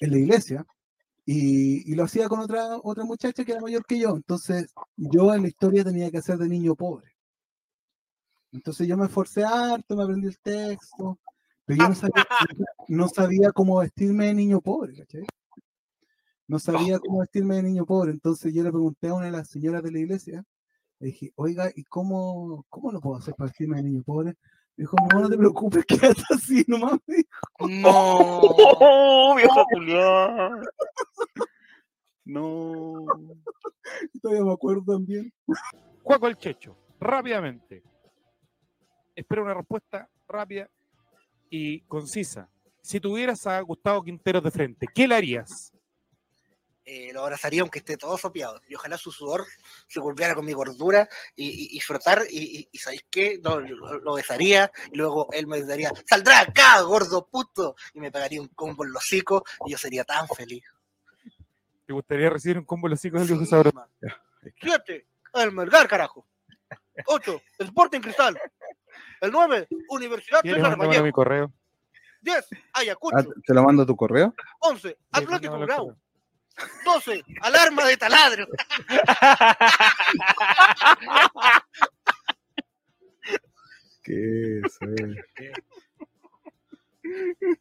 [0.00, 0.66] en la iglesia
[1.24, 4.16] y, y lo hacía con otra, otra muchacha que era mayor que yo.
[4.16, 7.14] Entonces, yo en la historia tenía que hacer de niño pobre.
[8.54, 11.18] Entonces yo me esforcé harto, me aprendí el texto,
[11.64, 12.14] pero yo no sabía,
[12.88, 15.26] no sabía cómo vestirme de niño pobre, ¿cachai?
[16.46, 18.12] No sabía cómo vestirme de niño pobre.
[18.12, 20.44] Entonces yo le pregunté a una de las señoras de la iglesia,
[21.00, 24.36] le dije, oiga, ¿y cómo, cómo lo puedo hacer para vestirme de niño pobre?
[24.76, 26.98] Me dijo, no, no te preocupes, quédate así nomás.
[27.06, 27.68] me dijo.
[27.68, 30.62] No, viejo Julián.
[32.24, 33.04] No.
[34.22, 35.32] Todavía me acuerdo también.
[36.02, 37.82] Juaco el Checho, rápidamente.
[39.14, 40.68] Espero una respuesta rápida
[41.50, 42.48] y concisa.
[42.80, 45.73] Si tuvieras a Gustavo Quinteros de frente, ¿qué le harías?
[46.84, 48.60] Eh, lo abrazaría aunque esté todo sopeado.
[48.68, 49.44] Y ojalá su sudor
[49.88, 52.22] se volviera con mi gordura y, y- y frotar.
[52.30, 53.38] Y, y, y ¿sabéis qué?
[53.42, 57.74] No, lo, lo besaría y luego él me daría, saldrá acá, gordo puto.
[57.94, 60.64] Y me pegaría un combo en los hocicos y yo sería tan feliz.
[61.86, 63.86] ¿Te gustaría recibir un combo de los hijos del viejo sabroso?
[64.60, 66.26] Siete, el Melgar, carajo.
[67.06, 68.38] Ocho, Sporting Cristal.
[69.20, 71.04] El nueve, Universidad ¿Quieres César Vallejo.
[71.04, 71.52] mi correo?
[72.20, 73.16] Diez, Ayacucho.
[73.18, 74.34] Ah, ¿Te lo mando a tu correo?
[74.60, 75.96] Once, Atlético Grau.
[76.84, 77.24] 12.
[77.40, 78.46] Alarma de taladro.
[84.02, 84.78] ¿Qué es?
[84.82, 85.24] eh?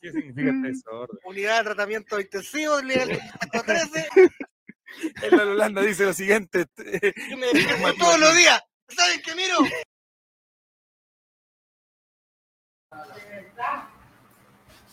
[0.02, 1.20] ¿Qué significa este desorden?
[1.26, 3.20] Unidad de tratamiento intensivo del nivel
[3.52, 4.08] 13.
[5.24, 6.66] En la Holanda dice lo siguiente.
[6.78, 8.62] Me despierto todos los días.
[8.90, 9.58] ¿Saben qué miro?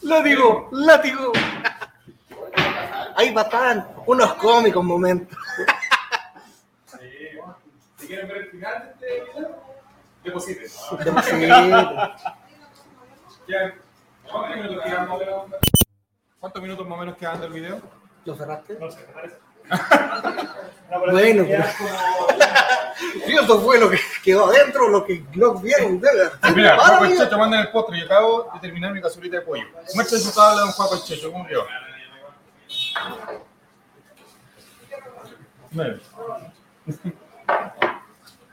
[0.03, 1.33] Látigo, látigo.
[3.17, 5.37] Ahí batan unos cómicos momentos.
[7.99, 9.65] Si quieren ver el final de este video,
[10.25, 10.67] depositen.
[14.31, 15.45] ¿Cuántos minutos quedan más o menos?
[16.39, 17.81] ¿Cuántos minutos más o menos quedan del video?
[18.25, 18.77] ¿Lo cerraste?
[18.79, 19.37] No sé, me parece.
[21.13, 21.65] Bueno, pero...
[23.25, 26.03] Sí, eso fue lo que quedó adentro, lo que no vieron.
[26.55, 27.25] Mira, Juaco el amigo.
[27.25, 29.65] Checho manda en el postre y acabo de terminar mi cazuelita de pollo.
[29.95, 31.47] Muestra su tabla de un Juaco el Checho, ¿cómo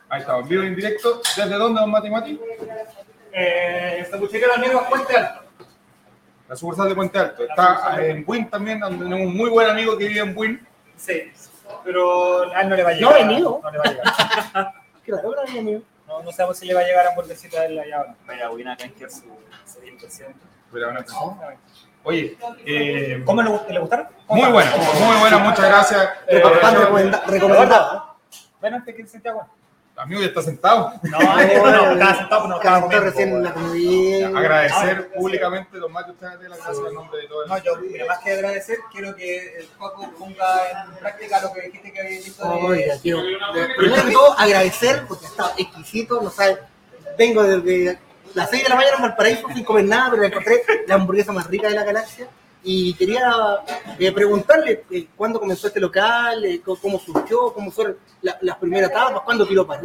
[0.10, 1.22] Ahí estamos, vivo en directo.
[1.36, 2.40] ¿Desde dónde, don Mati Mati?
[3.32, 5.44] Eh, Sanguchería Los Negros, Puente Alto.
[6.48, 7.44] La sucursal de Puente Alto.
[7.44, 10.65] Está en Buin también, donde tenemos un muy buen amigo que vive en Buin.
[10.95, 11.24] Sí,
[11.84, 13.14] pero a él no le va a No llegar.
[13.14, 13.60] ha venido.
[13.61, 14.74] No le va a llegar.
[15.07, 15.82] Claro, claro, amigo.
[16.06, 18.10] No, no sabemos si le va a llegar a hamburguesita de la llave.
[18.26, 19.24] Vaya, voy a canjear su,
[19.65, 20.34] su inversión.
[20.69, 20.99] Pero bueno,
[22.08, 24.08] Oye, eh, ¿Cómo le, le gustaron?
[24.30, 26.10] muy bueno, muy buena, muchas gracias.
[26.28, 28.14] Eh, Pan recomenda- recomendada.
[28.62, 29.48] Bueno, este que se te agua.
[29.98, 30.94] Amigo, ya está sentado.
[31.04, 31.40] No, no,
[31.92, 33.06] estaba sentado, pero no Cantó comiendo.
[33.10, 34.28] recién la comida.
[34.40, 37.76] Agradecer públicamente, don Mati, usted de la gracias en nombre de todo el No, yo,
[37.78, 42.00] mira, más que agradecer, quiero que el Paco ponga en práctica lo que dijiste que
[42.00, 42.48] había visto.
[42.48, 43.18] de- Oiga, tío.
[43.78, 46.60] Primero que todo, agradecer porque está exquisito, no sabes.
[47.18, 48.00] Vengo desde
[48.38, 51.47] las 6 de la mañana en Valparaíso sin comer nada, pero encontré la hamburguesa más
[51.47, 52.27] rica de la galaxia.
[52.64, 53.31] Y quería
[53.97, 58.89] eh, preguntarle eh, cuándo comenzó este local, eh, cómo surgió, cómo fueron la- las primeras
[58.91, 59.81] etapas, cuándo tiró para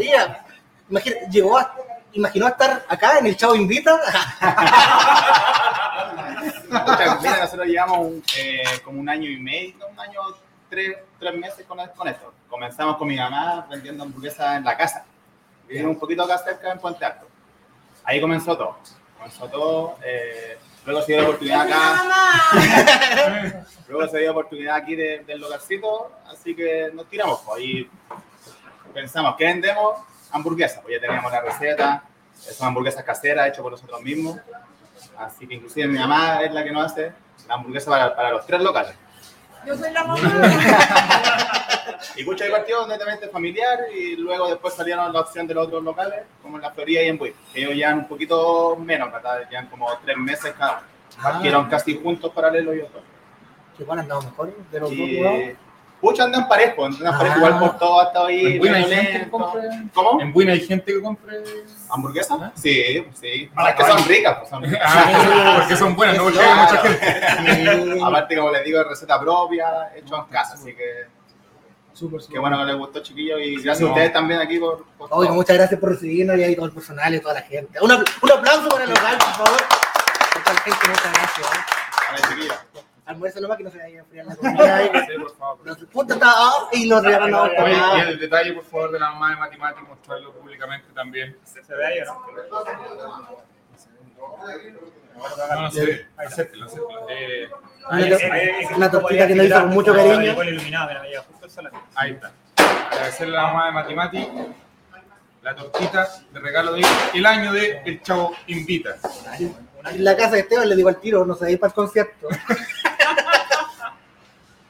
[1.30, 1.74] llegó a,
[2.12, 3.98] imaginó estar acá en el Chavo Invita.
[7.22, 8.12] Mira, nosotros llevamos
[8.84, 10.20] como un año y medio, un año,
[10.68, 12.32] tres, tres meses con, con esto.
[12.48, 15.04] Comenzamos con mi mamá vendiendo hamburguesas en la casa.
[15.68, 17.26] Vivimos un poquito acá cerca en Puente Alto.
[18.04, 18.76] Ahí comenzó todo.
[19.16, 19.96] Comenzó todo.
[20.04, 23.64] eh, luego se dio la oportunidad acá.
[23.88, 26.12] luego se dio la oportunidad aquí de- del localcito.
[26.26, 27.40] Así que nos tiramos.
[27.46, 27.90] Pues, ahí
[28.92, 30.00] pensamos, ¿qué vendemos?
[30.32, 30.80] Hamburguesas.
[30.82, 32.04] Pues ya teníamos la receta.
[32.34, 34.38] Son hamburguesas caseras hechas por nosotros mismos.
[35.18, 37.12] Así que inclusive mi mamá es la que nos hace
[37.46, 38.94] la hamburguesa para, para los tres locales.
[39.66, 40.18] Yo soy la mamá.
[42.16, 46.24] Y mucho divertido, netamente familiar, y luego después salieron la opción de los otros locales,
[46.42, 49.48] como en la Florida y en Buey, ellos llevan un poquito menos, ¿verdad?
[49.48, 50.86] Llevan como tres meses cada uno.
[51.18, 51.22] Ah.
[51.22, 53.02] Partieron casi juntos paralelos y otros.
[53.76, 55.22] Que van andado mejor de los dos Y
[56.02, 57.38] muchos andan parejos, andan parejos, Ah.
[57.46, 58.46] igual por todo ha estado ahí.
[58.46, 59.62] ¿En Buin hay gente que compre?
[59.94, 60.20] ¿Cómo?
[60.20, 61.42] ¿En Buin hay gente que compre?
[61.88, 62.38] ¿Hamburguesas?
[62.54, 63.50] Sí, sí.
[63.56, 64.80] Ah, es que son ricas, pues son ricas.
[64.84, 68.00] Ah, porque son buenas, no porque hay mucha gente.
[68.04, 71.06] Aparte, como les digo, es receta propia, hecho en casa, así que.
[72.32, 73.88] Qué bueno que les gustó, chiquillos, y gracias No.
[73.88, 74.84] a ustedes también aquí por.
[74.98, 77.78] por muchas gracias por recibirnos y ahí todo el personal y toda la gente.
[77.80, 79.60] Un, apl- un aplauso para el local, por favor.
[80.38, 81.46] Mucha gente, muchas gracias.
[81.46, 82.30] ¿eh?
[82.38, 84.76] Vale, almuerzo nomás que no se vaya a enfriar la comida.
[84.76, 84.90] ahí.
[85.06, 85.66] Sí, por favor.
[85.66, 86.34] No se- Puta, está
[86.72, 87.64] y lo regalan a otro.
[87.64, 87.94] Oye, Ah.
[87.98, 91.36] y el detalle, por favor, de la mamá de Matimati, mostrarlo públicamente también.
[91.44, 92.22] ¿Se ve ahí o no?
[95.54, 96.06] No, no se ve.
[96.16, 97.06] Acéptelo, acéptelo.
[97.10, 97.48] Eh,
[97.90, 98.76] Una, to- está.
[98.76, 100.34] una tortita que nos hizo con mucho cariño.
[101.94, 102.32] Ahí está.
[102.90, 104.28] Agradecerle a la mamá de Matimati
[105.42, 106.82] la tortita de regalo de
[107.14, 108.96] el año de El Chavo Invita.
[109.90, 111.68] En la casa de Esteban le digo al tiro, no se va a ir para
[111.70, 112.28] el concierto.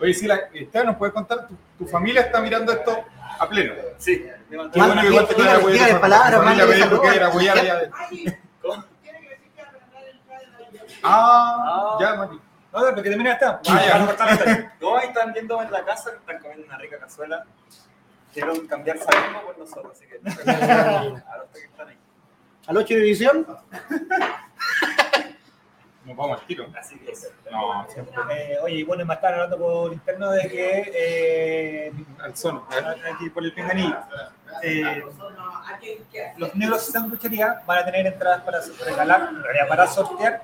[0.02, 1.46] Oye, sí, la, Esteban, ¿nos puedes contar?
[1.46, 3.04] Tu, tu familia está mirando esto
[3.38, 3.74] a pleno.
[3.98, 4.26] Sí.
[4.50, 4.70] Qué bueno
[5.00, 6.00] que igual te Dígale- puedes dígale apoyar.
[6.00, 7.90] palabras, Tu familia me dijo que era apoyar allá de-
[11.04, 12.40] Ah, ya, Mati.
[12.72, 13.60] No, porque termina esta.
[13.68, 14.70] Ah, a.
[14.80, 17.44] No, ahí están viendo en la casa, están comiendo una rica cazuela.
[18.32, 20.18] Quieren cambiar salimos por nosotros, así que.
[20.50, 21.98] Ahora que están ahí.
[22.66, 23.46] Al 8 de división,
[26.04, 26.66] Nos vamos al tiro.
[26.78, 27.28] Así que eso.
[27.50, 28.14] No, siempre.
[28.32, 32.66] Eh, oye, y bueno, me están hablando por interno de que eh, Al sono.
[33.14, 33.96] aquí por el pinganillo.
[34.62, 35.02] Eh,
[36.36, 39.30] los negros sanguchería van a tener entradas para regalar,
[39.68, 40.42] para sortear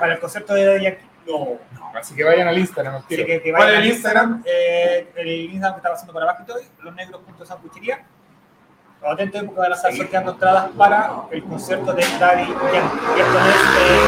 [0.00, 1.06] para el concierto de Daddy Yankee.
[1.26, 1.58] No.
[1.94, 2.96] Así que vayan al Instagram.
[2.96, 4.42] Así que, que ¿Cuál es vayan el al Instagram?
[4.46, 6.94] Eh, el Instagram que está pasando por abajo y todo, los
[9.12, 12.98] Atentos porque van a estar sorteando entradas para el concierto de Daddy Yankee.
[13.16, 14.02] Y esto no es eh,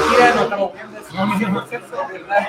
[0.00, 2.48] mentira, no estamos viendo, es un concierto, de verdad.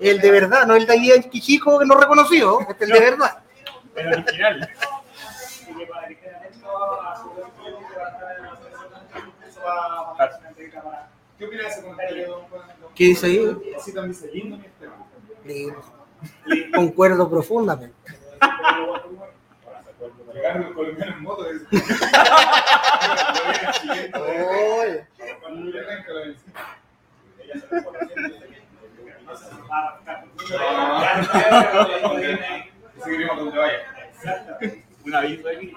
[0.00, 3.00] el de verdad, no el de ahí chico que no reconoció, este es el de
[3.00, 3.38] verdad.
[3.94, 4.70] El original.
[11.38, 12.62] ¿Qué opinas de ese comentario, don Juan?
[12.94, 13.74] ¿Qué dice ahí?
[13.76, 15.04] Así también dice lindo mi Esteban.
[15.44, 15.82] Lindo.
[16.74, 17.96] Concuerdo profundamente.
[20.74, 21.44] Colombianos en moto.
[21.44, 21.66] dice.
[24.18, 25.06] Oye.
[33.02, 33.78] Seguiremos donde vaya.
[35.04, 35.72] Un aviso aquí.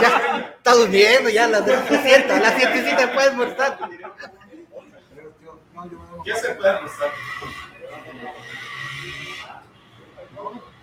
[0.00, 3.78] Ya, está durmiendo ya, la siesta, la siestecita después de almorzar.
[6.24, 7.10] ¿Qué se puede almorzar?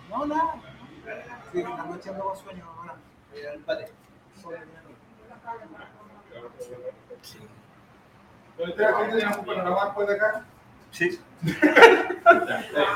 [0.08, 0.62] No, no.
[1.52, 2.64] Sí, en la noche ando con sueño,
[3.66, 3.92] pate.
[8.56, 10.44] ¿Dónde está la gente de un panorama después de acá?
[10.90, 11.20] Sí.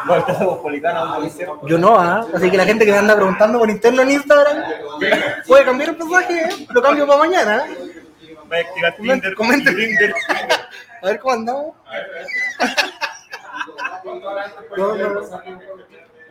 [0.06, 1.46] Cosmopolitana, un policía.
[1.64, 2.26] Yo no, ¿ah?
[2.34, 4.56] Así que la gente que me anda preguntando por interno en Instagram,
[5.46, 6.66] puede cambiar el mensaje, ¿eh?
[6.70, 7.64] lo cambio para mañana.
[7.66, 8.02] ¿eh?
[8.48, 9.34] Voy a activar Comenta- Tinder.
[9.36, 10.14] comenta- Tinder.
[11.02, 11.76] A ver cómo andamos.
[14.76, 15.20] No, no, no.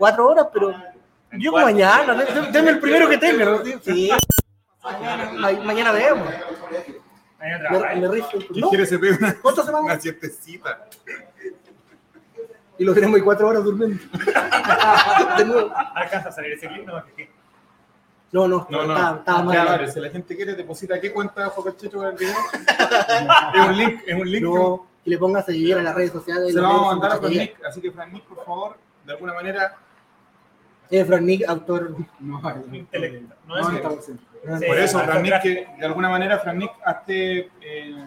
[0.01, 0.73] Cuatro horas, pero
[1.33, 3.45] yo mañana, dé- deme el primero que tenga.
[3.45, 3.59] ¿no?
[3.83, 4.09] Sí.
[4.83, 6.27] Mañana, ma- mañana vemos.
[7.39, 8.29] Me, me rifo.
[8.31, 10.87] ¿Quién No, quiere se pegue una, una siestecita?
[12.79, 14.01] Y lo tenemos ahí cuatro horas durmiendo.
[15.37, 15.71] De nuevo.
[15.93, 17.03] Alcanza a salir ese clip, no
[18.31, 19.15] No, no, No, no.
[19.17, 19.81] estaba mal.
[19.85, 22.33] Ya, si la gente quiere, deposita qué cuenta bajo Cachecho con el video.
[23.53, 24.43] es un link, es un link.
[24.45, 26.53] No, que le pongas a seguir a las redes sociales.
[26.55, 27.29] Se lo vamos a mandar a.
[27.29, 29.77] Nick, así que Fran Nick, por favor, de alguna manera.
[30.91, 31.95] Eh, Fran Nick, autor.
[32.19, 32.41] No,
[32.71, 33.33] intelecto.
[33.47, 34.11] No No, es no, sí.
[34.59, 35.61] Sí, Por eso, alto Fran Nick, gráfico.
[35.71, 38.05] que de alguna manera Fran Nick hazte eh,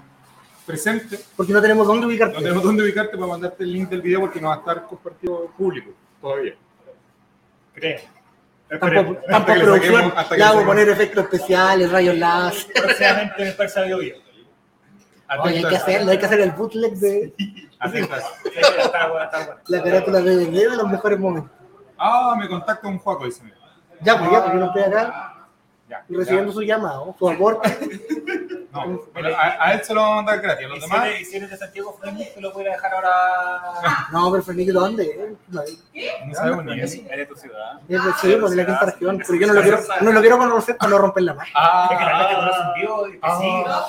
[0.66, 1.18] presente.
[1.36, 2.34] Porque no tenemos dónde ubicarte.
[2.34, 4.82] No tenemos dónde ubicarte para mandarte el link del video porque no va a estar
[4.86, 6.54] compartido público todavía.
[7.74, 8.00] Creo.
[8.80, 9.92] Tampoco, tampoco producción.
[9.94, 10.08] le
[10.44, 12.72] hago saquemos- poner efectos especiales, rayos láser.
[12.72, 14.16] Próximamente en el.
[15.40, 17.34] Oye, hay que hacerlo, hay que hacer el bootleg de
[17.78, 18.24] Atentas.
[18.44, 19.60] Bueno.
[19.68, 21.50] la carátula de DVD de los mejores momentos.
[22.06, 23.42] Ah, me contacta un Juaco, dice.
[24.02, 25.34] Ya, pues ya, porque yo no estoy acá
[25.88, 27.78] Ya, y recibiendo su llamado, su aporte.
[28.74, 30.68] No, pero a, a él se lo vamos a mandar gratis.
[30.68, 31.96] Los demás, si eres de Santiago,
[32.34, 34.08] te lo voy a dejar ahora.
[34.12, 35.36] No, pero Fernique, ¿dónde?
[35.46, 35.78] No, es
[36.26, 36.98] no sabemos ni eso.
[37.08, 37.80] Eres tu ciudad.
[37.86, 39.22] de sí, pues de la quinta región.
[39.24, 41.50] Pero yo no lo quiero, no lo quiero conocer para no romper la mano.
[41.54, 43.46] Ah, Es que la gente un y que ah, sí.
[43.64, 43.86] ah,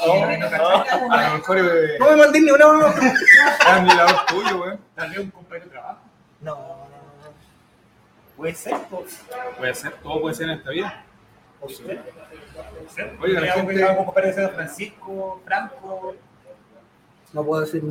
[0.99, 1.57] no a lo mejor
[1.99, 2.87] No me mandé ni una no.
[2.87, 4.77] es admirador tuyo, güey.
[4.93, 5.99] Tal vez un compañero de trabajo.
[6.41, 6.84] No,
[8.37, 8.75] Puede ser.
[9.57, 11.03] Puede ser, todo puede ser en esta vida.
[11.59, 12.03] Puede ser.
[13.21, 13.73] Oiga, la Algo gente-
[14.33, 16.15] que de Francisco, Franco.
[17.33, 17.83] no puedo decir.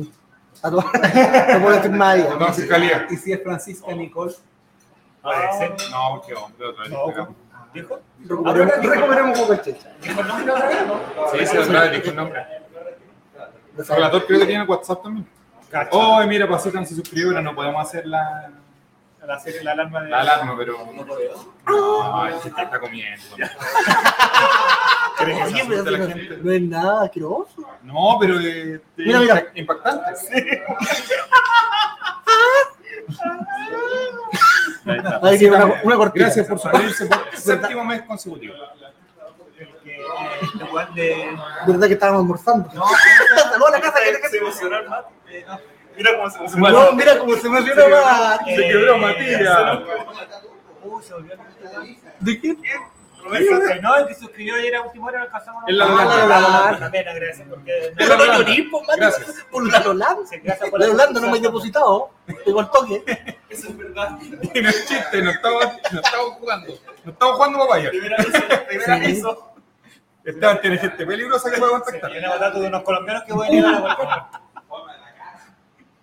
[0.63, 0.75] a tu-
[1.53, 2.27] No puedo decir nadie.
[2.39, 3.07] No, fiscalía.
[3.09, 4.33] Y si es Francisca Nicole.
[5.21, 5.71] Puede ser.
[5.91, 6.91] No, qué hombre, otra vez.
[6.91, 7.35] No.
[7.73, 7.99] ¿Dijo?
[8.23, 9.91] Recuperemos, un poco el checha.
[10.01, 10.77] ¿Dijo el nombre otra vez?
[11.33, 12.45] Sí, sí, otra vez, dijo el nombre.
[13.77, 15.27] El relator creo que tiene WhatsApp también.
[15.91, 18.49] Oh, mira, Pasitan se suscribió, pero no podemos hacer la,
[19.25, 20.09] La, alarma de.
[20.09, 20.77] la alarma, pero.
[21.67, 23.35] No, está comiendo.
[25.17, 26.37] ¿Quieren que se Oye, pero asuste la no, gente?
[26.41, 27.69] no es nada asqueroso.
[27.83, 28.35] No, pero
[28.97, 29.35] Mira, mira.
[29.35, 30.63] impact- impactante.
[35.21, 36.25] Ahí una, una cortina.
[36.25, 38.53] Gracias por suscribirse por séptimo mes consecutivo.
[40.81, 41.37] Este.
[41.67, 42.69] ¿Verdad que estábamos almorzando?
[42.73, 42.83] No,
[43.35, 43.99] Saludos a la casa.
[43.99, 45.45] que-
[45.95, 46.69] Se el Mira cómo se emocionó.
[46.69, 48.39] No, mira cómo se me Se más.
[48.45, 49.79] Se quebró Matías.
[50.83, 51.83] Uy, se volvió a
[52.19, 52.57] ¿De quién?
[53.81, 56.77] No, el que suscribió ayer a última hora alcanzamos Es la Ah, Lolanda.
[56.77, 57.47] Una pena, gracias.
[57.49, 59.07] Porque Pero no llorí, po, Mario.
[59.07, 59.45] Gracias.
[59.49, 60.21] Por la Holanda.
[60.69, 62.11] Por La la Holanda no me he depositado.
[62.45, 63.03] Pegó el toque.
[63.49, 64.17] Eso es verdad.
[64.53, 66.73] Y no es chiste, no estamos, no estamos jugando.
[67.03, 67.89] No estamos jugando papaya.
[67.89, 68.27] Primera vez,
[68.67, 69.51] primera vez eso.
[70.23, 72.11] Esteban tiene gente peligrosa que puede contactar.
[72.13, 74.41] y una dato de unos colombianos que voy a llegar a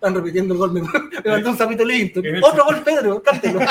[0.03, 0.73] Están repitiendo el gol.
[0.73, 2.21] Me, me mandó un sapito lindo.
[2.25, 3.23] El- Otro gol, Pedro.
[3.23, 3.61] Cántelo.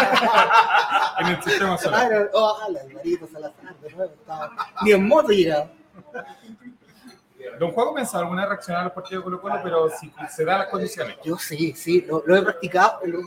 [1.19, 2.11] En el sistema Ah, solar.
[2.11, 3.75] era- Oh, ala, Alvarito Salazar.
[3.81, 4.49] de nuevo, estaba-
[4.81, 5.67] Ni en moto llegaba.
[7.59, 10.45] Don Juego pensaba alguna vez reaccionar a los partidos de Colo Colo, pero si se
[10.45, 11.17] dan las condiciones.
[11.23, 12.99] Yo sí, sí, lo, lo he practicado.
[13.05, 13.19] lo-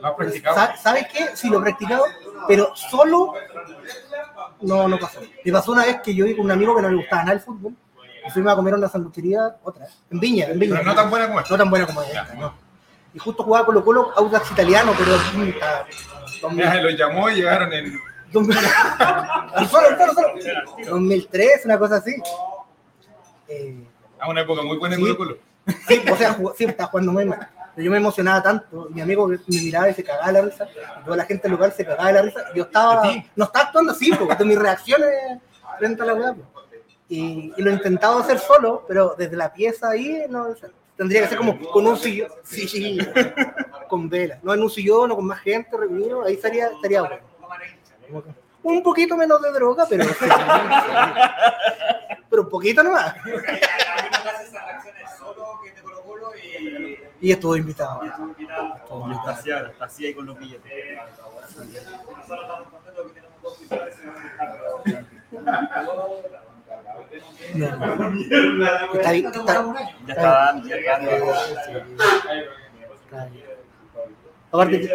[0.00, 0.56] ¿Lo has practicado?
[0.56, 1.36] Sa- ¿Sabes qué?
[1.36, 2.04] Sí, lo he practicado,
[2.48, 3.34] pero solo
[4.62, 5.20] no, no pasó.
[5.44, 7.34] Me pasó una vez que yo vi con un amigo que no le gustaba nada
[7.34, 7.74] el fútbol
[8.30, 10.76] fuimos a comer a una sanduchería, otra, en Viña, en Viña.
[10.78, 11.50] Pero no tan buena como esta.
[11.54, 12.54] No tan buena como esta, no.
[13.14, 15.16] Y justo jugaba Colo Colo, Audax italiano, pero.
[16.56, 17.98] Ya los llamó y llegaron en.
[18.36, 20.28] Al solo, al solo, solo.
[20.90, 22.14] 2003, una cosa así.
[23.48, 23.86] Eh,
[24.18, 25.06] A una época muy buena en Sí.
[25.06, 25.38] Colo Colo.
[25.88, 27.48] Sí, o sea, jugó- sí, estaba jugando muy mal.
[27.74, 30.66] Pero yo me emocionaba tanto, mi amigo me miraba y se cagaba la risa,
[31.04, 32.40] toda la gente local se cagaba la risa.
[32.54, 33.02] Yo estaba,
[33.34, 35.08] no estaba actuando así, porque mis reacciones
[35.78, 36.34] frente a la weá.
[37.08, 40.48] Y, lo he intentado hacer solo, pero desde la pieza ahí no
[40.96, 42.98] tendría que ser como con un sillón, sí,
[43.88, 47.22] con vela, no en un sillón o con más gente reunido, ahí estaría, estaría bueno.
[48.62, 50.04] Un poquito menos de droga, pero
[52.28, 53.14] pero un poquito nomás.
[57.20, 58.00] Y estuvo invitado.
[59.26, 59.50] Así,
[59.80, 60.98] así ahí con los billetes.
[67.16, 69.64] Está bien, está-
[70.06, 71.10] Ya está dando, ya está dando.
[73.04, 73.46] está bien.
[74.52, 74.88] Aparte que-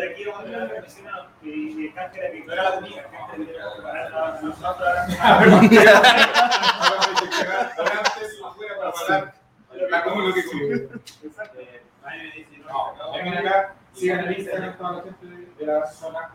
[10.03, 10.41] Como lo que
[12.67, 15.25] No, vengan acá, sigan en Instagram toda la gente
[15.57, 16.29] de la zona.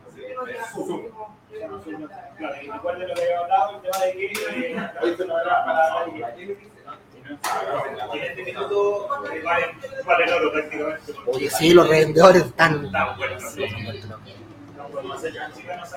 [2.72, 4.26] Recuerden lo que había hablado, el tema de que
[5.02, 6.06] hoy se nos habrá para
[8.12, 9.08] en este minuto
[9.42, 9.66] vale,
[10.04, 11.12] vale el oro prácticamente.
[11.26, 12.84] Oye, sí, los revendedores están.
[12.84, 13.56] Están buenos.
[14.76, 15.92] No podemos hacer chicanos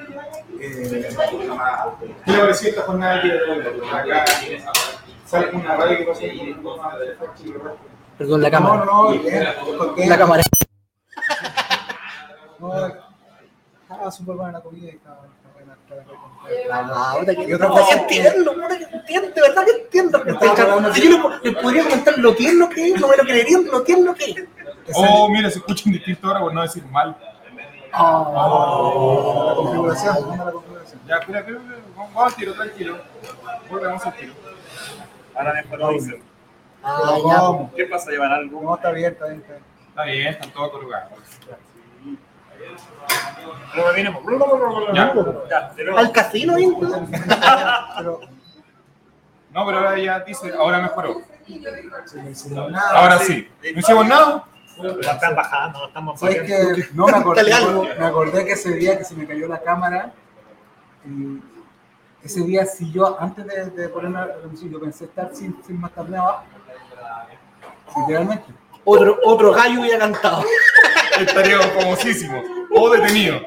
[0.60, 1.14] a ellos.
[2.24, 3.96] ¿Qué le pareció esta jornada aquí de Colo?
[3.96, 4.24] Acá
[5.26, 6.20] sale una radio que pasó
[8.18, 8.84] Perdón, la cámara.
[8.84, 10.42] No, no, no, bien, La cámara.
[13.82, 15.20] Estaba súper buena la comida y estaba
[15.54, 15.76] buena.
[16.72, 20.22] Ah, que- Y otra puta, cosa- que entiendo, de verdad que entiendo.
[20.22, 21.10] que estoy tratando- Si yo
[21.42, 23.82] le, le podría comentar lo que es lo que es, no me lo creerían lo
[23.84, 24.36] que es lo que es.
[24.94, 27.16] Oh, mira, se escucha un distinto ahora por no decir mal.
[27.92, 31.00] La configuración, manda la configuración.
[31.06, 32.98] Ya, espera, espera, espera, vamos vamos al tiro, tranquilo.
[33.68, 34.32] Volvemos al tiro.
[35.34, 36.22] Ahora mejoró, dice.
[36.82, 37.38] Ah, ya.
[37.40, 37.72] ¿Cómo?
[37.74, 38.10] ¿Qué pasa?
[38.10, 38.62] ¿Llevan algo?
[38.62, 39.40] No, está bien, está bien.
[39.40, 39.64] Está bien.
[39.88, 41.10] Está bien, están todos colocados.
[43.74, 44.22] Luego venimos.
[44.94, 45.14] Ya.
[45.50, 46.68] Ya, pero- Al casino, ¿eh?
[46.78, 48.20] Pero
[49.52, 51.22] No, pero ahora ya dice, ahora mejoró.
[52.92, 53.48] Ahora sí.
[53.74, 54.44] ¿No hicimos nada?
[54.82, 56.74] Nos están bajando, estamos ¿Sabes bajando.
[56.74, 57.42] que No me acordé,
[57.98, 60.12] me acordé que ese día que se me cayó la cámara,
[61.04, 61.40] y
[62.24, 64.34] ese día si yo, antes de, de ponerme la
[64.70, 66.44] yo pensé estar sin, sin más carne abajo.
[67.96, 68.44] Literalmente.
[68.84, 70.44] Otro, otro gallo hubiera cantado.
[71.18, 72.44] Estaríamos famosísimos.
[72.74, 73.42] O detenidos.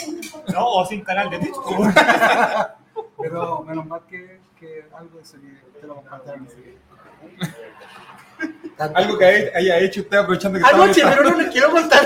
[0.53, 1.55] No, o sin canal de Twitch.
[3.23, 6.47] Pero menos mal que, que algo de eso que te lo compartieron.
[8.95, 9.25] Algo que
[9.55, 12.01] haya- hecho usted aprovechando que Anoche, esta- pero no les quiero contar.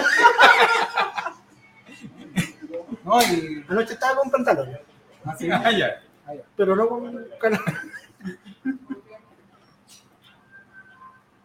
[3.04, 4.80] No, y Anoche estaba con pantalones,
[5.26, 5.50] así.
[5.52, 6.02] Ah, ya.
[6.56, 7.62] pero no con canal.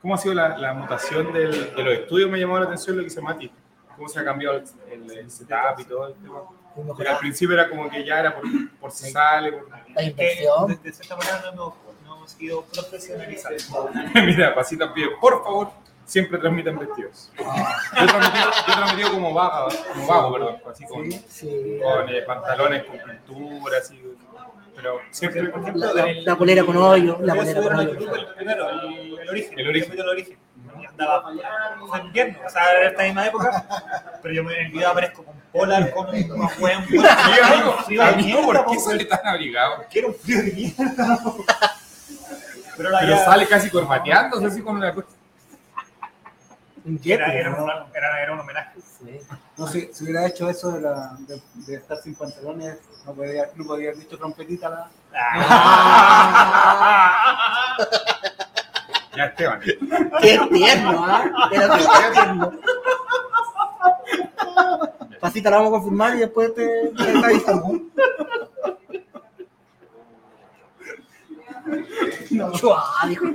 [0.02, 2.28] ¿Cómo ha sido la, la mutación del- de los estudios?
[2.30, 3.50] Me llamó la atención lo que dice Mati.
[3.96, 6.40] ¿Cómo se ha cambiado el, el- el setup y todo el tema?
[6.74, 8.44] Porque al principio era como que ya era por,
[8.80, 9.52] por si sale.
[9.52, 10.66] por- La inversión.
[10.68, 11.74] de, de cierta manera no hemos,
[12.04, 13.90] no hemos ido profesionalizando.
[14.14, 15.70] Mira, Pasita pide, por favor.
[16.04, 17.30] siempre transmiten vestidos.
[17.38, 22.22] Yo he transmitido, yo he transmitido como vago, como vago, perdón, así con, con eh,
[22.26, 24.02] pantalones con pintura, así.
[24.74, 25.86] Pero siempre, por ejemplo,
[26.24, 28.14] La, polera con hoyo, la polera con el hoyo.
[28.14, 29.58] el el, el origen.
[29.58, 29.96] El origen.
[29.96, 30.38] Del origen.
[30.92, 31.22] Andaba,
[31.88, 33.64] fue invierno, o sea, era esta misma época,
[34.22, 36.28] pero yo me- en el video aparezco con polar, con un
[36.58, 39.84] buen Sí, amigo, frío de amigo, ¿por mierda, qué sale tan abrigado?
[39.90, 41.18] Quiero un frío de mierda.
[42.76, 45.08] Pero, la Pero ya- sale casi corbateándose así con una cosa.
[47.04, 48.78] Era, era, un, era, era un homenaje.
[49.56, 53.46] No sé, si hubiera hecho eso de, la, de, de estar sin pantalones, no podía,
[53.54, 54.90] no podía haber dicho trompetita la.
[59.16, 59.60] Ya, Esteban.
[59.60, 61.48] Qué tierno, ¿ah?
[61.52, 62.52] Era qué tierno.
[65.20, 67.80] Pasita la vamos a confirmar y después te, te avisamos.
[72.30, 73.26] No, chua, dijo.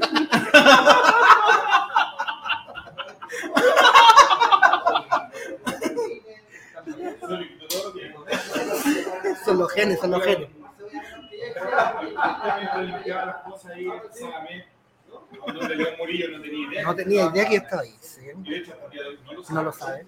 [9.46, 10.50] Son los genes, son los genes.
[15.98, 16.84] Murillo no tenía idea.
[16.84, 17.96] No tenía idea que estaba ahí.
[18.00, 18.22] sí.
[19.50, 20.06] No lo sabe.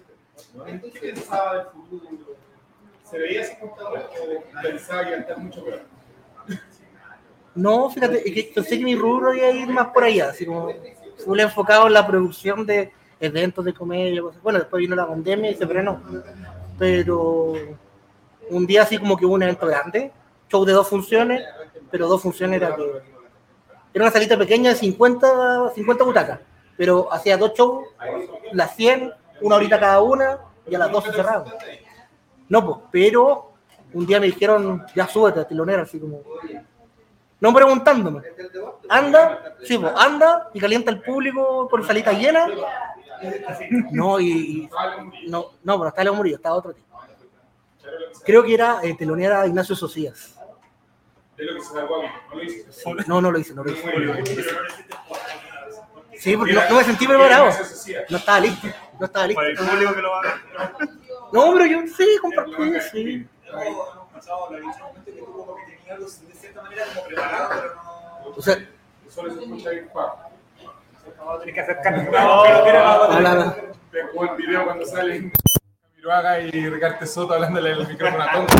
[0.92, 2.06] ¿Qué pensaba del futuro?
[3.04, 5.82] ¿Se veía o pensaba que iba a estar mucho peor?
[7.54, 10.46] No, fíjate, es que pensé que mi rubro iba a ir más por allá, así
[10.46, 10.72] como
[11.24, 14.42] full enfocado en la producción de eventos de comedia, cosas.
[14.42, 16.00] Bueno, después vino la pandemia y se frenó.
[16.78, 17.54] Pero
[18.48, 20.12] un día así como que hubo un evento grande,
[20.48, 21.42] show de dos funciones,
[21.90, 23.02] pero dos funciones era que
[23.92, 26.40] era una salita pequeña de 50, 50 butacas,
[26.76, 27.86] pero hacía dos shows,
[28.52, 29.12] las 100,
[29.42, 30.38] una horita cada una,
[30.68, 31.52] y a las 12 cerraban.
[32.48, 33.52] No, pues, pero
[33.92, 36.22] un día me dijeron, ya súbete a tilonera, así como,
[37.40, 38.22] no preguntándome.
[38.88, 42.46] Anda, sí, pues, anda y calienta el público por salita llena.
[43.90, 44.68] No, y,
[45.26, 46.88] no, no, pero está Leo Murillo, está otro tipo.
[48.24, 50.39] Creo que era eh, telonera Ignacio Socias.
[51.40, 52.08] De lo que se salvó a mí.
[52.28, 53.08] No lo hice.
[53.08, 53.82] No, no lo hice, no lo hice.
[56.18, 57.50] Sí, porque no, no me sentí preparado.
[58.10, 58.68] No estaba listo,
[58.98, 59.40] no estaba listo.
[59.40, 60.34] Para el público que lo va a ver.
[61.32, 62.52] No, pero yo sí, compartí,
[62.92, 63.26] sí.
[66.26, 68.30] De cierta manera como preparado, pero no.
[68.36, 68.58] O sea,
[69.08, 70.08] Solo se escucha bien Juan.
[71.42, 72.10] Tienes que acercarte.
[72.10, 72.44] No.
[73.90, 75.32] Dejó el video cuando salen
[75.96, 78.56] Miruaga y Ricardo Soto hablándole el micrófono a Tonka.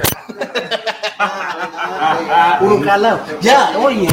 [2.61, 3.21] Uno calado.
[3.41, 4.09] Ya, oye.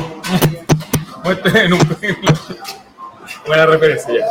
[1.24, 1.80] Muestre en un
[3.46, 4.26] Buena referencia ya.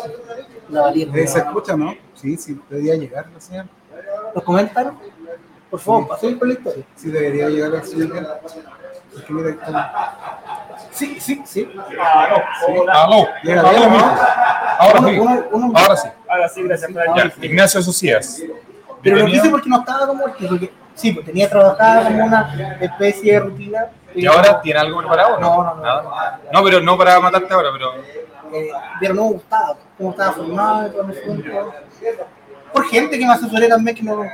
[0.69, 1.07] La valía.
[1.15, 1.94] Eh, ¿Se escucha, no?
[2.15, 3.69] Sí, sí, debería llegar la señal.
[4.35, 4.98] ¿Los comentan?
[5.70, 6.85] Por favor, pasen por la historia.
[6.97, 8.40] Sí, debería llegar la señal.
[9.12, 10.39] Porque mira, ahí está.
[10.93, 11.69] Sí, sí, sí.
[12.93, 13.27] Aló.
[13.43, 13.98] Llega Aló, ¿no?
[14.78, 15.19] Ahora Uno- sí.
[15.19, 16.09] uno- uno- Ahora sí.
[16.28, 18.43] Ahora sí, gracias por Ignacio Socias.
[19.03, 22.77] Pero lo quise porque no estaba como porque, porque- sí, pues tenía trabajada como una
[22.81, 23.86] especie de rutina.
[24.14, 25.39] ¿Y ahora tiene algo preparado?
[25.39, 25.82] No, no, no.
[25.82, 26.40] Nada.
[26.52, 27.94] No, pero no para matarte ahora, pero.
[28.52, 28.70] Eh,
[29.01, 30.90] pero no me gustaba cómo estaba formado.
[32.73, 34.24] Por gente que me asesoré también que no,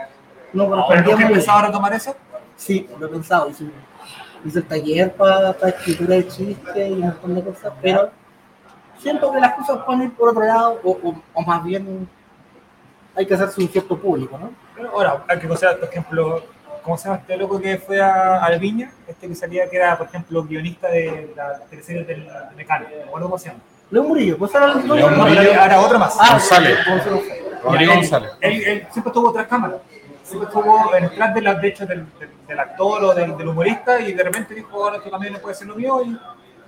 [0.53, 1.29] no ¿Pero muy bien.
[1.29, 2.15] empezaba a retomar eso?
[2.57, 3.49] Sí, lo he pensado.
[3.51, 3.65] Hice,
[4.45, 8.11] hice el taller para escritura de chistes y un montón de cosas, pero
[8.99, 12.09] siento que las cosas pueden ir por otro lado, o, o- o más bien
[13.15, 14.51] hay que hacerse un cierto público, ¿no?
[14.75, 16.43] Pero ahora, hay que considerar, por ejemplo,
[16.83, 18.91] ¿cómo se llama este loco que fue a, a Viña?
[19.07, 22.87] Este que salía, que era, por ejemplo, guionista de la teleserie del de Mecano.
[22.89, 23.61] ¿Me acuerdo cómo se llama?
[23.91, 25.41] Leo Murillo, pues ahora el León No, Murillo.
[25.43, 26.17] pero ahora otro más.
[26.19, 26.79] Ah, González.
[26.89, 27.45] Gonzalo González.
[27.63, 28.31] Rodrigo Él- González.
[28.41, 29.77] Él, él siempre estuvo tras cámaras.
[30.25, 34.01] Siempre estuvo detrás de, la, de hecho, del, del, del actor o del, del humorista
[34.01, 36.03] y de repente dijo, ahora tú también puedes hacer lo mío.
[36.03, 36.19] Y...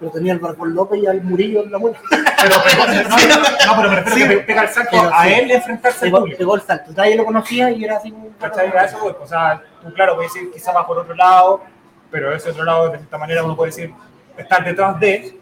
[0.05, 1.99] Pero tenía al Barbón López y al Murillo en la muerte.
[2.11, 3.37] Pero, pero- no, no,
[3.67, 5.33] no, pero me refiero Sí, que pega el salto pero a sí.
[5.33, 6.39] él enfrentarse al Pegó, público.
[6.39, 6.93] pegó el salto.
[6.95, 8.15] Nadie lo conocía y era así.
[8.39, 9.15] A eso voy.
[9.19, 11.63] O sea, tú, claro, puedes decir quizá vas por otro lado,
[12.11, 13.95] pero ese otro lado, de cierta manera, uno puede decir,
[14.37, 15.41] estar detrás de,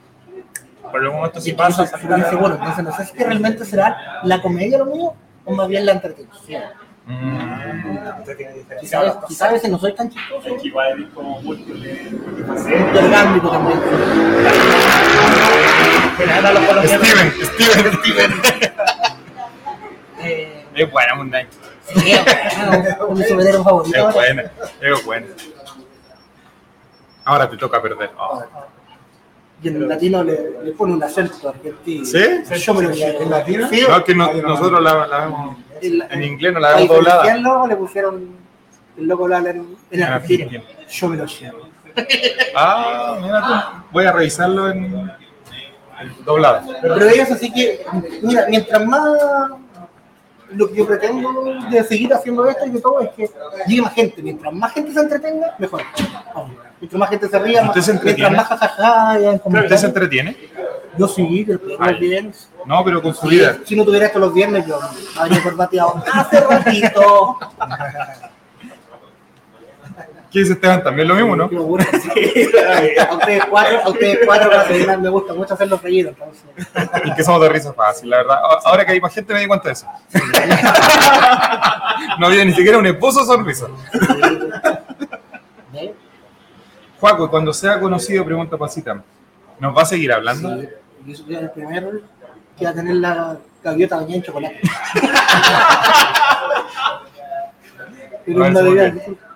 [0.92, 4.78] pero en momento si pasa, Entonces, bueno, entonces no sé si realmente será la comedia
[4.78, 5.12] lo mío
[5.44, 6.62] o más bien la entretención.
[8.80, 10.48] Quizá a veces- quizá a veces no soy tan chistoso.
[10.54, 12.10] Es que igual es como múltiple.
[12.96, 13.80] Orgánico también.
[16.86, 18.32] Steven, Steven, Steven.
[20.20, 21.48] Eh, Es buena, Moon Knight.
[21.84, 22.12] sí,
[23.64, 24.08] favorito.
[24.08, 24.50] Es buena,
[24.80, 25.26] es buena.
[27.24, 28.10] Ahora te toca perder.
[28.18, 28.42] Oh.
[29.62, 32.04] Y en latino le, le pone un acento argentino.
[32.04, 32.18] ¿Sí?
[32.58, 33.68] Yo me lo ¿En latino?
[33.68, 37.22] Sí, No, que no- nosotros la, la vemos en, en inglés, no la vemos doblada.
[37.22, 38.28] diferenciarlo, le pusieron
[38.98, 40.44] el loco hablar en, en En argentino.
[40.48, 40.88] argentino.
[40.90, 41.58] Yo me lo llevo.
[42.56, 43.86] Ah, mira tú.
[43.92, 45.12] Voy a revisarlo en,
[46.24, 46.64] Doblada.
[46.80, 47.84] Pero ellos así que,
[48.22, 49.02] mira, mientras más
[50.54, 53.30] lo que yo pretendo de seguir haciendo esto y de todo es que
[53.66, 54.22] llegue más gente.
[54.22, 55.82] Mientras más gente se entretenga, mejor.
[56.80, 58.36] Mientras más gente se ría, ¿Usted más, se mientras entretiene?
[58.36, 60.36] más jajaja ¿Usted se entretiene?
[60.98, 62.50] Yo sí, pero Ah, los viernes.
[62.66, 63.56] No, pero con su vida.
[63.64, 64.78] si no tuviera esto los viernes, yo
[65.18, 67.38] habría corbateado hace ratito.
[70.32, 70.82] ¿Qué dice Esteban?
[70.82, 71.44] También lo mismo, ¿no?
[71.44, 74.50] A ustedes cuatro, a ustedes cuatro
[74.98, 76.14] me gusta mucho hacer los reídos.
[76.18, 76.44] Entonces.
[77.04, 78.38] Y que somos de risa fácil, la verdad.
[78.64, 79.86] Ahora que hay más gente me di cuenta de eso.
[82.18, 83.68] No había ni siquiera un esposo sonrisa.
[87.00, 89.02] Juaco, cuando sea conocido, pregunta Pasita,
[89.58, 90.62] ¿nos va a seguir hablando?
[91.06, 91.90] Yo soy el primero
[92.58, 94.60] que va a tener la gaviota bañada en chocolate.
[98.26, 99.31] Pero.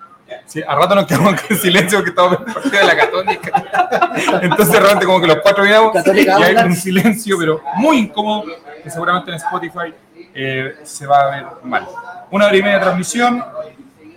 [0.47, 3.63] Sí, a rato nos quedamos en silencio porque estamos en el partido de la Católica.
[4.41, 8.45] Entonces, realmente, como que los cuatro miramos y hay un silencio, pero muy incómodo,
[8.81, 9.93] que seguramente en Spotify
[10.33, 11.85] eh, se va a ver mal.
[12.31, 13.43] Una hora y media de transmisión,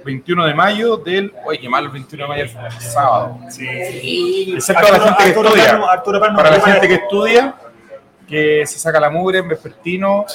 [0.05, 1.35] 21 de mayo del.
[1.45, 3.39] Oye, qué malo el 21 de mayo, el sábado.
[3.49, 4.53] Sí.
[4.55, 5.91] Excepto para la gente que Arturo estudia.
[5.91, 7.55] Arturo Para la gente que estudia,
[8.29, 10.27] que se saca la mugre en vespertino,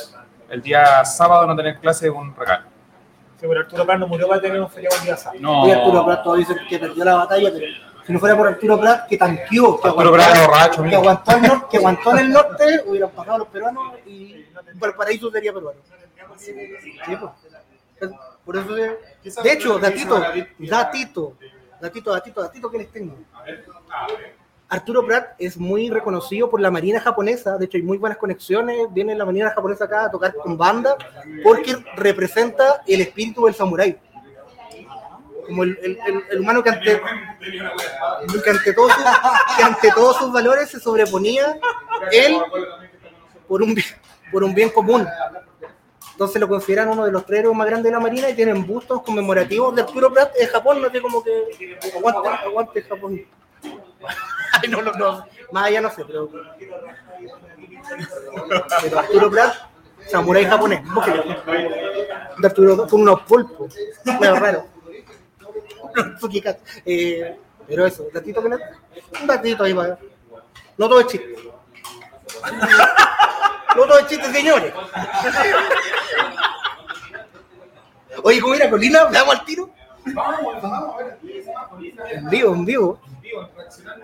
[0.49, 2.74] el día sábado no tener clase es un regalo.
[3.39, 5.17] Sí, pero Arturo Prat no murió para tener un feriado un día.
[5.39, 5.67] No.
[5.67, 7.65] Y Arturo Prat todavía dice que perdió la batalla, pero
[8.05, 10.95] si no fuera por Arturo Prat, que tanqueó, que Arturo aguantó, Prat era borracho, que
[10.95, 14.45] aguantó, el norte, que aguantó en el norte, hubieran pasado los peruanos y
[14.75, 15.79] Valparaíso sería peruano.
[16.37, 16.53] Sí,
[17.19, 18.11] pues.
[18.45, 18.99] Por eso, de,
[19.43, 21.37] de hecho, datito, datito,
[21.79, 23.17] datito, datito, datito que les tengo.
[24.75, 28.77] Arturo Prat es muy reconocido por la marina japonesa, de hecho hay muy buenas conexiones,
[28.91, 30.95] viene la marina japonesa acá a tocar con banda,
[31.43, 33.97] porque representa el espíritu del samurái.
[35.47, 37.01] Como el, el- el- el humano que ante,
[38.43, 39.03] que, ante todos sus,
[39.57, 41.57] que ante todos sus valores se sobreponía
[42.11, 42.37] él
[43.47, 43.75] por un,
[44.31, 45.07] por un bien común.
[46.13, 48.65] Entonces lo consideran uno de los tres héroes más grandes de la marina y tienen
[48.65, 53.21] bustos conmemorativos de Arturo Prat en Japón, no sé como que aguante, aguante Japón.
[54.61, 56.29] Ay, no, no, no, más allá no sé, pero.
[58.81, 59.55] Pero Arturo Prat,
[60.07, 61.23] samurái japonés, búsquelo.
[62.37, 63.75] De Arturo con unos pulpos,
[64.19, 64.65] medio raro.
[66.85, 68.49] Eh, pero eso, datito que.
[68.49, 69.97] Un datito ahí para.
[70.77, 71.35] No todo es chiste.
[73.75, 74.73] No todo es chiste, señores.
[78.23, 79.05] Oye, ¿cómo era Colina?
[79.05, 79.69] ¿Le damos al tiro?
[82.11, 82.99] En vivo, en vivo.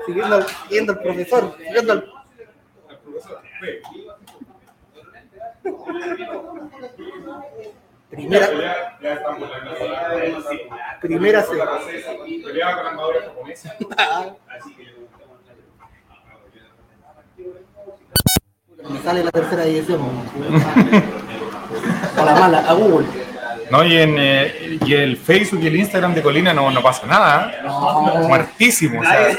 [0.06, 1.56] Siguiendo siguiendo al profesor.
[1.58, 2.14] Siguiendo al...
[8.10, 8.48] Primera,
[11.00, 11.54] primera C.
[18.90, 20.02] Me sale la tercera edición.
[22.18, 23.08] A la mala, a Google.
[23.72, 27.08] No, y en eh, y el Facebook y el Instagram de Colina no, no pasa
[27.08, 27.52] nada.
[27.54, 28.28] ¿eh?
[28.28, 29.00] Muertísimo.
[29.00, 29.30] o sea.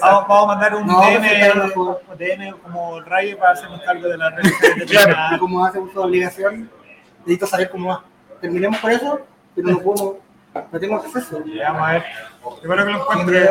[0.00, 3.82] Vamos, vamos a mandar un No, DM, pues, claro, un DM como Rayo para hacernos
[3.82, 6.70] cargo de sociales de Claro, como hace uso de obligación,
[7.20, 8.02] necesito saber cómo va.
[8.40, 9.20] Terminemos con eso,
[9.54, 10.18] pero no puedo,
[10.72, 11.42] no tengo acceso.
[11.62, 12.04] Vamos a ver.
[12.62, 13.48] Espero que lo encuentre.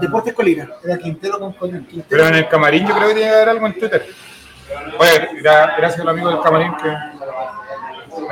[0.00, 0.68] Deportes Colina.
[0.84, 1.84] Era Quintero con Colina.
[2.08, 4.06] Pero en el camarín yo creo que tiene que haber algo en Twitter.
[4.98, 7.09] Oye, gra- gracias al amigo del camarín que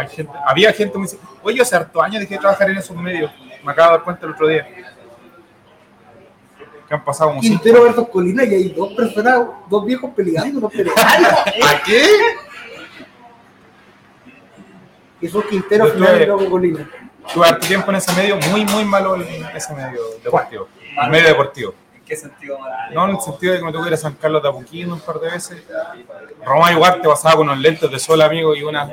[0.00, 1.08] hay gente- había gente muy...
[1.42, 3.30] Oye, yo hace harto años dejé de trabajar en esos medios.
[3.64, 4.66] Me acabo de dar cuenta el otro día.
[6.88, 10.68] Que han pasado como Quintero versus Colina y hay dos personas, dos viejos peleando, no
[10.68, 11.00] peleando.
[11.68, 12.06] ¿A qué?
[15.20, 16.88] Y son Quintero Yo final y luego Colina.
[17.32, 20.68] Tuve harto tiempo en ese medio, muy, muy malo en ese medio deportivo.
[21.02, 21.74] El medio deportivo.
[21.94, 22.94] ¿En qué sentido malo?
[22.94, 24.94] No, en el sentido de que me tuve que ir a San Carlos de Apoquindo
[24.94, 25.62] un par de veces.
[26.42, 28.88] Román Ugarte pasaba con unos lentes de sol, amigo, y una.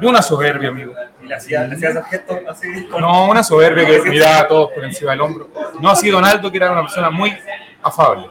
[0.00, 0.92] Y una soberbia, amigo.
[1.22, 2.86] Y le hacía, le hacía esos gestos así.
[2.86, 5.48] con- No, una soberbia que miraba a todos por encima del hombro.
[5.80, 7.36] No así Donaldo, que era una persona muy
[7.82, 8.30] afable.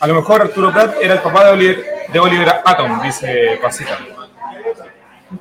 [0.00, 3.98] A lo mejor Arturo Prat era el papá de Oliver, de Oliver Atom, dice Pasita.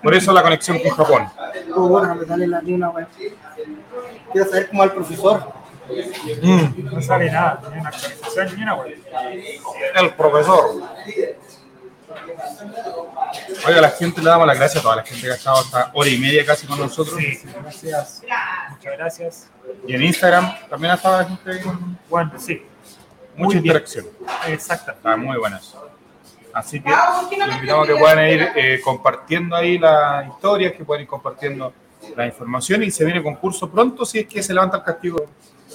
[0.01, 1.27] Por eso la conexión con Japón.
[1.75, 2.59] Oh, bueno, me sale la
[2.89, 3.07] web.
[4.31, 5.53] Quiero saber cómo va el profesor.
[6.41, 8.97] Mm, No sale nada, ni una actualización ni una web.
[9.95, 10.65] el profesor.
[13.65, 15.57] Oiga, a la gente le damos las gracias a toda la gente que ha estado
[15.57, 17.17] hasta hora y media casi con nosotros.
[17.17, 18.21] Sí, gracias.
[18.69, 19.47] Muchas gracias.
[19.87, 21.61] Y en Instagram también ha estado la gente ahí.
[22.09, 22.61] Bueno, sí.
[23.35, 23.65] Mucha Muy bien.
[23.65, 24.05] interacción.
[24.47, 24.91] Exacto.
[24.91, 25.89] Está muy bueno eso.
[26.53, 31.01] Así que los invitamos a que puedan ir eh, compartiendo ahí las historias, que puedan
[31.01, 31.73] ir compartiendo
[32.15, 35.25] la información y se viene concurso pronto si es que se levanta el castigo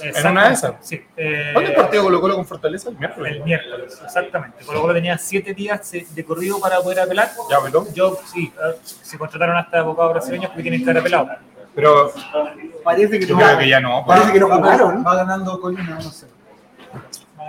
[0.03, 0.73] en una de esas.
[0.81, 1.01] Sí.
[1.17, 2.89] eh, ¿Cuándo el partido Colo Colo con Fortaleza?
[2.91, 3.37] El miércoles.
[3.37, 4.65] El miércoles, exactamente.
[4.65, 7.31] Colo Colo tenía siete días de de corrido para poder apelar.
[7.51, 7.87] ¿Ya apeló?
[7.95, 11.29] Yo, sí, eh, se contrataron hasta abogados brasileños porque tienen que haber apelado.
[11.75, 12.13] Pero
[12.83, 13.45] Parece que yo no.
[13.45, 14.05] creo que ya no.
[14.07, 15.05] Parece que no Va- jugaron.
[15.07, 16.27] Va ganando Colina, no sé.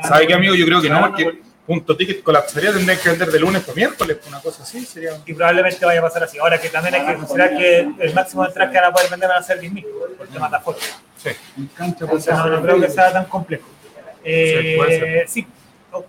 [0.03, 0.53] ¿Sabe qué, amigo?
[0.55, 4.17] Yo creo que no, porque punto ticket colapsaría, tendrían que vender de lunes a miércoles,
[4.27, 5.11] una cosa así, sería...
[5.23, 6.39] Y probablemente vaya a pasar así.
[6.39, 9.09] Ahora que también hay que considerar que el máximo de entradas que van a poder
[9.11, 9.85] vender van a ser 10.000
[10.17, 10.77] por temas de aforo.
[11.15, 11.29] Sí.
[11.77, 13.67] Entonces no, no creo que sea tan complejo.
[14.23, 15.47] Eh, Sí, sí,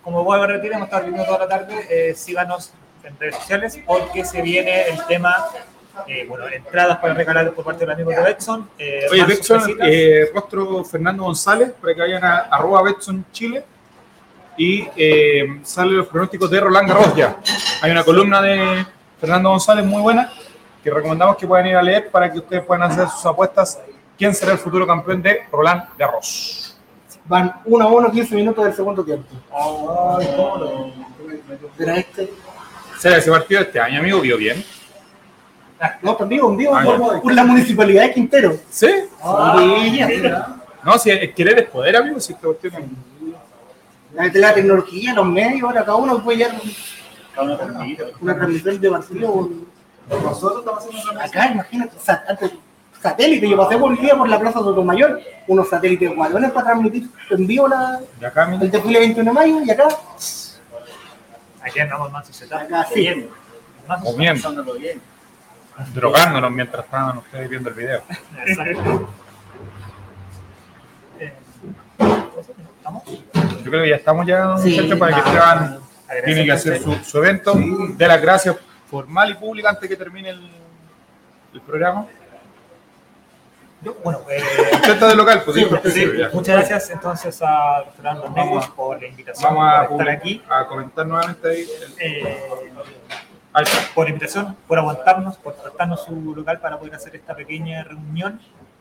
[0.00, 2.72] como voy a repetir, hemos estado viendo toda la tarde, eh, síganos
[3.04, 5.44] en redes sociales porque se viene el tema,
[6.06, 8.70] eh, bueno, entradas para regalar por parte del amigo de Betson.
[8.78, 13.62] Eh, Oye, Betson, eh, rostro Fernando González, para que vayan a arroba Betson Chile
[14.56, 17.36] y eh, sale los pronósticos de Roland Garros ya.
[17.82, 18.84] Hay una columna de
[19.20, 20.30] Fernando González muy buena
[20.82, 23.78] que recomendamos que puedan ir a leer para que ustedes puedan hacer sus apuestas.
[24.18, 26.78] ¿Quién será el futuro campeón de Roland Garros?
[27.24, 29.28] Van 1 a 1, 15 minutos del segundo tiempo.
[31.76, 32.32] Pero este.
[32.98, 34.20] ¿Será ese partido este año, amigo?
[34.20, 34.62] ¿Vio bien?
[36.02, 38.56] No, está en vivo, Ah, por, la municipalidad de Quintero.
[38.68, 38.88] ¿Sí?
[38.88, 40.48] Sí, ya.
[40.84, 42.20] No, si es querer es poder, amigo.
[42.20, 43.09] Si esta cuestión es-
[44.14, 46.60] La, la tecnología, los medios, ahora cada uno puede llevar
[48.20, 49.50] una transmisión de partido.
[50.08, 51.92] Nosotros estamos haciendo una Acá, imagínate,
[53.00, 53.48] satélite.
[53.48, 57.46] Yo pasé por el día por la Plaza Sotomayor, unos satélites guadones para transmitir en
[57.46, 59.88] vivo la, acá, el desfile 21 de mayo y acá,
[61.62, 63.28] Aquí andamos más acá sí.
[63.86, 65.00] Más comiendo, bien.
[65.92, 68.02] drogándonos mientras estaban ustedes viendo el video.
[68.46, 69.08] Exacto.
[72.80, 73.02] ¿Estamos?
[73.04, 75.28] Yo creo que ya estamos ya, Sí, para que.
[75.28, 75.80] Esteban
[76.24, 77.52] tiene que hacer su, su evento.
[77.54, 78.56] De las gracias
[78.90, 80.50] formal y pública antes que termine el,
[81.54, 82.06] el programa.
[83.82, 84.42] Yo, bueno, eh,
[84.74, 89.08] Usted está de local, pues Sí, sí, muchas gracias entonces a Fernando Negros por la
[89.08, 90.42] invitación, Vamos a, por estar aquí.
[90.50, 91.60] a comentar nuevamente ahí.
[91.60, 92.72] el- Eh,
[93.54, 97.82] ahí por la invitación, por aguantarnos, por prestarnos su local para poder hacer esta pequeña
[97.84, 98.40] reunión.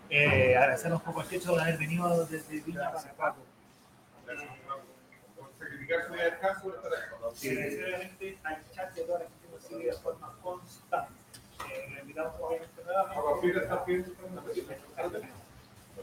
[0.09, 2.99] Eh, agradecernos un poco al techo de haber venido desde Viña para
[3.29, 3.35] acá.
[7.33, 9.05] Sí, al chat de
[9.85, 11.13] de forma constante.
[11.69, 12.03] Eh,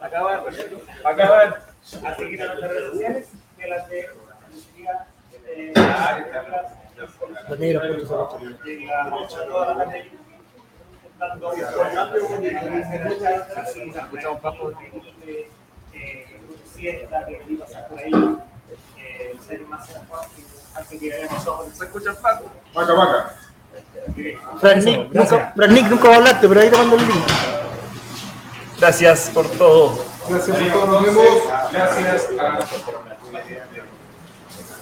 [0.00, 0.10] a
[2.00, 5.72] a redes sociales, de las de eh,
[15.92, 16.40] eh,
[16.76, 18.12] siesta que iba a por ahí,
[18.98, 19.88] eh, el ser más
[20.74, 22.50] antes que haya pasado, se escucha el Paco.
[22.74, 23.34] Vaca, vaca.
[24.60, 27.26] Frank nunca, Nick nunca va a hablarte, pero ahí te mando el link.
[28.78, 30.04] Gracias por todo.
[30.28, 31.26] Gracias por todo, nos vemos.
[31.72, 32.86] Gracias a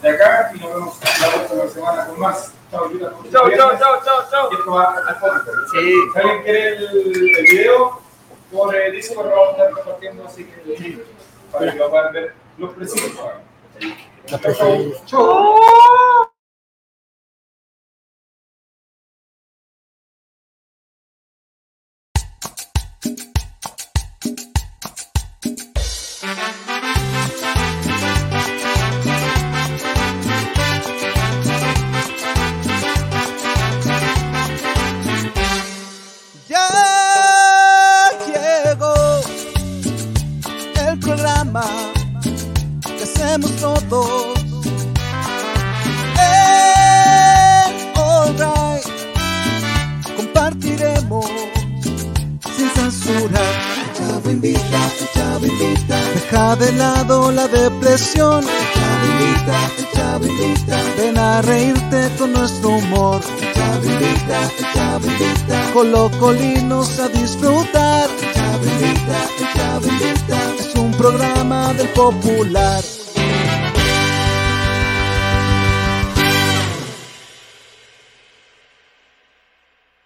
[0.03, 2.53] de acá y nos vemos la próxima semana con más.
[2.71, 2.91] Chao,
[3.33, 5.45] Chao, chao, chao, chao, esto va al fondo.
[5.73, 5.95] Sí.
[6.13, 8.01] Si alguien quiere el, el video,
[8.53, 11.05] por eh, Discord lo vamos a estar compartiendo, así que
[11.55, 13.13] para que lo puedan ver los precisos.
[14.31, 16.29] Los precisos.
[56.59, 58.45] De lado la depresión.
[59.93, 60.81] Chavo invita.
[60.97, 63.21] Ven a reírte con nuestro humor.
[63.55, 65.73] Chavo invita.
[65.73, 68.09] Colocolinos a disfrutar.
[68.35, 70.55] Chavo invita.
[70.61, 72.85] Es un programa del popular.